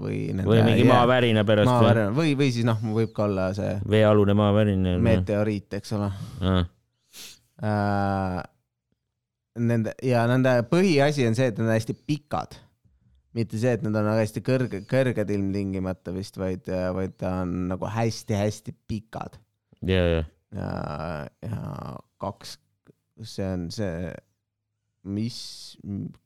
või 0.00 0.18
või 0.44 0.62
mingi 0.64 0.86
maavärina 0.88 1.44
pärast 1.48 1.68
maavärina 1.68 2.14
või, 2.16 2.32
või 2.40 2.48
siis 2.52 2.64
noh, 2.68 2.80
võib 2.96 3.12
ka 3.16 3.26
olla 3.28 3.50
see 3.56 3.76
veealune 3.88 4.36
maavärin. 4.36 4.88
meteoriit, 5.04 5.68
eks 5.80 5.94
ole 5.98 6.10
Ah. 7.64 8.44
Nende 9.54 9.92
ja 10.02 10.24
nende 10.26 10.56
põhiasi 10.66 11.26
on 11.28 11.36
see, 11.38 11.50
et 11.52 11.58
nad 11.60 11.68
on 11.68 11.76
hästi 11.76 11.94
pikad. 12.08 12.56
mitte 13.34 13.58
see, 13.58 13.72
et 13.74 13.82
nad 13.82 13.96
on 13.98 14.08
hästi 14.14 14.42
kõrge, 14.46 14.80
kõrged 14.90 15.30
ilmtingimata 15.34 16.12
vist, 16.14 16.36
vaid, 16.38 16.68
vaid 16.94 17.16
ta 17.18 17.40
on 17.42 17.64
nagu 17.72 17.88
hästi-hästi 17.90 18.74
pikad 18.86 19.40
ja, 19.82 20.04
ja, 20.06 20.20
ja, 20.54 20.68
ja 21.42 21.96
kaks, 22.22 22.56
see 23.26 23.48
on 23.56 23.66
see, 23.74 24.12
mis 25.04 25.38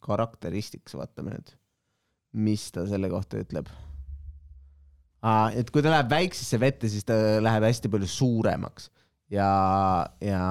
karakteristiks, 0.05 0.95
vaatame 0.99 1.33
nüüd, 1.33 1.55
mis 2.45 2.69
ta 2.75 2.85
selle 2.89 3.11
kohta 3.13 3.41
ütleb. 3.41 3.73
et 5.57 5.73
kui 5.73 5.83
ta 5.83 5.97
läheb 5.97 6.13
väiksesse 6.13 6.61
vette, 6.61 6.93
siis 6.93 7.09
ta 7.09 7.17
läheb 7.43 7.67
hästi 7.67 7.91
palju 7.93 8.09
suuremaks 8.13 8.91
ja, 9.33 9.51
ja 10.21 10.45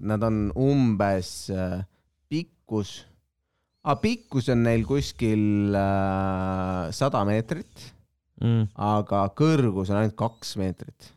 nad 0.00 0.24
on 0.26 0.44
umbes 0.58 1.50
äh, 1.52 1.82
pikkus 2.72 3.04
ah,, 3.84 3.98
pikkus 4.00 4.48
on 4.52 4.62
neil 4.64 4.84
kuskil 4.88 5.74
äh, 5.76 6.88
sada 6.94 7.24
meetrit, 7.28 7.90
mm.. 8.40 8.72
aga 8.80 9.26
kõrgus 9.36 9.92
on 9.92 10.00
ainult 10.00 10.16
kaks 10.16 10.56
meetrit. 10.60 11.10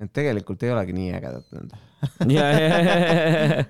et 0.00 0.12
tegelikult 0.14 0.62
ei 0.64 0.72
olegi 0.72 0.96
nii 0.96 1.12
ägedad 1.18 1.44
need. 1.52 1.74
ja, 2.36 2.46
ja, 2.48 2.78
ja, 2.80 3.64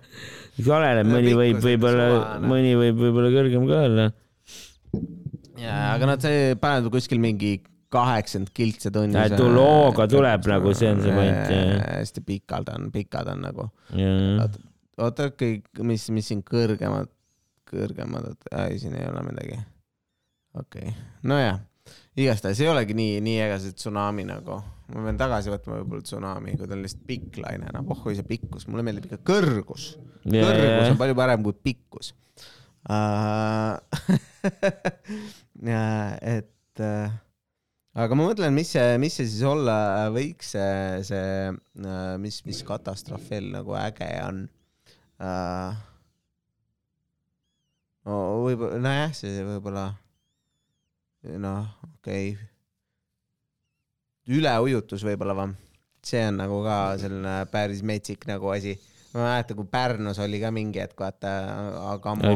ja 0.59 0.75
oleneb, 0.79 1.11
mõni 1.11 1.35
võib 1.39 1.63
võib-olla 1.65 2.09
mõni 2.43 2.75
võib 2.79 3.01
võib-olla 3.03 3.33
kõrgem 3.35 3.67
ka 3.71 3.81
olla. 3.89 4.09
jaa, 5.59 5.95
aga 5.95 6.11
nad 6.13 6.29
panevad 6.61 6.93
kuskil 6.95 7.23
mingi 7.23 7.57
kaheksakümmend 7.95 8.51
kiltse 8.55 8.91
tunnis. 8.91 9.35
Looga 9.39 10.09
tuleb 10.11 10.47
nagu, 10.51 10.73
see 10.75 10.89
on 10.91 11.03
see 11.03 11.15
point, 11.15 11.53
hästi 11.95 12.25
pikad 12.27 12.71
on, 12.75 12.89
pikad 12.95 13.31
on 13.31 13.45
nagu. 13.47 13.69
oota, 15.03 15.31
kõik, 15.35 15.69
mis, 15.87 16.07
mis 16.15 16.29
siin 16.31 16.43
kõrgemad, 16.47 17.11
kõrgemad, 17.71 18.35
ei 18.65 18.79
siin 18.83 18.97
ei 18.99 19.07
ole 19.11 19.25
midagi. 19.27 19.59
okei 20.59 20.91
okay., 20.91 20.95
nojah, 21.27 21.61
igastahes 22.21 22.63
ei 22.63 22.71
olegi 22.71 22.97
nii, 22.97 23.19
nii 23.25 23.41
äge 23.47 23.59
see 23.65 23.79
tsunami 23.81 24.27
nagu. 24.29 24.61
ma 24.95 25.07
pean 25.07 25.19
tagasi 25.21 25.53
võtma 25.53 25.81
võib-olla 25.81 26.05
tsunami, 26.07 26.57
kui 26.59 26.69
ta 26.69 26.77
on 26.77 26.85
lihtsalt 26.85 27.07
pikk 27.09 27.41
laine, 27.43 27.73
noh, 27.75 27.87
pohhu 27.89 28.15
see 28.15 28.29
pikkus, 28.29 28.69
mulle 28.69 28.85
meeldib 28.87 29.09
ikka 29.09 29.23
kõrgus. 29.33 29.95
ja, 30.29 30.45
kõrgus 30.45 30.93
on, 30.93 31.01
palju 31.01 31.19
parem 31.19 31.47
kui 31.47 31.59
pikkus 31.71 32.15
uh. 32.93 33.81
et 36.35 36.83
uh, 36.85 37.15
aga 37.95 38.19
ma 38.19 38.27
mõtlen, 38.29 38.53
mis 38.55 38.75
see, 38.77 38.99
mis 39.01 39.17
see 39.17 39.27
siis 39.31 39.47
olla 39.49 40.11
võiks, 40.15 40.53
see, 40.55 41.01
see, 41.09 41.55
mis, 42.21 42.43
mis 42.47 42.61
katastroof 42.67 43.25
veel 43.33 43.49
nagu 43.55 43.75
äge 43.81 44.11
on 44.27 44.45
uh,. 45.23 45.75
no 48.09 48.23
võib-olla, 48.47 48.81
nojah, 48.85 49.13
see 49.17 49.45
võib-olla, 49.47 49.85
noh, 51.43 51.69
okei 51.93 52.33
okay.. 52.35 52.49
üleujutus 54.39 55.07
võib-olla 55.07 55.37
või? 55.43 55.55
see 56.05 56.25
on 56.29 56.43
nagu 56.43 56.59
ka 56.67 56.81
selline 57.01 57.39
päris 57.53 57.81
metsik 57.87 58.27
nagu 58.29 58.51
asi 58.53 58.75
ma 59.15 59.29
mäletan, 59.29 59.57
kui 59.57 59.71
Pärnus 59.71 60.19
oli 60.21 60.41
ka 60.43 60.51
mingi 60.55 60.83
hetk, 60.83 60.99
vaata, 61.01 61.31
aga 61.93 62.13
ammu 62.13 62.35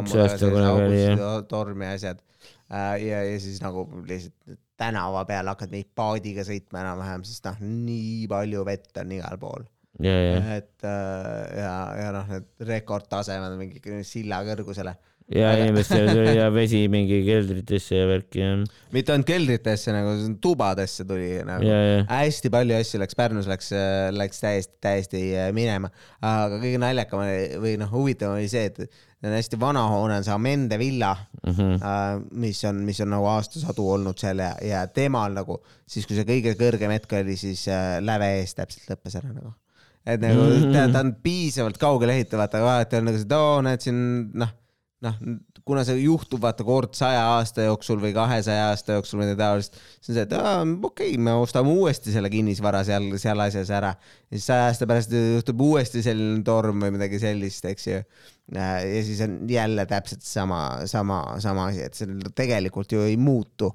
torm 1.51 1.83
ja 1.85 1.93
asjad. 1.97 2.23
ja, 2.71 3.23
ja 3.27 3.41
siis 3.43 3.59
nagu 3.65 3.89
lihtsalt 4.07 4.59
tänava 4.79 5.25
peal 5.27 5.51
hakkad 5.51 5.75
neid 5.75 5.91
paadiga 5.99 6.45
sõitma 6.47 6.85
enam-vähem, 6.85 7.25
sest 7.27 7.49
noh, 7.49 7.59
nii 7.63 8.29
palju 8.31 8.63
vett 8.69 9.03
on 9.03 9.17
igal 9.17 9.41
pool. 9.43 9.67
ja, 10.05 10.15
ja, 10.15 10.41
et 10.61 10.87
äh, 10.87 11.59
ja, 11.59 11.75
ja 11.99 12.09
noh, 12.15 12.33
need 12.33 12.67
rekordtasemed 12.69 13.59
mingi 13.61 14.03
silla 14.07 14.43
kõrgusele. 14.47 14.95
ja 15.35 15.51
inimestel 15.61 16.07
tuli 16.09 16.37
ja 16.39 16.47
vesi 16.55 16.87
mingi 16.89 17.19
keldritesse 17.27 17.99
ja 17.99 18.07
värki 18.09 18.41
ja, 18.41 18.53
mitte 18.95 19.13
ainult 19.13 19.29
keldritesse 19.29 19.93
nagu, 19.93 20.15
tubadesse 20.41 21.05
tuli 21.09 21.35
nagu. 21.45 21.67
ja, 21.67 21.81
ja, 21.83 21.99
hästi 22.09 22.53
palju 22.55 22.79
asju 22.79 23.03
läks 23.03 23.19
Pärnus 23.19 23.51
läks, 23.51 23.75
läks 24.17 24.41
täiesti, 24.45 24.79
täiesti 24.87 25.27
äh, 25.37 25.51
minema, 25.57 25.91
aga 26.23 26.63
kõige 26.63 26.81
naljakam 26.81 27.27
oli 27.27 27.61
või 27.61 27.77
noh, 27.83 27.93
huvitavam 27.93 28.39
oli 28.39 28.49
see, 28.49 28.71
et 28.71 28.81
see 29.19 29.27
on 29.27 29.35
hästi 29.35 29.59
vana 29.61 29.83
hoone, 29.91 30.21
on 30.21 30.25
see 30.25 30.37
Amende 30.37 30.79
villa 30.81 31.17
Mhm. 31.49 31.75
äh, 31.83 32.21
mis 32.33 32.65
on, 32.65 32.83
mis 32.85 33.01
on 33.01 33.13
nagu 33.13 33.27
aastasadu 33.31 33.85
olnud 33.95 34.19
seal 34.21 34.41
ja, 34.43 34.51
ja 34.65 34.83
temal 34.91 35.33
nagu 35.37 35.61
siis, 35.87 36.07
kui 36.07 36.17
see 36.19 36.27
kõige 36.29 36.55
kõrgem 36.59 36.93
hetk 36.93 37.15
oli, 37.21 37.37
siis 37.41 37.63
äh, 37.73 37.99
läve 38.05 38.29
ees 38.41 38.57
täpselt 38.59 38.91
lõppes 38.91 39.17
ära 39.21 39.31
nagu. 39.33 39.55
Et 40.09 40.23
nagu 40.25 40.47
Mhm. 40.49 40.73
ta, 40.73 40.87
ta 40.93 41.05
on 41.05 41.13
piisavalt 41.25 41.79
kaugele 41.81 42.17
ehitatud, 42.17 42.41
vaata 42.41 42.63
alati 42.65 42.97
on 43.01 43.09
nagu 43.11 43.21
see, 43.21 43.29
et 43.29 43.37
oo, 43.37 43.61
näed 43.67 43.85
siin 43.85 44.01
noh, 44.41 44.55
noh, 45.05 45.19
kuna 45.69 45.83
see 45.85 45.99
juhtub 46.01 46.41
vaata 46.43 46.65
kord 46.65 46.95
saja 46.97 47.27
aasta 47.37 47.67
jooksul 47.67 48.01
või 48.01 48.15
kahesaja 48.17 48.71
aasta 48.71 48.97
jooksul 48.97 49.21
või 49.21 49.29
midagi 49.29 49.43
taolist, 49.43 49.77
siis 50.01 50.11
on 50.15 50.17
see, 50.17 50.25
et 50.25 50.33
aa, 50.39 50.63
okei 50.65 51.13
okay,, 51.13 51.21
me 51.29 51.37
ostame 51.43 51.75
uuesti 51.77 52.15
selle 52.15 52.31
kinnisvara 52.33 52.81
seal, 52.89 53.11
seal 53.21 53.45
asjas 53.45 53.71
ära. 53.77 53.93
ja 54.31 54.39
siis 54.39 54.49
saja 54.49 54.71
aasta 54.71 54.89
pärast 54.89 55.13
juhtub 55.13 55.61
uuesti 55.69 56.03
selline 56.07 56.41
torm 56.47 56.81
või 56.87 56.97
midagi 56.97 57.21
sellist, 57.23 57.69
eks 57.69 57.87
ju. 57.91 58.03
Ja 58.55 59.03
siis 59.05 59.21
on 59.25 59.39
jälle 59.51 59.87
täpselt 59.87 60.23
sama, 60.23 60.81
sama, 60.87 61.23
sama 61.39 61.69
asi, 61.69 61.83
et 61.85 61.95
see 61.95 62.33
tegelikult 62.35 62.93
ju 62.93 63.03
ei 63.05 63.17
muutu. 63.17 63.73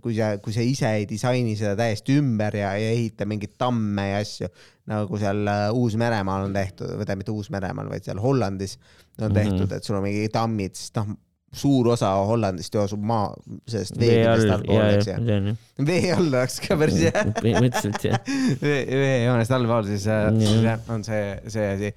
kui 0.00 0.14
sa, 0.14 0.36
kui 0.38 0.52
sa 0.54 0.62
ise 0.62 0.90
ei 1.00 1.06
disaini 1.10 1.56
seda 1.58 1.72
täiesti 1.74 2.14
ümber 2.20 2.54
ja, 2.54 2.68
ja 2.78 2.92
ehita 2.94 3.26
mingeid 3.26 3.56
tamme 3.58 4.04
ja 4.12 4.20
asju, 4.22 4.46
nagu 4.86 5.18
seal 5.18 5.40
äh, 5.50 5.62
Uus-Meremaal 5.74 6.44
on 6.46 6.54
tehtud, 6.54 6.92
või 6.92 7.02
tähendab 7.02 7.24
mitte 7.24 7.34
Uus-Meremaal, 7.34 7.88
vaid 7.90 8.06
seal 8.06 8.20
Hollandis 8.22 8.76
on 9.18 9.34
tehtud, 9.34 9.72
et 9.74 9.82
sul 9.82 9.98
on 9.98 10.04
mingi 10.06 10.28
tammid, 10.30 10.78
sest 10.78 11.00
noh, 11.00 11.16
suur 11.56 11.90
osa 11.96 12.12
Hollandist 12.28 12.78
joosub 12.78 13.02
maa 13.06 13.32
sellest 13.66 13.98
vee 13.98 14.22
all 14.28 14.44
veekindlast 14.44 14.46
ja, 14.46 14.60
allpool, 14.60 14.86
eks 14.92 15.10
ju. 15.10 15.84
vee 15.90 16.14
all 16.14 16.30
oleks 16.30 16.60
ka 16.62 16.78
päris 16.78 17.02
hea. 17.08 17.26
põhimõtteliselt 17.40 18.06
jah, 18.12 18.32
vee, 18.62 18.78
veejoonest 19.02 19.58
allpool, 19.58 19.90
siis 19.90 20.06
äh, 20.12 20.88
on 20.94 21.06
see, 21.06 21.26
see 21.50 21.68
asi, 21.74 21.92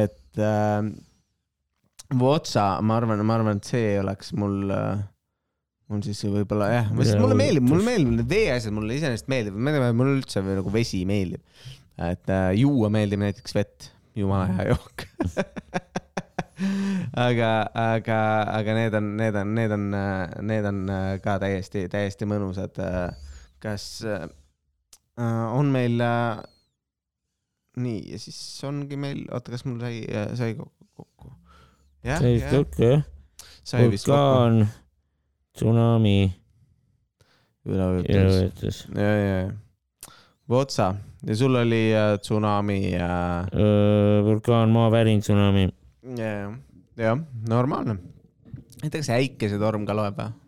et 0.00 0.20
äh, 0.42 0.80
Votsa, 2.14 2.78
ma 2.84 2.98
arvan, 3.00 3.22
ma 3.26 3.38
arvan, 3.38 3.58
et 3.58 3.68
see 3.68 3.94
oleks 4.00 4.32
mul 4.38 4.70
äh, 4.74 5.02
mul 5.92 6.04
siis 6.06 6.20
võib-olla 6.26 6.68
jah, 6.72 6.92
Jaa, 6.96 7.18
mulle 7.20 7.38
meeldib, 7.38 7.66
mulle 7.68 7.86
meeldib 7.86 8.12
need 8.18 8.30
veeasjad, 8.30 8.74
mulle 8.76 8.98
iseenesest 8.98 9.28
tea, 9.30 9.56
mulle 9.56 10.18
üldse 10.18 10.44
nagu 10.46 10.72
vesi 10.72 11.02
meeldib. 11.08 11.42
et 12.00 12.32
äh, 12.32 12.52
juua 12.58 12.90
meeldib 12.92 13.22
näiteks 13.22 13.56
vett, 13.56 13.90
jumala 14.16 14.48
hea 14.52 14.72
jook. 14.72 15.04
aga, 17.26 17.50
aga, 17.74 18.20
aga 18.54 18.78
need 18.78 18.96
on, 18.98 19.12
need 19.18 19.36
on, 19.40 19.52
need 19.58 19.76
on, 19.76 19.84
need 20.50 20.70
on 20.70 20.80
äh, 20.90 21.10
ka 21.24 21.36
täiesti, 21.42 21.86
täiesti 21.92 22.28
mõnusad. 22.30 22.80
kas 23.62 23.86
äh, 24.04 24.26
on 25.54 25.70
meil 25.72 26.00
äh, 26.02 26.42
nii 27.80 28.12
ja 28.12 28.18
siis 28.22 28.38
ongi 28.66 28.96
meil, 29.00 29.24
oota, 29.34 29.54
kas 29.54 29.64
mul 29.66 29.80
sai, 29.82 30.02
sai 30.38 30.54
kokku, 30.58 30.86
sai 30.86 31.00
kokku 31.00 31.32
jah, 32.04 32.22
vulkaan, 33.82 34.60
tsunami, 35.56 36.18
üleujutus. 37.66 38.84
ja, 38.94 39.10
ja, 39.10 39.36
ja. 39.42 39.52
Votsa 40.48 40.92
ja 41.26 41.36
sul 41.36 41.56
oli 41.56 41.88
äh, 41.96 42.18
tsunami 42.20 42.92
ja, 42.92 43.10
vulkaan, 44.24 44.70
maavärin, 44.70 45.20
tsunami, 45.20 45.68
ja, 46.18 46.52
jah, 46.96 47.18
normaalne. 47.48 47.96
näiteks 48.82 49.10
äikesetorm 49.10 49.86
ka 49.88 49.96
loeb 49.96 50.20
või? 50.20 50.43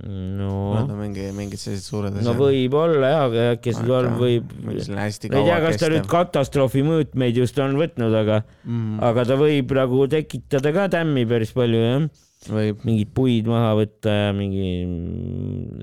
No 0.00 0.52
on 0.80 0.92
mingi, 0.96 1.26
mingid 1.36 1.60
sellised 1.60 1.84
suured 1.84 2.16
no. 2.16 2.32
võib-olla 2.38 3.10
jah, 3.12 3.24
aga 3.28 3.42
äkki 3.56 3.74
see 3.76 3.88
torm 3.88 4.16
võib, 4.20 4.54
ma 4.64 4.74
ei 4.74 4.84
tea, 5.20 5.58
kas 5.66 5.80
ta 5.82 5.90
nüüd 5.92 6.08
katastroofi 6.10 6.84
mõõtmeid 6.86 7.40
just 7.42 7.60
on 7.62 7.76
võtnud, 7.80 8.16
aga, 8.22 8.42
Mm, 8.62 9.00
aga 9.02 9.24
ta 9.26 9.34
võib 9.34 9.72
nagu 9.74 10.04
tekitada 10.06 10.70
ka 10.74 10.86
tämmi 10.92 11.24
päris 11.28 11.50
palju 11.56 11.80
jah, 11.82 12.04
võib, 12.48 12.84
mingeid 12.86 13.10
puid 13.14 13.50
maha 13.50 13.74
võtta 13.80 14.14
ja 14.14 14.32
mingi 14.36 14.86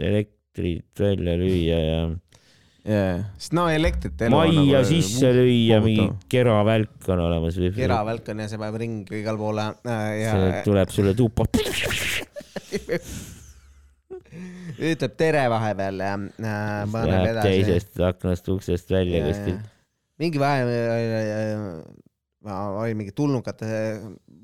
elektrit 0.09 1.03
välja 1.03 1.35
lüüa 1.39 1.79
ja 1.83 2.01
jaa, 2.89 3.15
sest 3.37 3.53
no 3.59 3.67
elektrit. 3.69 4.25
majja 4.33 4.81
sisse 4.87 5.33
lüüa, 5.37 5.81
mingi 5.85 6.07
keravälk 6.31 7.11
on 7.13 7.25
olemas. 7.27 7.59
keravälk 7.77 8.31
on 8.33 8.45
ja 8.45 8.49
see 8.49 8.61
paneb 8.61 8.79
ringi 8.81 9.19
igale 9.21 9.43
poole 9.43 9.67
äh, 9.85 10.07
ja 10.23 10.37
see 10.39 10.63
tuleb 10.71 10.95
sulle 10.95 11.13
tuppa. 11.19 11.45
ütleb 14.91 15.15
tere 15.19 15.45
vahepeal 15.51 16.03
ja 16.03 16.15
äh, 16.15 16.83
paneb 16.91 17.29
edasi. 17.33 17.47
teisest 17.47 18.01
aknast 18.09 18.49
uksest 18.51 18.91
välja 18.93 19.23
kuskilt. 19.27 19.71
mingi 20.19 20.41
vahe 20.41 20.65
oli 22.49 22.95
mingi 22.95 23.11
tulnukate, 23.15 23.69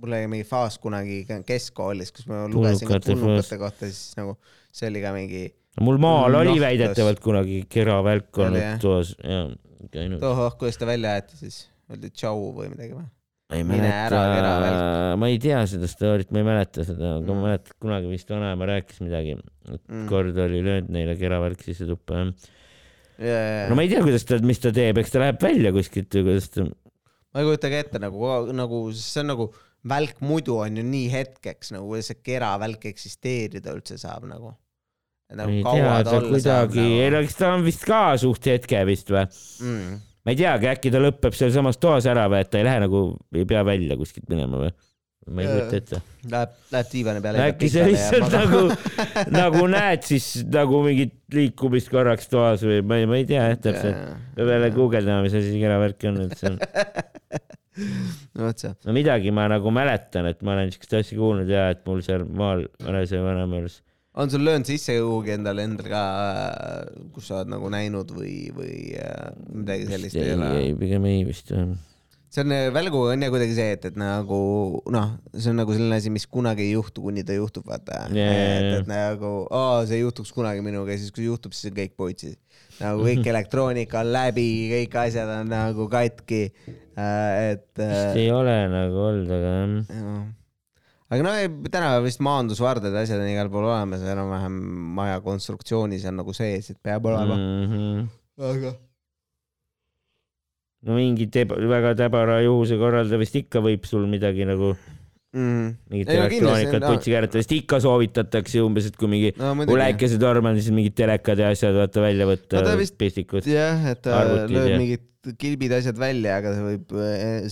mul 0.02 0.16
oli 0.18 0.32
mingi 0.32 0.48
faas 0.48 0.78
kunagi 0.84 1.24
keskkoolis, 1.48 2.12
kus 2.16 2.28
ma 2.28 2.46
lugesin 2.52 2.90
ka 2.90 3.00
Tulnukate 3.00 3.14
tulnukate 3.14 3.60
kohta, 3.62 3.92
siis 3.92 4.18
nagu 4.20 4.36
see 4.76 4.90
oli 4.92 5.04
ka 5.04 5.14
mingi 5.16 5.46
mul 5.82 6.00
maal 6.02 6.36
oli 6.42 6.56
Jahtas. 6.56 6.66
väidetavalt 6.66 7.24
kunagi 7.24 7.64
keravälk 7.70 8.38
olnud 8.38 8.82
toas 8.84 9.16
ja 9.24 9.46
käinud. 9.92 10.20
tohoh, 10.20 10.58
kuidas 10.60 10.78
ta 10.80 10.88
välja 10.88 11.16
aeti 11.16 11.40
siis, 11.40 11.66
öeldi 11.92 12.12
tšau 12.12 12.52
või 12.56 12.72
midagi 12.74 12.96
või? 12.96 13.08
Ei 13.54 13.62
Mine 13.68 13.90
ära, 13.92 14.22
mäleta 14.32 15.18
ma 15.22 15.28
ei 15.30 15.38
tea 15.42 15.60
seda 15.70 15.90
story't, 15.90 16.32
ma 16.34 16.42
ei 16.42 16.48
mäleta 16.48 16.86
seda, 16.88 17.12
aga 17.20 17.36
ma 17.36 17.44
mäletan, 17.50 17.76
et 17.76 17.84
kunagi 17.84 18.10
vist 18.10 18.32
vanaema 18.34 18.70
rääkis 18.72 19.04
midagi, 19.06 19.36
et 19.70 19.82
Mm. 19.86 20.08
kord 20.10 20.38
oli 20.38 20.64
löönud 20.66 20.90
neile 20.94 21.14
keravälk 21.20 21.62
sisse 21.62 21.86
tuppa 21.86 22.24
jah. 22.24 23.70
no 23.70 23.78
ma 23.78 23.86
ei 23.86 23.92
tea, 23.92 24.02
kuidas 24.06 24.26
ta, 24.26 24.40
mis 24.42 24.60
ta 24.64 24.72
teeb, 24.76 24.98
eks 25.02 25.14
ta 25.14 25.22
läheb 25.22 25.38
välja 25.42 25.72
kuskilt 25.76 26.10
või 26.18 26.26
kuidas 26.32 26.50
ta, 26.56 26.66
ma 26.66 27.44
ei 27.44 27.48
kujuta 27.52 27.72
ka 27.72 27.80
ette 27.86 28.02
nagu, 28.02 28.34
nagu 28.58 28.82
see 28.98 29.22
on 29.22 29.32
nagu 29.36 29.48
välk 29.86 30.22
muidu 30.26 30.58
on 30.64 30.82
ju 30.82 30.84
nii 30.90 31.08
hetkeks 31.14 31.72
nagu, 31.76 31.86
kuidas 31.92 32.10
see 32.12 32.22
keravälk 32.26 32.90
eksisteerida 32.90 33.76
üldse 33.78 34.00
saab 34.02 34.26
nagu. 34.30 34.56
ma 35.36 35.46
ei 35.50 35.62
tea, 35.64 35.94
ta 36.06 36.18
kuidagi, 36.22 36.84
ei 37.02 37.14
no 37.14 37.22
eks 37.26 37.38
ta 37.40 37.54
on 37.54 37.64
vist 37.66 37.86
ka 37.86 38.02
suht 38.22 38.46
hetke 38.50 38.82
vist 38.90 39.10
või, 39.14 39.26
mm.. 39.62 39.96
Ma 40.26 40.34
ei 40.34 40.40
teagi, 40.40 40.70
äkki 40.74 40.92
ta 40.94 41.02
lõpeb 41.04 41.38
sealsamas 41.38 41.80
toas 41.82 42.08
ära 42.10 42.26
või 42.32 42.42
et 42.42 42.52
ta 42.52 42.60
ei 42.60 42.68
lähe 42.68 42.82
nagu, 42.86 43.06
ei 43.36 43.46
pea 43.50 43.62
välja 43.68 43.98
kuskilt 44.00 44.28
minema 44.32 44.64
või, 44.64 44.72
ma 45.30 45.44
ei 45.44 45.50
kujuta 45.52 45.80
ette. 45.80 46.02
Läheb, 46.32 46.56
läheb 46.74 46.92
diivani 46.92 47.22
peale. 47.22 47.44
äkki 47.52 47.70
sa 47.70 47.86
lihtsalt 47.86 48.34
nagu, 48.34 48.62
nagu 49.36 49.66
näed 49.70 50.06
siis 50.08 50.30
nagu 50.50 50.82
mingit 50.86 51.16
liikumist 51.36 51.94
korraks 51.94 52.32
toas 52.32 52.66
või 52.66 52.82
ma 52.86 53.00
ei, 53.02 53.10
ma 53.10 53.20
ei 53.22 53.28
tea 53.30 53.46
jah 53.52 53.60
täpselt. 53.68 54.02
peab 54.38 54.54
jälle 54.56 54.72
guugeldama, 54.76 55.26
mis 55.26 55.38
asi 55.38 55.60
keravärk 55.62 56.10
on, 56.10 56.24
et 56.26 56.38
see 56.42 56.52
on, 56.52 56.60
no 58.36 58.48
vot 58.48 58.66
see. 58.66 58.74
no 58.88 58.96
midagi 58.98 59.34
ma 59.36 59.46
nagu 59.52 59.74
mäletan, 59.74 60.30
et 60.32 60.42
ma 60.42 60.58
olen 60.58 60.74
siukest 60.74 60.98
asja 61.02 61.20
kuulnud 61.20 61.54
ja 61.54 61.70
et 61.76 61.86
mul 61.86 62.02
seal 62.06 62.26
maal 62.26 62.66
Vanesaare 62.82 63.26
vanaema 63.30 63.62
juures. 63.62 63.82
On 64.16 64.30
sul 64.32 64.46
löönud 64.48 64.68
sisse 64.68 64.96
kuhugi 65.00 65.34
endale 65.36 65.66
endal 65.68 65.90
ka, 65.92 66.04
kus 67.16 67.28
sa 67.30 67.42
oled 67.42 67.52
nagu 67.56 67.72
näinud 67.74 68.14
või, 68.16 68.36
või 68.56 68.78
äh, 69.00 69.34
midagi 69.52 69.90
sellist 69.90 70.16
ei 70.20 70.30
ei, 70.30 70.38
ole? 70.38 70.52
ei 70.62 70.78
pigem 70.80 71.08
ei 71.10 71.26
vist 71.28 71.52
jah. 71.52 71.74
see 72.32 72.46
on, 72.46 72.54
välgu 72.76 73.02
on 73.12 73.26
ja 73.26 73.32
kuidagi 73.34 73.58
see, 73.58 73.74
et, 73.76 73.90
et 73.92 74.00
nagu 74.00 74.40
noh, 74.96 75.12
see 75.34 75.52
on 75.52 75.60
nagu 75.60 75.76
selline 75.76 76.00
asi, 76.00 76.14
mis 76.16 76.28
kunagi 76.32 76.64
ei 76.64 76.78
juhtu, 76.78 77.04
kuni 77.04 77.26
ta 77.28 77.36
juhtub, 77.36 77.68
vaata 77.68 78.06
jaa, 78.16 78.32
et, 78.38 78.70
et 78.80 78.90
nagu 78.92 79.34
aa, 79.52 79.84
see 79.90 80.00
juhtuks 80.00 80.32
kunagi 80.36 80.64
minuga 80.66 80.96
ja 80.96 81.04
siis, 81.04 81.12
kui 81.16 81.28
juhtub, 81.28 81.56
siis 81.58 81.74
on 81.74 81.78
kõik 81.82 82.00
putsis. 82.00 82.40
nagu 82.80 83.04
kõik 83.04 83.28
elektroonika 83.36 84.00
on 84.04 84.14
läbi, 84.16 84.50
kõik 84.78 84.98
asjad 85.04 85.36
on 85.42 85.52
nagu 85.52 85.92
katki. 85.92 86.42
et 86.96 87.68
vist 87.84 88.24
ei 88.24 88.32
ole 88.32 88.58
nagu 88.72 89.06
olnud, 89.10 89.38
aga 89.42 89.54
jah. 89.60 89.78
jah. 89.92 90.26
Aga 91.12 91.22
no 91.26 91.36
ei, 91.38 91.50
tänapäeval 91.70 92.06
vist 92.08 92.24
maandusvardad 92.26 92.96
ja 92.96 93.04
asjad 93.06 93.22
on 93.22 93.30
igal 93.30 93.52
pool 93.54 93.68
olemas, 93.70 94.04
enam-vähem 94.16 94.58
maja 94.98 95.22
konstruktsioonis 95.26 96.08
on 96.10 96.20
nagu 96.22 96.34
sees, 96.34 96.72
et 96.74 96.82
peab 96.82 97.06
olema 97.12 97.38
mm. 97.38 97.72
-hmm. 97.72 98.10
aga 98.52 98.74
no 100.86 100.98
mingi 100.98 101.30
teb-, 101.34 101.56
väga 101.70 101.96
täbara 101.98 102.42
juhuse 102.46 102.78
korral 102.82 103.10
ta 103.10 103.20
vist 103.22 103.36
ikka 103.38 103.62
võib 103.66 103.86
sul 103.90 104.08
midagi 104.10 104.48
nagu 104.50 104.74
mm. 105.36 105.74
mingit 105.92 106.12
Ei, 106.12 106.20
elektroonikat 106.22 106.84
no- 106.86 106.94
putsi 106.94 107.14
keerata, 107.14 107.42
vist 107.42 107.52
ikka 107.56 107.80
soovitatakse 107.84 108.64
umbes, 108.66 108.88
et 108.92 108.96
kui 109.00 109.12
mingi 109.12 109.34
no 109.40 109.52
äikesetorm 109.88 110.52
on, 110.52 110.60
siis 110.62 110.74
mingid 110.76 110.96
telekad 110.98 111.42
ja 111.44 111.52
asjad 111.54 111.76
vaata 111.78 112.04
välja 112.06 112.30
võtta 112.30 112.64
No 112.66 112.78
pistikud. 113.02 113.48
jah, 113.50 113.86
et 113.92 114.02
ta 114.06 114.22
Arvutid 114.22 114.56
lööb 114.56 114.72
ja- 114.74 114.80
mingid 114.82 115.12
kilbid 115.42 115.74
asjad 115.74 115.98
välja, 115.98 116.40
aga 116.40 116.52
see 116.54 116.66
võib, 116.66 116.92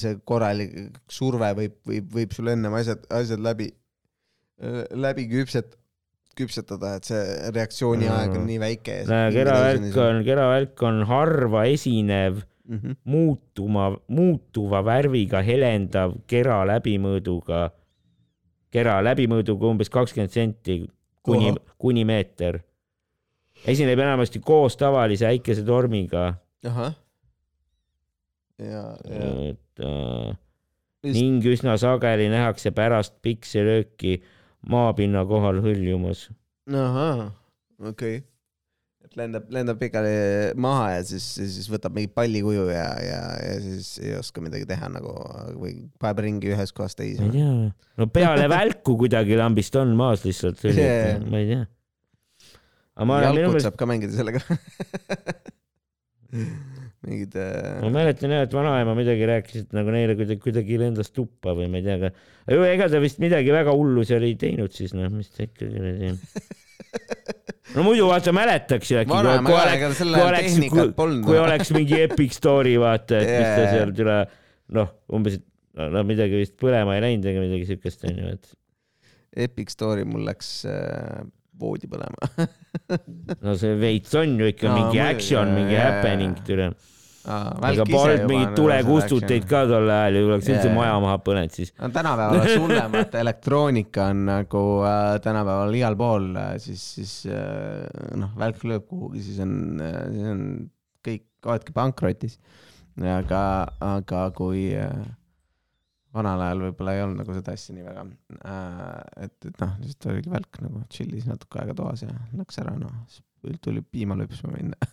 see 0.01 0.17
korralik 0.29 0.73
surve 1.09 1.49
võib, 1.57 1.77
võib, 1.89 2.11
võib 2.19 2.35
sul 2.35 2.51
ennem 2.53 2.75
asjad, 2.77 3.01
asjad 3.09 3.41
läbi, 3.41 3.71
läbi 4.93 5.25
küpset, 5.31 5.73
küpsetada, 6.37 6.95
et 6.99 7.09
see 7.09 7.21
reaktsiooniaeg 7.53 8.37
on 8.37 8.45
nii 8.49 8.59
väike. 8.61 8.99
keravälk 9.33 9.97
on, 10.05 10.21
keravälk 10.25 10.85
on 10.85 11.03
harva 11.09 11.65
esinev 11.69 12.43
mm. 12.67 12.77
-hmm. 12.77 12.95
muutuma, 13.03 13.97
muutuva 14.07 14.81
värviga 14.85 15.41
helendav 15.41 16.15
kera 16.27 16.63
läbimõõduga, 16.67 17.69
kera 18.71 18.99
läbimõõduga 19.03 19.69
umbes 19.71 19.89
kakskümmend 19.89 20.31
senti 20.31 20.83
kuni 21.23 21.53
kuni 21.77 22.05
meeter. 22.05 22.59
esineb 23.67 23.99
enamasti 23.99 24.39
koos 24.39 24.77
tavalise 24.77 25.25
äikesetormiga, 25.27 26.33
ahah. 26.65 26.95
ja, 28.59 28.97
ja 29.09 29.49
et 29.49 29.79
äh, 29.79 30.35
Just- 31.03 31.15
ning 31.15 31.45
üsna 31.45 31.77
sageli 31.77 32.29
nähakse 32.29 32.71
pärast 32.71 33.15
pikselööki 33.21 34.21
maapinna 34.67 35.25
kohal 35.25 35.61
hõljumas. 35.63 36.29
ahah, 36.67 37.31
okei 37.79 38.17
okay.. 38.17 38.32
lendab, 39.19 39.47
lendab 39.53 39.79
pikali 39.81 40.13
maha 40.59 40.89
ja 40.97 41.03
siis, 41.07 41.25
siis 41.37 41.69
võtab 41.71 41.95
mingi 41.97 42.11
pallikuju 42.13 42.65
ja, 42.71 42.87
ja, 43.03 43.21
ja 43.43 43.55
siis 43.63 43.93
ei 44.03 44.15
oska 44.19 44.43
midagi 44.43 44.67
teha 44.69 44.89
nagu 44.93 45.13
või 45.59 45.75
paneb 46.01 46.23
ringi 46.25 46.53
ühest 46.53 46.75
kohast 46.77 46.99
ma 46.99 47.05
ei 47.07 47.15
teise. 47.17 47.31
tea, 47.35 47.53
no 48.01 48.09
peale 48.13 48.49
välku 48.51 48.97
kuidagi 49.03 49.39
lambist 49.39 49.77
on 49.81 49.95
maas 49.99 50.25
lihtsalt 50.27 50.63
Yeah. 50.63 51.19
ma 51.29 51.41
ei 51.41 51.49
tea. 51.51 51.63
olen 52.97 53.37
minu 53.37 53.63
saab 53.63 53.77
ka 53.79 53.89
mängida 53.89 54.15
sellega 54.15 54.41
mingid 57.03 57.35
äh, 57.35 57.81
ma 57.83 57.91
mäletan 57.93 58.31
jah, 58.33 58.45
et 58.47 58.53
vanaema 58.55 58.95
midagi 58.97 59.27
rääkis, 59.27 59.65
et 59.65 59.75
nagu 59.75 59.91
neile 59.93 60.15
kuidagi, 60.19 60.41
kuidagi 60.43 60.79
lendas 60.81 61.11
tuppa 61.13 61.55
või 61.57 61.67
ma 61.71 61.81
ei 61.81 61.85
tea, 61.87 61.97
aga 62.47 62.69
ega 62.71 62.89
ta 62.91 63.01
vist 63.03 63.19
midagi 63.23 63.53
väga 63.53 63.75
hullu 63.75 64.05
seal 64.07 64.23
ei 64.27 64.37
teinud 64.39 64.73
siis 64.75 64.95
noh, 64.97 65.09
mis 65.13 65.31
ta 65.33 65.45
ikka 65.45 65.67
kuradi. 65.67 66.13
No 67.75 67.85
muidu 67.85 68.07
vaata 68.09 68.33
mäletaks 68.35 68.91
ju 68.91 68.99
äkki, 69.01 69.11
kui 69.11 69.57
oleks, 69.59 70.01
kui 70.03 70.23
oleks, 70.23 70.57
kui, 70.73 71.19
kui 71.27 71.39
oleks 71.41 71.73
mingi 71.75 72.01
Epic 72.05 72.35
Story 72.37 72.75
vaata, 72.81 73.21
et 73.21 73.31
mis 73.33 73.53
ta 73.57 73.69
seal 73.71 73.93
tule, 73.97 74.17
noh, 74.77 74.91
umbes, 75.13 75.39
et 75.39 75.91
no, 75.93 76.03
midagi 76.07 76.41
vist 76.43 76.57
põlema 76.61 76.97
ei 76.97 77.05
läinud 77.07 77.29
ega 77.31 77.43
midagi 77.43 77.69
siukest 77.71 78.05
onju, 78.09 78.33
et 78.37 79.47
Epic 79.47 79.73
Story 79.73 80.05
mul 80.05 80.25
läks 80.27 80.51
äh, 80.69 81.23
voodi 81.59 81.89
põlema. 81.89 82.47
No 83.45 83.53
see 83.57 83.75
veits 83.79 84.13
on 84.19 84.35
ju 84.39 84.49
ikka 84.51 84.69
No 84.69 84.75
mingi 84.77 84.99
action, 85.01 85.53
mingi 85.55 85.75
jaa, 85.77 85.87
happening 85.89 86.37
tule. 86.47 86.71
Ise 87.23 87.85
polnud 87.87 88.31
on 88.35 88.55
tulekustuteid 88.57 89.45
ka 89.47 89.61
tol 89.69 89.87
ajal 89.87 90.17
ju, 90.17 90.23
oleks 90.27 90.49
üldse 90.51 90.71
maja 90.75 90.97
maha 90.99 91.21
põlenud 91.23 91.53
siis. 91.55 91.71
no 91.79 91.87
tänapäeval 91.95 92.41
oleks 92.41 92.57
hullem, 92.59 92.97
et 92.99 93.13
elektroonika 93.15 94.09
on 94.11 94.25
nagu 94.27 94.63
äh, 94.89 95.15
tänapäeval 95.23 95.77
igal 95.79 95.95
pool 95.99 96.25
äh,, 96.35 96.57
siis, 96.59 96.83
siis 96.97 97.13
äh, 97.31 97.87
noh, 98.19 98.33
välk 98.39 98.65
lööb 98.67 98.83
kuhugi, 98.89 99.23
siis 99.23 99.39
on 99.45 99.53
äh,, 99.79 100.01
siis 100.11 100.27
on 100.33 100.41
kõik 101.07 101.47
oledki 101.47 101.75
pankrotis. 101.75 102.35
aga, 102.99 103.43
aga 103.79 104.25
kui 104.35 104.65
äh, 104.75 104.91
vanal 106.13 106.43
ajal 106.43 106.67
võib-olla 106.67 106.97
ei 106.97 107.05
olnud 107.05 107.23
nagu 107.23 107.39
seda 107.39 107.55
asja 107.55 107.77
nii 107.77 107.87
väga 107.87 108.03
äh,, 108.43 108.99
et, 109.29 109.37
et 109.47 109.63
noh, 109.63 109.71
lihtsalt 109.79 110.11
oligi 110.11 110.35
välk 110.35 110.59
nagu 110.65 110.83
chill'is 110.91 111.31
natuke 111.31 111.63
aega 111.63 111.79
toas 111.79 112.03
ja 112.03 112.11
läks 112.35 112.59
ära, 112.59 112.75
noh, 112.83 112.91
tuli 113.63 113.79
piima 113.79 114.19
lüpsma 114.19 114.51
minna. 114.57 114.75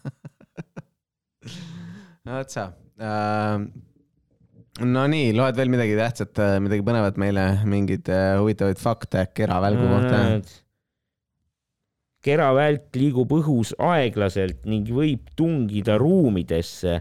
no 2.31 2.39
vot 2.39 2.55
sa 2.55 2.71
äh, 3.03 3.67
no 4.87 5.05
nii, 5.11 5.35
loed 5.37 5.59
veel 5.59 5.71
midagi 5.73 5.99
tähtsat, 5.99 6.41
midagi 6.63 6.85
põnevat 6.87 7.19
meile, 7.21 7.47
mingeid 7.69 8.09
äh, 8.13 8.33
huvitavaid 8.41 8.81
fakte 8.81 9.27
keravälgu 9.35 9.87
kohta? 9.91 10.25
keravälk 12.25 12.97
liigub 13.01 13.33
õhus 13.33 13.73
aeglaselt 13.81 14.67
ning 14.69 14.89
võib 14.93 15.31
tungida 15.39 15.97
ruumidesse, 16.01 16.99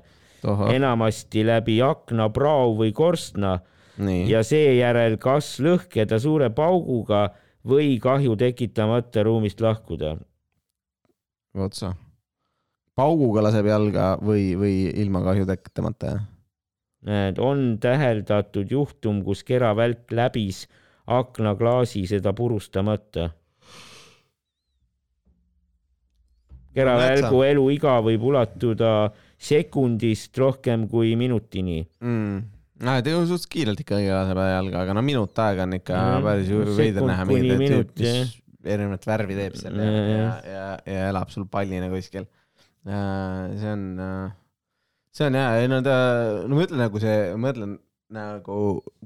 enamasti 0.72 1.44
läbi 1.44 1.80
akna, 1.84 2.30
prao 2.32 2.72
või 2.80 2.94
korstna 2.96 3.58
nii, 4.00 4.24
ja 4.32 4.44
seejärel 4.48 5.18
kas 5.20 5.58
lõhkeda 5.64 6.22
suure 6.24 6.48
pauguga 6.56 7.28
või 7.68 7.98
kahju 8.00 8.38
tekitamata 8.40 9.26
ruumist 9.28 9.60
lahkuda. 9.62 10.16
vot 11.56 11.76
sa. 11.76 11.94
Pauguga 13.00 13.46
laseb 13.48 13.70
jalga 13.72 14.10
või, 14.20 14.52
või 14.60 14.76
ilma 15.00 15.24
kahju 15.30 15.48
tekitamata, 15.50 16.14
jah? 16.14 16.28
on 17.40 17.78
täheldatud 17.80 18.72
juhtum, 18.76 19.22
kus 19.24 19.46
keravälk 19.48 20.12
läbis 20.12 20.66
aknaklaasi 21.10 22.04
seda 22.12 22.34
purustamata. 22.36 23.30
keravälgu 26.76 27.42
eluiga 27.48 27.98
võib 28.06 28.24
ulatuda 28.30 28.92
sekundist 29.40 30.38
rohkem 30.38 30.86
kui 30.92 31.16
minutini. 31.20 31.82
mm.. 32.04 32.42
no 32.86 32.98
et 33.00 33.08
ju 33.10 33.24
suht 33.28 33.48
kiirelt 33.52 33.80
ikkagi 33.84 34.12
laseb 34.12 34.40
jalga, 34.44 34.84
aga 34.86 34.96
no 34.96 35.04
minut 35.06 35.40
aega 35.44 35.66
on 35.66 35.78
ikka 35.80 35.96
Mhm. 35.96 36.28
päris 36.28 36.78
veider 36.78 37.08
näha 37.10 37.26
mingit 37.26 37.96
mis 38.00 38.36
erinevat 38.64 39.08
värvi 39.08 39.40
teeb 39.40 39.56
seal 39.60 39.80
ja, 39.80 39.88
Ja, 39.88 40.04
ja, 40.04 40.12
ja. 40.12 40.52
ja, 40.54 40.68
ja 40.86 41.10
elab 41.14 41.32
sul 41.32 41.48
pallina 41.48 41.90
kuskil. 41.92 42.28
See 42.86 43.72
on, 43.74 43.86
see 45.12 45.28
on 45.28 45.38
hea, 45.38 45.52
ei 45.60 45.70
no 45.72 45.82
ta, 45.86 46.00
no 46.48 46.58
ma 46.58 46.66
ütlen 46.66 46.84
nagu 46.86 47.02
see, 47.04 47.18
ma 47.36 47.50
mõtlen 47.50 47.78
nagu 48.14 48.60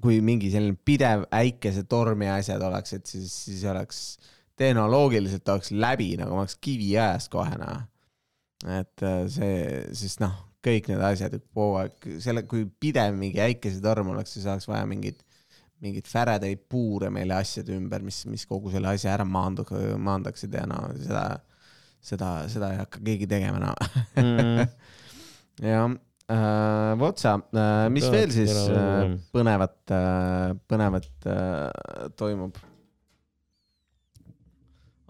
kui 0.04 0.22
mingi 0.24 0.52
selline 0.54 0.80
pidev 0.88 1.26
äikesetorm 1.36 2.24
ja 2.24 2.38
asjad 2.40 2.64
oleks, 2.64 2.96
et 2.96 3.10
siis, 3.10 3.34
siis 3.48 3.66
oleks 3.68 4.04
tehnoloogiliselt 4.60 5.50
oleks 5.50 5.74
läbi 5.76 6.14
nagu 6.20 6.36
ma 6.36 6.46
oleks 6.46 6.56
kiviajast 6.64 7.32
kohe 7.34 7.58
noh. 7.60 7.84
et 8.64 9.04
äh, 9.04 9.24
see, 9.32 9.58
sest 9.98 10.22
noh, 10.24 10.36
kõik 10.64 10.88
need 10.92 11.04
asjad 11.04 11.36
kogu 11.52 11.82
aeg, 11.82 12.10
selle, 12.24 12.46
kui 12.48 12.64
pidev 12.80 13.18
mingi 13.18 13.42
äikesetorm 13.44 14.14
oleks, 14.14 14.38
siis 14.38 14.48
oleks 14.48 14.70
vaja 14.70 14.86
mingit, 14.88 15.20
mingit 15.84 16.08
Faradayi 16.08 16.56
puure 16.56 17.10
meile 17.12 17.36
asjade 17.36 17.76
ümber, 17.76 18.06
mis, 18.06 18.22
mis 18.32 18.48
kogu 18.48 18.72
selle 18.72 18.94
asja 18.94 19.18
ära 19.18 19.28
maandu-, 19.28 19.68
maandaksid 20.00 20.56
ja 20.56 20.64
no 20.70 20.86
seda, 20.96 21.26
seda, 22.04 22.34
seda 22.52 22.74
ei 22.74 22.82
hakka 22.82 23.02
keegi 23.04 23.30
tegema 23.32 23.62
no.. 23.64 23.72
Mhm. 24.20 24.68
jah 25.70 25.88
äh,, 26.28 26.92
vot 27.00 27.22
sa 27.22 27.38
äh,, 27.40 27.88
mis 27.94 28.06
Tahaks 28.08 28.18
veel 28.18 28.36
siis 28.36 28.54
äh, 28.74 29.16
põnevat 29.36 29.78
äh,, 29.96 30.54
põnevat 30.70 31.10
äh, 31.30 32.08
toimub? 32.20 32.60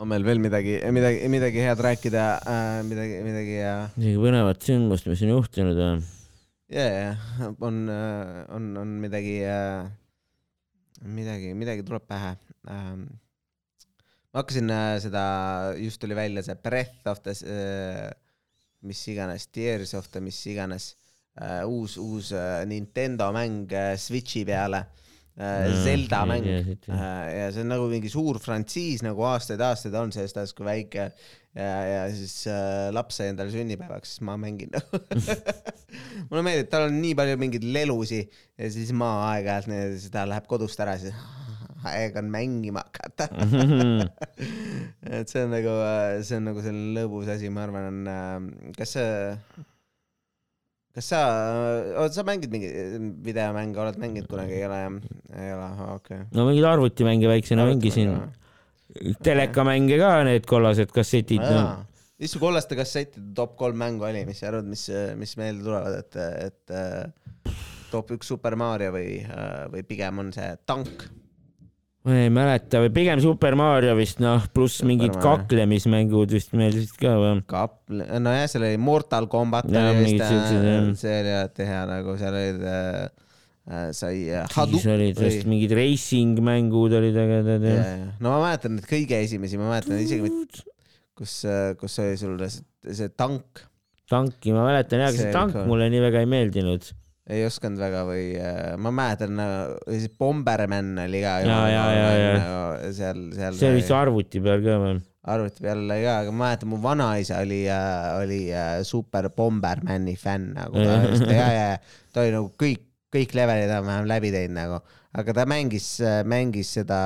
on 0.04 0.10
meil 0.10 0.26
veel 0.26 0.42
midagi, 0.42 0.80
midagi, 0.92 1.30
midagi 1.32 1.64
head 1.64 1.82
rääkida 1.86 2.26
äh,, 2.42 2.82
midagi, 2.88 3.22
midagi 3.26 3.58
äh, 3.62 3.98
midagi 3.98 4.22
põnevat 4.26 4.70
sündmust, 4.70 5.10
mis 5.10 5.26
on 5.26 5.36
juhtunud 5.38 5.82
või? 5.82 5.98
ja, 6.74 6.88
ja 6.90 7.50
on, 7.58 7.84
on, 7.90 8.72
on 8.82 8.96
midagi, 9.02 9.38
midagi, 11.04 11.54
midagi 11.58 11.86
tuleb 11.86 12.08
pähe. 12.10 12.34
Ma 14.34 14.42
hakkasin 14.42 14.74
äh, 14.74 14.98
seda, 15.04 15.24
just 15.78 16.02
tuli 16.02 16.18
välja 16.18 16.44
see 16.46 16.58
Breath 16.58 17.08
of 17.12 17.22
the, 17.26 17.36
mis 18.84 19.06
iganes, 19.14 19.48
Tears 19.54 19.94
of 19.98 20.10
the 20.12 20.24
mis 20.24 20.42
iganes, 20.50 20.94
uus, 21.70 21.98
uus 22.02 22.34
äh, 22.34 22.66
Nintendo 22.70 23.32
mäng 23.34 23.72
äh, 23.72 23.96
Switchi 23.98 24.46
peale. 24.46 24.86
Zelda 25.34 26.28
mäng 26.30 26.46
Äh, 26.46 27.30
ja 27.40 27.46
see 27.50 27.64
on 27.64 27.72
nagu 27.72 27.88
mingi 27.90 28.10
suur 28.14 28.38
frantsiis 28.38 29.02
nagu 29.02 29.24
aastaid-aastaid 29.26 29.96
on 29.98 30.12
sellest 30.14 30.38
ajast, 30.38 30.54
kui 30.54 30.68
väike 30.68 31.08
ja, 31.58 31.70
ja 31.90 32.04
siis 32.14 32.36
äh, 32.52 32.92
laps 32.94 33.18
sai 33.18 33.32
endale 33.32 33.50
sünnipäevaks, 33.50 34.14
siis 34.14 34.22
ma 34.28 34.36
mängin 34.38 34.70
mulle 36.30 36.44
meeldib, 36.46 36.70
tal 36.70 36.86
on 36.92 37.00
nii 37.02 37.16
palju 37.18 37.40
mingeid 37.42 37.66
lelusi 37.66 38.22
ja 38.22 38.70
siis 38.74 38.94
ma 38.98 39.10
aeg-ajalt 39.32 39.74
seda 40.06 40.28
läheb 40.30 40.46
kodust 40.50 40.86
ära, 40.86 41.00
siis 41.02 41.18
aeg 41.92 42.18
on 42.22 42.32
mängima 42.32 42.84
hakata. 42.86 43.28
et 45.20 45.30
see 45.30 45.44
on 45.44 45.54
nagu, 45.54 45.76
see 46.24 46.40
on 46.40 46.50
nagu 46.50 46.64
selline 46.64 46.96
lõbus 46.98 47.32
asi, 47.34 47.52
ma 47.54 47.68
arvan, 47.68 48.08
on, 48.08 48.50
kas 48.78 48.96
see, 48.98 49.64
kas 50.94 51.10
sa, 51.10 51.24
sa 52.14 52.26
mängid 52.28 52.54
mingi 52.54 52.70
videomänge, 53.26 53.80
oled 53.82 54.00
mänginud 54.02 54.30
kunagi, 54.32 54.60
ei 54.60 54.68
ole 54.68 54.80
jah? 54.84 55.00
ei 55.34 55.56
ole, 55.56 55.72
okei 55.98 56.22
okay.. 56.22 56.30
no 56.38 56.48
mingeid 56.50 56.70
arvutimänge 56.70 57.32
väiksena 57.32 57.68
mängisin, 57.72 58.14
telekamänge 59.26 59.98
ka, 60.02 60.14
need 60.28 60.48
kollased 60.50 60.94
kassetid. 60.94 61.44
mis 62.22 62.32
su 62.32 62.40
kollaste 62.42 62.78
kassettide 62.80 63.34
top 63.36 63.58
kolm 63.60 63.82
mängu 63.82 64.06
oli, 64.08 64.24
mis 64.30 64.40
sa 64.44 64.52
arvad, 64.52 64.70
mis, 64.70 64.86
mis 65.20 65.36
meelde 65.42 65.66
tulevad, 65.66 66.00
et, 66.04 66.22
et 66.48 66.78
äh, 66.78 67.58
top 67.94 68.14
üks 68.16 68.30
Super 68.34 68.58
Mario 68.60 68.94
või, 68.96 69.20
või 69.74 69.84
pigem 69.88 70.22
on 70.24 70.32
see 70.36 70.54
tank? 70.70 71.08
Ma 72.04 72.18
ei 72.20 72.32
mäleta 72.34 72.82
või 72.84 72.92
pigem 72.96 73.22
Super 73.24 73.56
Mario 73.56 73.94
vist 73.96 74.20
noh, 74.24 74.44
pluss 74.56 74.84
mingid 74.84 75.14
Mario. 75.14 75.24
kaklemismängud 75.24 76.34
vist 76.36 76.52
meeldisid 76.58 76.98
ka 77.00 77.14
või? 77.20 77.38
Kap-, 77.48 77.80
nojah, 77.88 78.48
seal 78.52 78.66
oli 78.68 78.80
Mortal 78.82 79.30
Combat 79.32 79.70
Jaa, 79.72 79.94
oli 79.94 80.10
vist 80.10 80.24
äh,, 80.26 80.90
see 81.00 81.20
oli 81.22 81.36
alati 81.38 81.68
hea 81.70 81.84
nagu 81.88 82.16
seal 82.20 82.40
olid 82.40 82.66
äh, 82.68 83.06
sai 83.96 84.26
äh, 84.36 84.44
siis 84.52 84.88
olid 84.92 85.22
vist 85.24 85.48
mingid 85.48 85.72
racing 85.80 86.44
mängud 86.44 86.92
olid 87.00 87.16
ägedad 87.24 87.68
ja. 87.70 87.86
no 88.20 88.34
ma 88.34 88.50
mäletan 88.50 88.76
neid 88.76 88.90
kõige 88.90 89.22
esimesi, 89.24 89.60
ma 89.62 89.72
mäletan 89.72 90.02
isegi, 90.04 90.34
kus, 91.16 91.38
kus 91.80 91.96
oli 92.04 92.20
sul 92.20 92.36
see, 92.44 92.68
see 93.00 93.14
tank. 93.16 93.64
tanki 94.12 94.52
ma 94.52 94.68
mäletan 94.68 95.06
jah, 95.06 95.14
aga 95.14 95.22
see 95.22 95.32
tank 95.32 95.56
ikka... 95.56 95.64
mulle 95.72 95.88
nii 95.94 96.04
väga 96.04 96.26
ei 96.26 96.30
meeldinud. 96.36 96.92
Ei 97.32 97.46
osanud 97.48 97.80
väga 97.80 98.04
või 98.08 98.24
äh, 98.36 98.74
ma 98.82 98.92
mäletan, 98.92 99.40
siis 99.88 100.12
Bomberman 100.20 100.98
oli 101.06 101.24
ka. 101.24 101.38
ja, 101.46 101.60
ja, 101.72 101.84
ja, 101.96 102.08
ja. 102.20 102.38
seal, 102.92 103.26
seal. 103.36 103.58
see 103.60 103.70
oli 103.70 103.80
vist 103.80 103.94
arvuti 103.96 104.42
peal 104.44 104.64
ka 104.66 104.80
või? 104.82 104.98
arvuti 105.32 105.64
peal 105.64 105.86
oli 105.86 106.02
ka, 106.04 106.18
aga 106.24 106.34
ma 106.34 106.46
mäletan, 106.48 106.72
mu 106.74 106.80
vanaisa 106.84 107.40
oli 107.46 107.62
äh,, 107.72 108.08
oli 108.20 108.42
äh, 108.52 108.80
super 108.88 109.30
Bombermani 109.32 110.18
fänn 110.20 110.52
nagu 110.58 110.84
ja, 110.84 111.48
ja 111.48 111.70
ta 112.12 112.26
oli 112.26 112.36
nagu 112.36 112.52
kõik 112.60 112.90
kõik 113.14 113.36
levelid 113.38 113.70
enam-vähem 113.70 114.10
läbi 114.10 114.32
teinud 114.34 114.58
nagu, 114.58 114.80
aga 115.14 115.36
ta 115.38 115.44
mängis, 115.46 115.88
mängis 116.26 116.72
seda, 116.80 116.98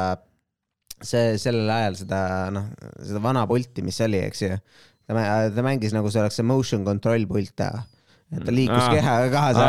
see 1.03 1.36
sellel 1.41 1.68
ajal 1.74 1.97
seda 1.99 2.20
noh, 2.55 2.70
seda 3.03 3.20
vana 3.26 3.43
pulti, 3.49 3.84
mis 3.84 3.99
oli, 4.05 4.22
eks 4.24 4.45
ju. 4.45 4.55
ta, 5.03 5.65
mängis 5.65 5.91
nagu 5.91 6.07
see 6.07 6.24
oleks 6.24 6.39
see 6.39 6.47
motion 6.47 6.88
control 6.88 7.28
pult 7.28 7.51
teha 7.59 7.84
et 8.28 8.43
ta 8.43 8.51
liikus 8.51 8.84
ah, 8.84 8.91
kehaga 8.91 9.28
kaasa. 9.32 9.67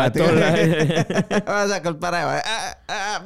vasakalt 1.46 2.00
parema, 2.02 2.34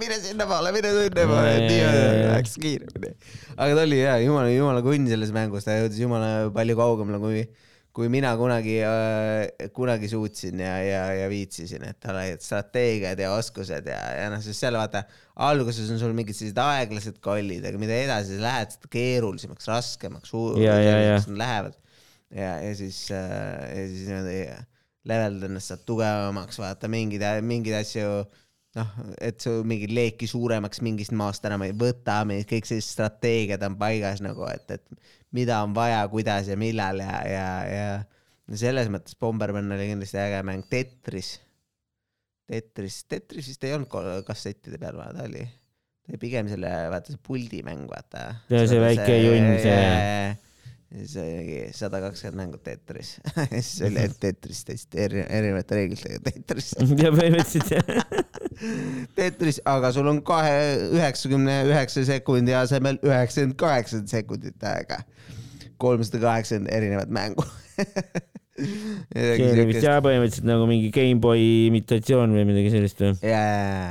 mine 0.00 0.18
sinnapoole, 0.20 0.72
mine 0.76 0.92
sinnapoole, 0.98 1.56
niimoodi 1.64 2.28
läks 2.34 2.58
kiiremini. 2.60 3.14
aga 3.56 3.72
ta 3.72 3.84
oli 3.86 4.02
jaa, 4.02 4.18
jumala, 4.24 4.52
jumala 4.52 4.84
kunn 4.84 5.08
selles 5.08 5.32
mängus, 5.34 5.64
ta 5.68 5.78
jõudis 5.80 6.02
jumala 6.04 6.32
palju 6.54 6.76
kaugemale 6.78 7.22
kui 7.22 7.44
kui 7.92 8.08
mina 8.08 8.30
kunagi 8.40 8.78
äh,, 8.88 9.68
kunagi 9.76 10.08
suutsin 10.08 10.60
ja, 10.64 10.78
ja, 10.80 11.00
ja 11.12 11.26
viitsisin, 11.28 11.84
et 11.84 11.98
tal 12.00 12.16
olid 12.16 12.40
strateegiad 12.40 13.20
ja 13.20 13.34
oskused 13.36 13.88
ja, 13.88 13.98
ja 14.16 14.30
noh, 14.32 14.40
sest 14.40 14.64
seal 14.64 14.78
vaata, 14.80 15.04
alguses 15.44 15.90
on 15.92 16.00
sul 16.00 16.14
mingid 16.16 16.36
sellised 16.38 16.60
aeglased 16.62 17.20
kollid, 17.24 17.66
aga 17.68 17.80
mida 17.80 17.98
edasi 18.06 18.38
sa 18.38 18.46
lähed, 18.46 18.72
seda 18.78 18.92
keerulisemaks, 18.96 19.68
raskemaks, 19.68 20.32
nad 20.32 21.40
lähevad. 21.44 21.76
ja, 22.32 22.54
ja 22.64 22.72
siis 22.80 23.04
äh,, 23.12 23.66
ja 23.76 23.88
siis 23.92 24.08
niimoodi 24.08 24.38
levelda 25.08 25.48
ennast 25.48 25.72
saad 25.72 25.82
tugevamaks, 25.88 26.60
vaata 26.62 26.90
mingeid, 26.90 27.24
mingeid 27.46 27.80
asju 27.80 28.08
noh, 28.78 28.92
et 29.20 29.42
su 29.42 29.54
mingit 29.68 29.92
leeki 29.92 30.28
suuremaks 30.30 30.82
mingist 30.84 31.14
maast 31.18 31.44
enam 31.48 31.64
ei 31.66 31.74
võta, 31.76 32.22
kõik 32.48 32.68
sellised 32.68 32.94
strateegiad 32.94 33.64
on 33.68 33.76
paigas 33.80 34.22
nagu, 34.24 34.46
et, 34.48 34.78
et 34.78 35.12
mida 35.36 35.60
on 35.64 35.74
vaja, 35.76 36.02
kuidas 36.12 36.50
ja 36.52 36.58
millal 36.60 37.02
ja, 37.02 37.16
ja, 37.28 37.48
ja 37.68 38.58
selles 38.58 38.90
mõttes 38.92 39.16
Bomberman 39.20 39.72
oli 39.72 39.88
kindlasti 39.92 40.20
äge 40.20 40.42
mäng. 40.46 40.66
Tetris, 40.70 41.34
Tetris, 42.48 43.02
Tetris 43.08 43.50
vist 43.52 43.64
ei 43.64 43.74
olnud 43.76 43.92
kassettide 44.26 44.80
peal, 44.80 44.98
ta 45.00 45.26
oli, 45.26 45.44
ta 45.46 46.12
oli 46.12 46.22
pigem 46.22 46.50
selle, 46.52 46.72
vaata 46.92 47.14
see 47.14 47.22
puldimäng, 47.28 47.86
vaata. 47.90 48.28
see, 48.50 48.64
see 48.74 48.82
väike 48.82 49.18
junn, 49.22 49.52
see 49.62 50.51
siis 50.92 51.14
oli 51.16 51.58
sada 51.74 52.00
kakskümmend 52.02 52.38
mängu 52.38 52.58
Tetris 52.64 53.14
siis 53.52 53.80
oli 53.86 54.00
ainult 54.02 54.18
Tetris 54.20 54.62
teist 54.68 54.96
eri, 54.98 55.22
erinevate 55.24 55.78
reeglitega 55.78 56.20
Tetris 56.26 56.72
ja 57.02 57.12
põhimõtteliselt 57.14 57.72
jah 57.76 57.88
Tetris, 59.16 59.60
aga 59.68 59.92
sul 59.94 60.10
on 60.10 60.20
kahe, 60.26 60.56
üheksakümne 60.92 61.62
üheksa 61.70 62.04
sekundi 62.08 62.54
asemel 62.56 63.00
üheksakümmend 63.02 63.56
kaheksa 63.58 64.02
sekundit 64.06 64.66
aega. 64.68 65.00
kolmsada 65.82 66.20
kaheksakümmend 66.22 66.72
erinevat 66.74 67.12
mängu 67.12 67.46
see 68.52 69.48
oli 69.48 69.70
vist 69.72 69.86
jah 69.86 70.02
põhimõtteliselt 70.04 70.48
nagu 70.48 70.68
mingi 70.70 70.92
GameBoy 70.94 71.46
imitatsioon 71.70 72.36
või 72.36 72.44
midagi 72.50 72.74
sellist 72.74 73.00
või? 73.00 73.14
jaa, 73.24 73.88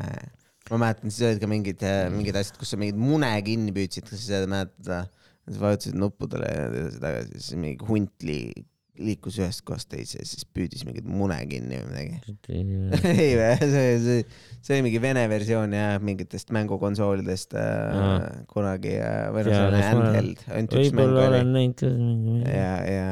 ma 0.69 0.83
mäletan, 0.85 1.09
siis 1.09 1.25
olid 1.31 1.41
ka 1.41 1.49
mingid, 1.49 1.81
mingid 2.13 2.37
asjad, 2.37 2.61
kus 2.61 2.75
sa 2.75 2.79
mingeid 2.79 3.01
mune 3.01 3.33
kinni 3.47 3.73
püüdsid, 3.75 4.05
kas 4.07 4.29
sa 4.29 4.45
mäletad? 4.45 5.09
Siis 5.47 5.61
vajutasid 5.61 5.97
nuppudele 5.99 6.49
ja 6.49 6.67
edasi-tagasi, 6.69 7.39
siis 7.39 7.59
mingi 7.59 7.87
hunt 7.87 8.25
li-, 8.25 8.65
liikus 9.01 9.37
ühest 9.39 9.63
kohast 9.67 9.89
teise 9.91 10.19
ja 10.19 10.27
siis 10.27 10.45
püüdis 10.45 10.83
mingit 10.85 11.07
mune 11.07 11.37
kinni 11.49 11.79
või 11.81 12.05
midagi. 12.11 13.07
ei 13.25 13.33
vä, 13.39 13.49
see, 13.61 13.87
see, 14.03 14.19
see 14.59 14.77
oli 14.77 14.85
mingi 14.89 15.01
vene 15.03 15.25
versioon 15.31 15.75
jah, 15.75 15.95
mingitest 16.03 16.53
mängukonsoolidest 16.55 17.55
äh, 17.59 18.07
kunagi 18.51 18.95
äh, 18.99 19.27
või 19.33 19.45
noh, 19.47 19.55
see 19.55 19.67
on 19.67 19.77
handheld, 19.79 20.45
ainult 20.51 20.77
üks 20.81 20.95
mäng 20.97 21.15
oli. 21.15 21.25
olen 21.27 21.53
näinud 21.57 21.81
ka 21.81 21.91
mängu. 21.95 22.37
ja, 22.45 22.73
ja, 22.91 23.11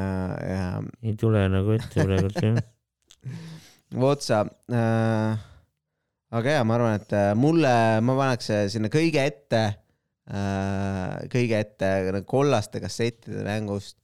ja. 0.54 0.64
ei 1.02 1.16
tule 1.20 1.44
nagu 1.52 1.76
ette 1.76 2.08
praegult 2.08 2.42
jah. 2.44 2.62
vot 4.04 4.22
sa 4.24 4.44
äh,, 4.70 5.46
aga 6.30 6.58
jaa, 6.58 6.64
ma 6.68 6.78
arvan, 6.78 6.98
et 7.00 7.14
äh, 7.16 7.30
mulle, 7.38 7.76
ma 8.04 8.20
paneks 8.20 8.52
sinna 8.76 8.92
kõige 8.92 9.24
ette 9.26 9.64
Äh, 9.64 9.78
kõige 10.30 11.58
ette 11.58 11.88
nagu 12.14 12.26
kollaste 12.28 12.80
kassettide 12.82 13.42
mängust, 13.46 13.96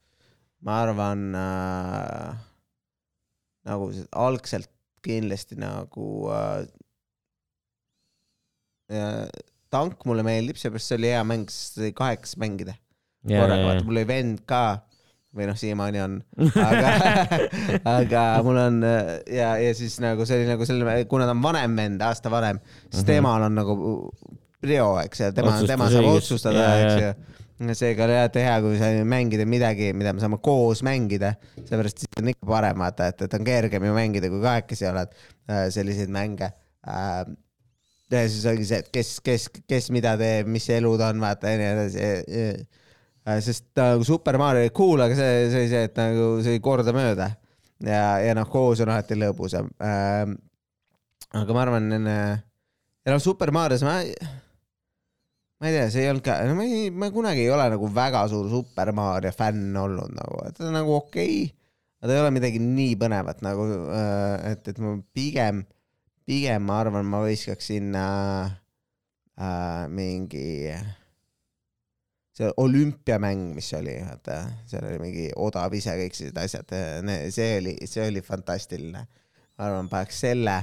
ma 0.66 0.80
arvan 0.82 1.28
äh, 1.38 2.32
nagu 3.68 3.90
algselt 4.10 4.70
kindlasti 5.06 5.58
nagu 5.60 6.08
äh, 6.34 6.66
tank 9.70 10.02
mulle 10.06 10.24
meeldib, 10.26 10.58
seepärast 10.58 10.90
see 10.90 10.98
oli 10.98 11.12
hea 11.12 11.22
mäng, 11.26 11.46
sest 11.50 11.78
sai 11.78 11.94
kaheks 11.94 12.36
mängida 12.42 12.74
yeah,. 13.26 13.42
korraga, 13.42 13.62
vaata 13.68 13.86
mul 13.86 13.98
oli 14.00 14.08
vend 14.08 14.42
ka 14.50 14.64
või 15.36 15.46
noh, 15.50 15.56
siiamaani 15.58 16.00
on, 16.00 16.14
aga 16.62 16.92
aga 17.98 18.22
mul 18.46 18.58
on 18.62 18.78
ja, 18.82 19.50
ja 19.60 19.74
siis 19.76 19.98
nagu 20.00 20.24
see 20.26 20.40
oli 20.40 20.48
nagu 20.48 20.66
selle, 20.66 20.96
kuna 21.10 21.26
ta 21.28 21.34
on 21.36 21.42
vanem 21.44 21.76
vend, 21.76 22.02
aasta 22.06 22.32
vanem, 22.32 22.58
siis 22.62 22.88
mm 22.88 22.98
-hmm. 23.02 23.10
temal 23.12 23.46
on 23.46 23.58
nagu 23.58 23.76
Rio, 24.64 24.92
eks 25.02 25.20
ju, 25.20 25.32
tema, 25.36 25.58
tema 25.68 25.90
saab 25.92 26.12
otsustada, 26.14 26.68
eks 26.80 27.02
ju 27.02 27.10
seega 27.56 28.04
on 28.04 28.12
jah 28.12 28.28
hea, 28.34 28.56
kui 28.60 28.76
sa 28.76 28.90
mängida 29.08 29.46
midagi, 29.48 29.92
mida 29.96 30.12
me 30.12 30.20
saame 30.20 30.38
koos 30.44 30.82
mängida, 30.84 31.32
seepärast 31.56 32.02
siis 32.02 32.20
on 32.20 32.28
ikka 32.28 32.48
parem 32.48 32.82
vaata, 32.84 33.08
et, 33.08 33.22
et 33.24 33.36
on 33.38 33.46
kergem 33.46 33.86
ju 33.88 33.94
mängida, 33.96 34.28
kui 34.28 34.42
kahekesi 34.42 34.88
oled 34.90 35.14
äh, 35.48 35.66
selliseid 35.72 36.12
mänge. 36.12 36.50
Äh, 36.86 37.22
ja 38.12 38.24
siis 38.28 38.44
ongi 38.46 38.66
see, 38.68 38.82
et 38.84 38.90
kes, 38.92 39.16
kes, 39.24 39.48
kes 39.64 39.88
mida 39.94 40.14
teeb, 40.20 40.50
mis 40.52 40.68
elud 40.70 41.00
on, 41.00 41.22
vaata 41.22 41.54
ja 41.54 41.60
nii 41.62 41.70
edasi. 41.72 42.66
Sest 43.42 43.72
nagu 43.80 44.04
Super 44.06 44.36
Mario 44.38 44.62
oli 44.62 44.70
cool, 44.76 45.00
aga 45.02 45.16
see, 45.18 45.46
see 45.50 45.64
oli 45.64 45.70
see, 45.72 45.86
et 45.88 45.96
nagu 45.98 46.28
see 46.44 46.52
oli 46.54 46.62
kordamööda 46.62 47.32
ja, 47.82 48.02
ja 48.22 48.36
noh, 48.38 48.46
koos 48.46 48.84
on 48.84 48.92
alati 48.92 49.16
lõbusam. 49.18 49.72
aga 49.80 51.56
ma 51.56 51.64
arvan, 51.64 51.88
ja 52.06 53.10
noh, 53.10 53.22
Super 53.24 53.50
Marios 53.56 53.82
ma 53.82 53.96
ma 55.60 55.68
ei 55.68 55.76
tea, 55.76 55.86
see 55.92 56.04
ei 56.04 56.10
olnud 56.12 56.24
ka, 56.26 56.36
no 56.48 56.56
ma 56.58 56.66
ei, 56.66 56.90
ma 56.92 57.08
kunagi 57.14 57.46
ei 57.46 57.52
ole 57.52 57.68
nagu 57.72 57.88
väga 57.92 58.26
suur 58.32 58.50
Super 58.52 58.92
Mario 58.96 59.32
fänn 59.32 59.76
olnud 59.80 60.12
nagu, 60.16 60.42
et 60.48 60.58
ta 60.58 60.68
on 60.68 60.76
nagu 60.76 60.92
okei 60.98 61.46
okay,, 61.46 61.72
aga 62.00 62.10
ta 62.10 62.16
ei 62.16 62.22
ole 62.24 62.34
midagi 62.36 62.60
nii 62.60 62.98
põnevat 63.00 63.40
nagu, 63.46 63.64
äh, 63.88 64.52
et, 64.52 64.68
et 64.72 64.82
ma 64.84 64.92
pigem, 65.16 65.64
pigem 66.28 66.68
ma 66.68 66.82
arvan, 66.82 67.08
ma 67.08 67.24
viskaks 67.24 67.72
sinna 67.72 68.06
äh, 69.40 69.88
mingi 69.88 70.46
see 72.36 72.52
olümpiamäng, 72.60 73.54
mis 73.56 73.72
oli, 73.78 73.94
vaata, 74.04 74.42
seal 74.68 74.84
oli 74.84 75.00
mingi 75.00 75.28
odav 75.40 75.72
ise 75.72 75.94
kõik 75.96 76.16
sellised 76.18 76.40
asjad, 76.42 76.74
see 77.32 77.52
oli, 77.62 77.78
see 77.88 78.10
oli 78.10 78.20
fantastiline. 78.20 79.06
ma 79.56 79.70
arvan, 79.70 79.88
paneks 79.88 80.18
selle 80.26 80.58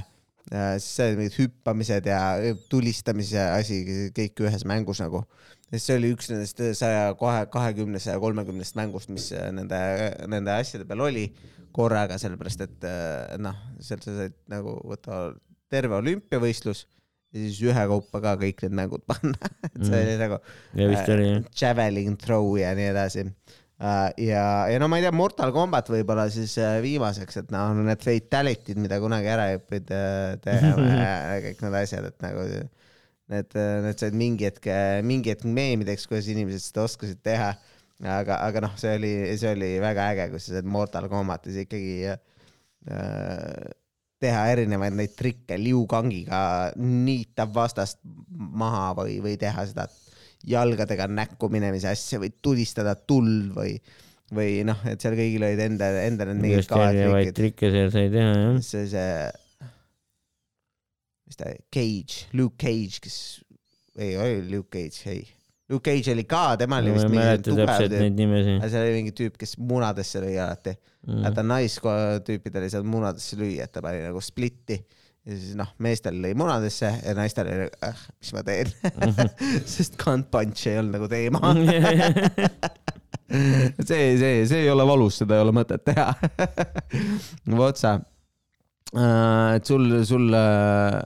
siis 0.50 0.90
seal 0.98 1.18
mingid 1.18 1.36
hüppamised 1.38 2.08
ja 2.08 2.20
tulistamise 2.72 3.40
asi 3.54 3.80
kõik 4.16 4.44
ühes 4.44 4.66
mängus 4.68 5.00
nagu. 5.04 5.24
see 5.74 5.96
oli 5.96 6.12
üks 6.14 6.28
nendest 6.30 6.60
saja 6.78 7.08
kahe, 7.18 7.46
kahekümnest, 7.50 8.06
saja 8.06 8.20
kolmekümnest 8.22 8.76
mängust, 8.78 9.10
mis 9.10 9.30
nende, 9.32 9.80
nende 10.30 10.52
asjade 10.54 10.86
peal 10.86 11.02
oli 11.06 11.28
korraga, 11.74 12.18
sellepärast 12.20 12.66
et 12.66 12.86
noh, 13.42 13.56
sealt 13.82 14.04
sa 14.06 14.14
said 14.20 14.36
nagu 14.52 14.76
võtta 14.86 15.32
terve 15.72 15.96
olümpiavõistlus 15.98 16.84
ja 17.34 17.40
siis 17.40 17.58
ühekaupa 17.66 18.20
ka 18.22 18.36
kõik 18.44 18.62
need 18.62 18.76
mängud 18.78 19.02
panna 19.10 19.50
et 19.72 19.80
see 19.80 19.90
mm. 19.90 20.04
oli 20.04 20.16
nagu 20.20 20.38
äh, 20.38 21.42
javelin 21.58 22.20
throw 22.20 22.52
ja 22.60 22.70
nii 22.78 22.92
edasi 22.92 23.26
Äh, 23.26 23.63
ja, 23.80 24.44
ja 24.70 24.78
no 24.78 24.88
ma 24.88 24.98
ei 25.00 25.04
tea, 25.04 25.12
Mortal 25.16 25.52
Combat 25.54 25.88
võib-olla 25.90 26.28
siis 26.32 26.54
äh, 26.62 26.78
viimaseks, 26.84 27.40
et 27.42 27.52
noh, 27.54 27.74
need 27.80 28.02
fatality'd, 28.04 28.80
mida 28.80 29.00
kunagi 29.02 29.30
ära 29.32 29.50
ei 29.50 29.58
õppinud 29.58 29.92
äh, 29.96 30.34
tegema 30.44 30.88
ja 31.02 31.38
kõik 31.48 31.62
need 31.66 31.78
asjad, 31.82 32.08
et 32.12 32.24
nagu 32.24 32.48
need, 32.48 33.56
need 33.88 34.02
said 34.02 34.18
mingi 34.18 34.48
hetk, 34.48 34.68
mingi 35.06 35.34
hetk 35.34 35.46
meemideks, 35.48 36.08
kuidas 36.10 36.30
inimesed 36.32 36.68
seda 36.68 36.84
oskasid 36.86 37.22
teha. 37.24 37.54
aga, 38.04 38.38
aga 38.42 38.66
noh, 38.66 38.74
see 38.78 38.94
oli, 38.98 39.14
see 39.40 39.54
oli 39.54 39.70
väga 39.82 40.10
äge, 40.12 40.28
kus 40.34 40.48
sa 40.48 40.58
said 40.58 40.68
Mortal 40.68 41.08
Combatis 41.10 41.58
ikkagi 41.64 42.12
äh, 42.12 43.72
teha 44.24 44.44
erinevaid 44.54 44.96
neid 44.96 45.14
trikke, 45.18 45.58
liukangiga 45.60 46.38
niita 46.78 47.46
vastast 47.50 48.00
maha 48.30 48.92
või, 48.98 49.18
või 49.24 49.36
teha 49.40 49.66
seda 49.68 49.88
jalgadega 50.48 51.06
näkku 51.10 51.48
minemise 51.52 51.90
asja 51.92 52.20
või 52.22 52.32
tulistada 52.42 52.94
tuld 52.96 53.52
või, 53.56 53.76
või 54.34 54.64
noh, 54.68 54.82
et 54.90 55.02
seal 55.02 55.16
kõigil 55.18 55.46
olid 55.46 55.62
enda, 55.66 55.88
enda 56.04 56.28
need 56.30 56.42
mingid 56.42 56.74
erinevaid 56.76 57.32
trikke 57.36 57.70
seal 57.72 57.94
sai 57.94 58.10
teha, 58.12 58.34
jah. 58.40 58.58
see, 58.64 58.84
see 58.92 59.08
mis 61.24 61.40
ta, 61.40 61.54
Cage, 61.72 62.28
Luke 62.36 62.58
Cage, 62.60 63.00
kes, 63.04 63.18
ei 63.96 64.16
oli 64.20 64.44
Luke 64.50 64.70
Cage, 64.70 65.10
ei. 65.10 65.24
Luke 65.72 65.88
Cage 65.88 66.12
oli 66.12 66.26
ka, 66.28 66.56
tema 66.60 66.78
oli 66.82 66.92
ma 66.92 66.98
vist 66.98 67.08
mingi 67.08 67.44
tugev 67.46 67.70
tüüp, 67.72 67.94
aga 68.58 68.68
seal 68.68 68.84
oli 68.84 68.98
mingi 68.98 69.14
tüüp, 69.16 69.38
kes 69.40 69.56
munadesse 69.64 70.20
lõi 70.20 70.34
alati 70.36 70.74
mm.. 70.74 71.22
Mm. 71.22 71.36
ta 71.36 71.44
naistüüpidel 71.46 72.66
ei 72.66 72.74
saanud 72.74 72.90
munadesse 72.92 73.38
lüüa, 73.40 73.64
et 73.64 73.72
ta 73.72 73.80
pani 73.84 74.02
nagu 74.04 74.20
splitti 74.24 74.76
ja 75.24 75.36
siis 75.38 75.54
noh, 75.56 75.70
meestel 75.82 76.18
lõi 76.20 76.34
munadesse 76.36 76.90
ja 77.00 77.14
naistel 77.16 77.48
oli 77.48 77.68
äh,, 77.86 78.02
mis 78.20 78.34
ma 78.36 78.42
teen 78.46 78.72
sest 79.74 79.96
cunt 80.00 80.28
punch 80.32 80.66
ei 80.68 80.80
olnud 80.82 80.98
nagu 80.98 81.08
teema 81.08 81.54
see, 83.88 84.16
see, 84.18 84.46
see 84.46 84.62
ei 84.62 84.70
ole 84.70 84.86
valus, 84.86 85.18
seda 85.22 85.38
ei 85.38 85.44
ole 85.44 85.54
mõtet 85.56 85.84
teha. 85.86 86.10
vot 87.60 87.80
sa. 87.80 87.96
et 88.94 89.66
sul, 89.66 89.88
sul 90.06 90.28
äh, 90.38 91.00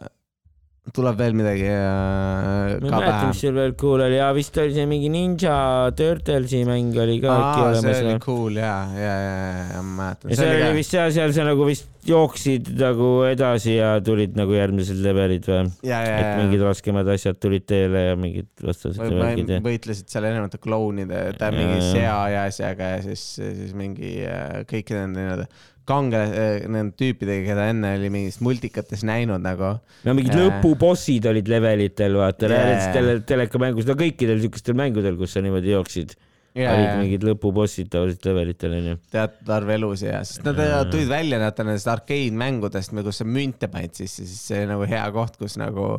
tuleb 0.94 1.18
veel 1.18 1.36
midagi 1.36 1.66
äh, 1.68 1.76
ma 1.76 2.72
ei 2.74 2.80
ka 2.80 3.00
mäleta, 3.00 3.28
mis? 3.30 3.42
seal 3.42 3.54
veel 3.56 3.74
cool 3.80 4.02
oli, 4.04 4.18
jaa 4.20 4.30
vist 4.36 4.58
oli 4.62 4.74
see 4.76 4.88
mingi 4.90 5.10
Ninja 5.12 5.58
Turtlesi 5.98 6.64
mäng 6.68 6.96
oli 7.02 7.18
ka 7.22 7.34
aa, 7.34 7.68
see 7.78 7.94
oli 7.94 8.14
või? 8.14 8.24
cool 8.24 8.58
ja, 8.60 8.74
ja, 8.96 9.14
ja, 9.24 9.36
ja 9.74 9.84
ma 9.84 10.02
mäletan. 10.02 10.32
ja 10.32 10.40
seal 10.40 10.56
oli 10.56 10.80
vist 10.80 10.96
seal, 10.96 11.14
seal 11.14 11.36
sa 11.36 11.46
nagu 11.48 11.68
vist 11.68 11.88
jooksid 12.08 12.70
nagu 12.78 13.08
edasi 13.28 13.76
ja 13.76 13.94
tulid 14.04 14.36
nagu 14.38 14.54
järgmised 14.56 15.00
levelid 15.04 15.48
või? 15.50 15.64
et 15.84 16.28
mingid 16.40 16.64
raskemad 16.64 17.08
asjad 17.14 17.40
tulid 17.42 17.66
teele 17.68 18.04
ja 18.10 18.18
mingid 18.20 18.50
vastased 18.64 19.00
värgid 19.02 19.56
ja. 19.56 19.62
võitlesid 19.64 20.12
seal 20.12 20.28
erinevate 20.28 20.60
klounide, 20.62 21.24
Jaa, 21.34 21.50
mingi 21.54 21.80
jaa. 21.80 21.90
sea 21.92 22.20
ja 22.34 22.46
asjaga 22.48 22.94
ja 22.96 23.02
siis, 23.04 23.26
siis 23.40 23.74
mingi 23.76 24.20
äh, 24.24 24.62
kõikide 24.68 25.04
nende 25.04 25.24
nii-öelda 25.24 25.50
kange-, 25.88 26.24
nende 26.68 26.96
tüüpidega, 26.98 27.44
keda 27.50 27.66
enne 27.72 27.94
oli 27.98 28.12
mingis 28.12 28.40
multikates 28.44 29.04
näinud 29.08 29.42
nagu. 29.44 29.74
no 30.04 30.16
mingid 30.16 30.36
Jaa. 30.36 30.46
lõpubossid 30.46 31.28
olid 31.30 31.50
levelitel, 31.50 32.18
vaata 32.20 32.50
yeah. 32.50 32.72
jaa. 32.74 32.94
tele, 32.96 33.18
telekamängus, 33.28 33.88
no 33.88 33.98
kõikidel 33.98 34.42
siukestel 34.44 34.78
mängudel, 34.78 35.18
kus 35.20 35.36
sa 35.36 35.44
niimoodi 35.44 35.74
jooksid 35.74 36.14
yeah., 36.58 36.74
olid 36.74 37.02
mingid 37.02 37.26
lõpubossid 37.28 37.90
tavaliselt 37.92 38.30
levelitel 38.30 38.78
onju. 38.78 39.00
teatud 39.14 39.52
arv 39.58 39.74
elusid 39.78 40.10
ja, 40.12 40.22
sest 40.28 40.46
nad 40.46 40.60
Jaa. 40.62 40.84
tulid 40.92 41.10
välja 41.10 41.42
vaata 41.42 41.66
nendest 41.66 41.92
arkeedmängudest, 41.96 42.96
kus 43.10 43.22
sa 43.22 43.28
münte 43.28 43.70
panid 43.72 43.96
sisse, 43.98 44.24
siis 44.24 44.40
see 44.50 44.62
oli 44.62 44.72
nagu 44.74 44.88
hea 44.88 45.04
koht, 45.14 45.38
kus 45.40 45.58
nagu 45.60 45.90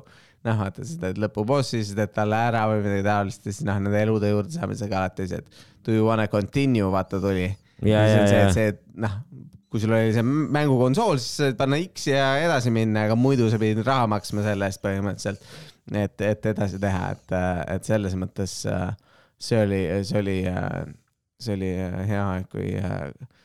noh, 0.46 0.60
vaata 0.60 0.86
sa 0.88 1.00
teed 1.04 1.20
lõpubossi, 1.20 1.82
siis 1.84 1.96
teed 1.98 2.14
talle 2.16 2.40
ära 2.50 2.66
või 2.72 2.84
midagi 2.86 3.06
taolist 3.08 3.48
ja 3.48 3.54
siis 3.54 3.68
noh, 3.68 3.80
nende 3.84 4.04
elude 4.06 4.32
juurde 4.32 4.56
saamisega 4.56 5.02
alati 5.02 5.28
see, 5.30 5.42
et 5.42 5.66
do 5.86 5.96
you 5.96 6.08
wanna 6.08 6.28
continue, 6.32 6.88
vaata 6.94 7.20
tuli. 7.24 7.50
ja, 7.84 8.04
ja 8.04 8.24
ja 8.24 8.44
et, 8.46 8.54
see, 8.56 8.74
et 8.74 8.82
noh, 9.00 9.20
kui 9.70 9.82
sul 9.82 9.94
oli 9.94 10.14
see 10.16 10.26
mängukonsool, 10.26 11.20
siis 11.22 11.44
said 11.44 11.58
panna 11.60 11.78
X 11.84 12.08
ja 12.10 12.32
edasi 12.42 12.74
minna, 12.74 13.06
aga 13.06 13.18
muidu 13.20 13.50
sa 13.52 13.60
pidid 13.62 13.86
raha 13.86 14.08
maksma 14.10 14.46
selle 14.46 14.70
eest 14.70 14.82
põhimõtteliselt, 14.82 15.44
et, 15.94 16.24
et 16.26 16.48
edasi 16.54 16.82
teha, 16.82 17.12
et, 17.14 17.36
et 17.76 17.90
selles 17.90 18.16
mõttes 18.18 18.56
äh, 18.70 18.88
see 19.38 19.62
oli, 19.62 19.84
see 20.10 20.24
oli, 20.24 20.38
see 21.40 21.58
oli 21.58 21.74
äh, 21.86 22.00
hea 22.10 22.24
aeg, 22.34 22.50
kui, 22.52 22.72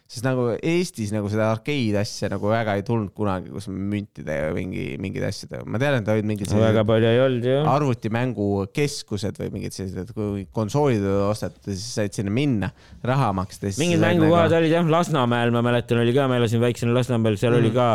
sest 0.05 0.26
nagu 0.26 0.50
Eestis 0.59 1.12
nagu 1.14 1.30
seda 1.32 1.46
arkeid 1.55 1.96
asja 1.96 2.28
nagu 2.32 2.50
väga 2.50 2.74
ei 2.78 2.84
tulnud 2.86 3.14
kunagi, 3.16 3.48
kus 3.55 3.70
müntide 3.72 4.36
ja 4.36 4.50
mingi, 4.57 4.84
mingeid 5.00 5.24
asjadega, 5.30 5.64
ma 5.64 5.80
tean, 5.80 5.96
et 6.02 6.11
olid 6.12 6.28
mingid 6.28 6.50
väga 6.50 6.59
sellised 6.59 6.90
palju 6.90 7.09
ei 7.09 7.22
olnud 7.24 7.48
ju. 7.48 7.61
arvutimängukeskused 7.74 9.40
või 9.40 9.55
mingid 9.59 9.76
sellised, 9.76 10.05
et 10.05 10.16
kui 10.16 10.44
konsoolid 10.55 11.07
osteti, 11.30 11.72
siis 11.72 11.86
said 12.00 12.16
sinna 12.16 12.34
minna, 12.34 12.70
raha 13.05 13.32
maksta. 13.36 13.72
mingid 13.80 14.05
mängukohad 14.05 14.59
olid 14.61 14.76
jah, 14.76 14.92
Lasnamäel 14.94 15.55
ma 15.55 15.64
mäletan, 15.64 16.02
oli 16.05 16.12
ka, 16.16 16.28
ma 16.28 16.36
elasin 16.40 16.62
väiksel 16.62 16.92
Lasnamäel, 16.94 17.40
seal 17.40 17.57
mm. 17.57 17.64
oli 17.64 17.74
ka 17.74 17.88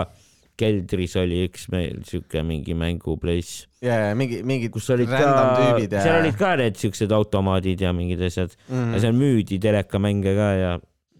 keldris 0.60 1.16
oli 1.20 1.44
üks 1.48 1.70
meil 1.72 2.02
siuke 2.08 2.42
mingi 2.44 2.76
mänguplace, 2.76 3.70
ja, 3.86 4.10
ja 4.10 4.18
mingi, 4.18 4.42
mingid 4.44 4.74
kus 4.74 4.90
olid 4.92 5.08
ka 5.08 5.22
ja. 5.22 6.02
seal 6.04 6.20
olid 6.20 6.36
ka 6.40 6.56
need 6.60 6.80
siuksed 6.80 7.14
automaadid 7.16 7.86
ja 7.86 7.94
mingid 7.96 8.22
asjad 8.28 8.58
mm. 8.68 8.96
ja 8.96 9.04
seal 9.06 9.16
müüdi 9.16 9.60
telekamänge 9.64 10.36
ka 10.36 10.50
ja 10.58 10.74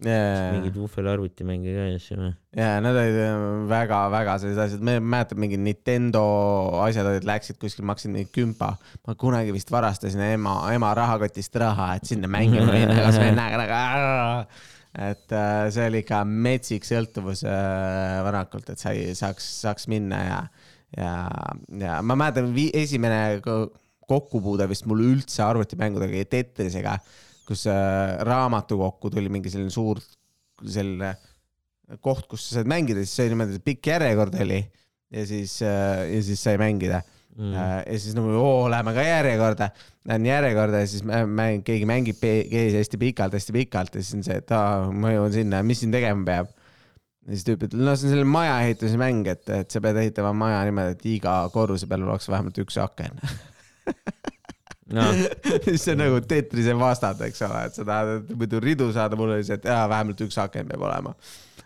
ja, 0.04 0.16
ja, 0.16 0.52
mingeid 0.54 0.76
vuhvelarvutimänge 0.80 1.74
ka 1.74 1.84
ja 1.90 1.98
asju. 1.98 2.30
ja 2.56 2.68
need 2.84 2.98
olid 3.02 3.68
väga-väga 3.70 4.36
sellised 4.42 4.62
asjad, 4.64 4.84
ma 4.86 4.96
mäletan 5.00 5.40
mingid 5.42 5.62
Nintendo 5.64 6.22
asjad 6.84 7.08
olid, 7.10 7.26
läksid 7.28 7.60
kuskil, 7.60 7.86
maksid 7.88 8.12
mingi 8.14 8.30
kümpa. 8.34 8.72
ma 9.06 9.16
kunagi 9.20 9.54
vist 9.56 9.72
varastasin 9.72 10.22
ema, 10.32 10.56
ema 10.74 10.92
rahakotist 10.96 11.56
raha, 11.60 11.94
et 12.00 12.08
sinna 12.10 12.30
mängima 12.30 12.68
minna 12.76 12.96
koos 13.02 13.20
vennaga 13.20 13.60
nagu. 13.64 14.62
et 15.10 15.36
äh, 15.36 15.66
see 15.74 15.90
oli 15.90 16.02
ikka 16.04 16.22
metsik 16.26 16.88
sõltuvus 16.88 17.44
äh, 17.46 18.16
varakult, 18.26 18.72
et 18.72 18.80
sai, 18.80 19.12
saaks, 19.18 19.46
saaks 19.66 19.86
minna 19.92 20.24
ja, 20.24 20.40
ja, 20.96 21.12
ja 21.84 22.00
ma 22.02 22.16
mäletan, 22.18 22.50
esimene 22.56 23.38
ko- 23.44 23.68
kokkupuude 24.10 24.66
vist 24.70 24.88
mul 24.90 25.04
üldse 25.12 25.44
arvutimängudega 25.46 26.24
ja 26.24 26.28
Tetrisega, 26.32 26.96
kus 27.50 27.66
äh, 27.70 28.16
raamatukokku 28.26 29.10
tuli 29.10 29.32
mingi 29.32 29.52
selline 29.52 29.74
suur 29.74 30.00
selline 30.60 31.14
koht, 31.98 32.28
kus 32.30 32.44
sa 32.46 32.60
said 32.60 32.68
mängida, 32.70 33.02
siis 33.02 33.16
sai 33.18 33.32
niimoodi, 33.32 33.58
et 33.58 33.66
pikk 33.66 33.90
järjekord 33.90 34.36
oli 34.44 34.60
ja 35.10 35.24
siis, 35.26 35.56
ja 35.64 36.20
siis 36.22 36.42
sai 36.46 36.54
mängida 36.60 37.00
mm.. 37.36 37.54
ja 37.54 37.98
siis 37.98 38.14
nagu 38.14 38.30
oo, 38.38 38.68
lähme 38.70 38.94
ka 38.94 39.04
järjekorda, 39.04 39.70
lähen 40.08 40.28
järjekorda 40.28 40.84
ja 40.84 40.90
siis 40.90 41.04
mä- 41.06 41.26
mäng, 41.26 41.64
keegi 41.66 41.88
mängib 41.88 42.20
keegi 42.22 42.76
hästi 42.76 43.00
pikalt, 43.00 43.34
hästi 43.34 43.56
pikalt 43.56 43.98
ja 43.98 44.04
siis 44.04 44.20
on 44.20 44.24
see, 44.26 44.38
et 44.42 44.54
aa, 44.54 44.86
ma 44.92 45.14
jõuan 45.14 45.34
sinna, 45.34 45.64
mis 45.66 45.82
siin 45.82 45.94
tegema 45.94 46.24
peab. 46.26 46.52
ja 47.26 47.34
siis 47.34 47.46
tüüp 47.48 47.66
ütleb, 47.66 47.82
no 47.82 47.96
see 47.96 48.08
on 48.08 48.14
selline 48.14 48.34
maja 48.38 48.58
ehitamise 48.66 49.00
mäng, 49.00 49.30
et, 49.34 49.46
et 49.58 49.70
sa 49.70 49.82
pead 49.82 49.98
ehitama 50.04 50.32
maja 50.46 50.62
niimoodi, 50.68 50.98
et 50.98 51.08
iga 51.16 51.40
korruse 51.54 51.90
peal 51.90 52.06
oleks 52.06 52.30
vähemalt 52.30 52.62
üks 52.62 52.78
aken 52.80 53.18
no 54.96 55.04
see 55.76 55.92
on 55.94 56.00
nagu 56.02 56.18
Tetrise 56.26 56.74
vastand, 56.78 57.20
eks 57.28 57.44
ole, 57.46 57.60
et 57.68 57.76
sa 57.78 57.84
tahad 57.86 58.32
muidu 58.34 58.58
ridu 58.64 58.90
saada, 58.96 59.18
mul 59.20 59.36
oli 59.36 59.46
see, 59.46 59.58
et 59.60 59.68
jaa, 59.70 59.84
vähemalt 59.90 60.20
üks 60.26 60.38
aken 60.42 60.66
peab 60.72 60.82
olema. 60.88 61.14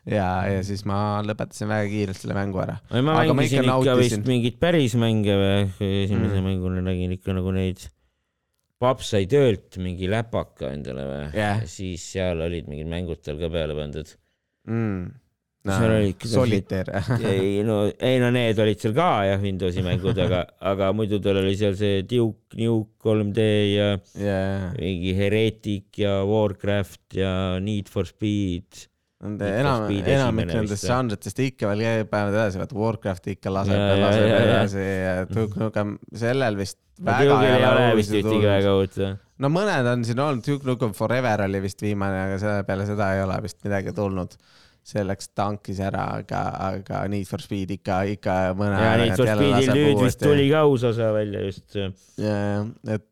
ja, 0.04 0.28
ja 0.50 0.60
siis 0.66 0.84
ma 0.88 0.98
lõpetasin 1.24 1.70
väga 1.70 1.88
kiirelt 1.88 2.20
selle 2.20 2.36
mängu 2.36 2.60
ära. 2.60 2.76
ma 2.92 3.16
Aga 3.22 3.32
ma 3.32 3.40
mängisin 3.40 3.64
ikka 3.64 3.78
ikka 3.80 3.96
vist 4.02 4.28
mingeid 4.28 4.58
päris 4.60 4.96
mänge 5.00 5.38
või, 5.40 5.66
esimese 6.04 6.36
Mm. 6.40 6.44
mänguna 6.50 6.84
nägin 6.84 7.16
ikka 7.16 7.32
nagu 7.36 7.54
neid. 7.56 7.80
paps 8.84 9.14
sai 9.14 9.24
töölt 9.30 9.78
mingi 9.80 10.10
läpaka 10.10 10.74
endale 10.74 11.04
või 11.08 11.26
ja 11.38 11.52
siis 11.70 12.04
seal 12.12 12.42
olid 12.44 12.66
mingid 12.68 12.90
mängud 12.90 13.22
tal 13.24 13.38
ka 13.40 13.48
peale 13.48 13.72
pandud. 13.78 14.10
mm.. 14.68 15.04
Seal 15.64 15.92
oli 15.94 16.08
ikka 16.12 16.28
solitaire. 16.28 17.00
ei 17.30 17.62
no, 17.64 17.78
ei 17.88 18.18
no 18.20 18.28
need 18.34 18.58
olid 18.60 18.82
seal 18.82 18.92
ka 18.96 19.08
jah, 19.24 19.38
Windowsi 19.40 19.84
mängud, 19.86 20.18
aga, 20.20 20.42
aga 20.72 20.90
muidu 20.96 21.20
tal 21.24 21.40
oli 21.40 21.54
seal 21.56 21.76
see 21.78 22.02
Duke 22.08 22.58
Nuke 22.60 23.14
3D 23.14 23.46
ja 23.72 23.86
jaa, 24.20 24.72
mingi 24.76 25.14
Heretic 25.16 26.02
ja 26.04 26.18
Warcraft 26.28 27.16
ja 27.16 27.32
Need 27.64 27.88
for 27.92 28.08
Speed. 28.08 28.84
nende 29.24 29.48
enam, 29.56 29.88
enamik 29.88 30.50
nendest 30.52 30.84
žanritest 30.84 31.38
ikka 31.40 31.70
veel 31.70 31.80
käivad 31.86 32.34
edasi, 32.34 32.60
vaata 32.60 32.76
Warcraft 32.76 33.30
ikka 33.32 33.52
laseb 33.56 33.78
Ja, 33.78 33.86
ja 33.88 34.00
laseb 34.02 34.28
ja, 34.28 34.40
edasi 34.44 34.82
ja 34.84 35.14
Duke 35.30 35.62
Nukem, 35.62 35.94
sellel 36.12 36.60
vist 36.60 36.76
väga 37.00 37.30
Duke'il 37.30 37.54
ei 37.56 37.64
ole 37.70 37.86
vist 37.96 38.12
ühtegi 38.20 38.50
väga 38.50 38.74
uut 38.82 38.98
no 39.40 39.50
mõned 39.52 39.88
on 39.90 40.04
siin 40.06 40.20
olnud, 40.20 40.44
Duke 40.44 40.68
Nukem 40.68 40.92
Forever 40.96 41.46
oli 41.46 41.62
vist 41.64 41.80
viimane, 41.82 42.20
aga 42.28 42.36
selle 42.42 42.68
peale 42.68 42.86
seda 42.88 43.14
ei 43.16 43.24
ole 43.24 43.40
vist 43.44 43.64
midagi 43.64 43.94
tulnud. 43.96 44.36
See 44.84 45.04
läks 45.06 45.30
tankis 45.32 45.80
ära, 45.80 46.04
aga, 46.20 46.42
aga 46.68 47.02
Need 47.08 47.28
for 47.28 47.40
Speed 47.40 47.72
ikka, 47.78 48.02
ikka 48.18 48.36
mõne 48.58 48.76
ja 48.76 48.94
Need 49.00 49.16
for 49.16 49.30
Speedil 49.30 49.72
nüüd 49.72 50.00
vist 50.04 50.20
tuli 50.20 50.48
ka 50.52 50.64
uus 50.68 50.84
osa 50.84 51.08
välja 51.16 51.40
just 51.46 51.64
see 51.72 51.88
jaa, 52.20 52.64
et, 52.92 53.10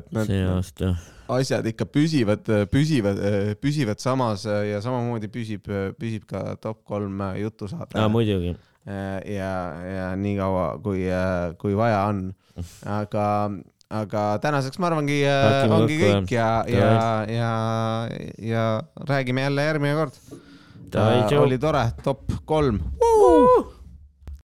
et 0.00 0.14
need 0.18 0.88
asjad 1.34 1.66
ikka 1.70 1.86
püsivad, 1.88 2.48
püsivad, 2.72 3.20
püsivad 3.62 4.02
samas 4.02 4.44
ja 4.44 4.80
samamoodi 4.84 5.30
püsib, 5.32 5.68
püsib 6.00 6.26
ka 6.28 6.56
top 6.60 6.82
kolm 6.88 7.22
jutusaade 7.40 7.96
aa, 7.96 8.10
muidugi. 8.12 8.56
ja, 8.84 9.52
ja 9.88 10.08
nii 10.18 10.34
kaua, 10.40 10.66
kui, 10.84 11.06
kui 11.60 11.76
vaja 11.78 12.02
on. 12.10 12.26
aga, 12.90 13.26
aga 14.02 14.24
tänaseks 14.42 14.82
ma 14.82 14.90
arvangi, 14.90 15.22
Räägime 15.24 15.78
ongi 15.78 16.00
kõik 16.02 16.34
ja, 16.34 16.48
ja, 16.70 16.90
ja, 17.30 17.52
ja 18.38 18.66
räägime 19.08 19.46
jälle 19.46 19.70
järgmine 19.70 19.94
kord. 20.02 20.20
Oli 21.38 21.58
tore, 21.58 21.92
top 22.02 22.20
kolm. 22.44 22.78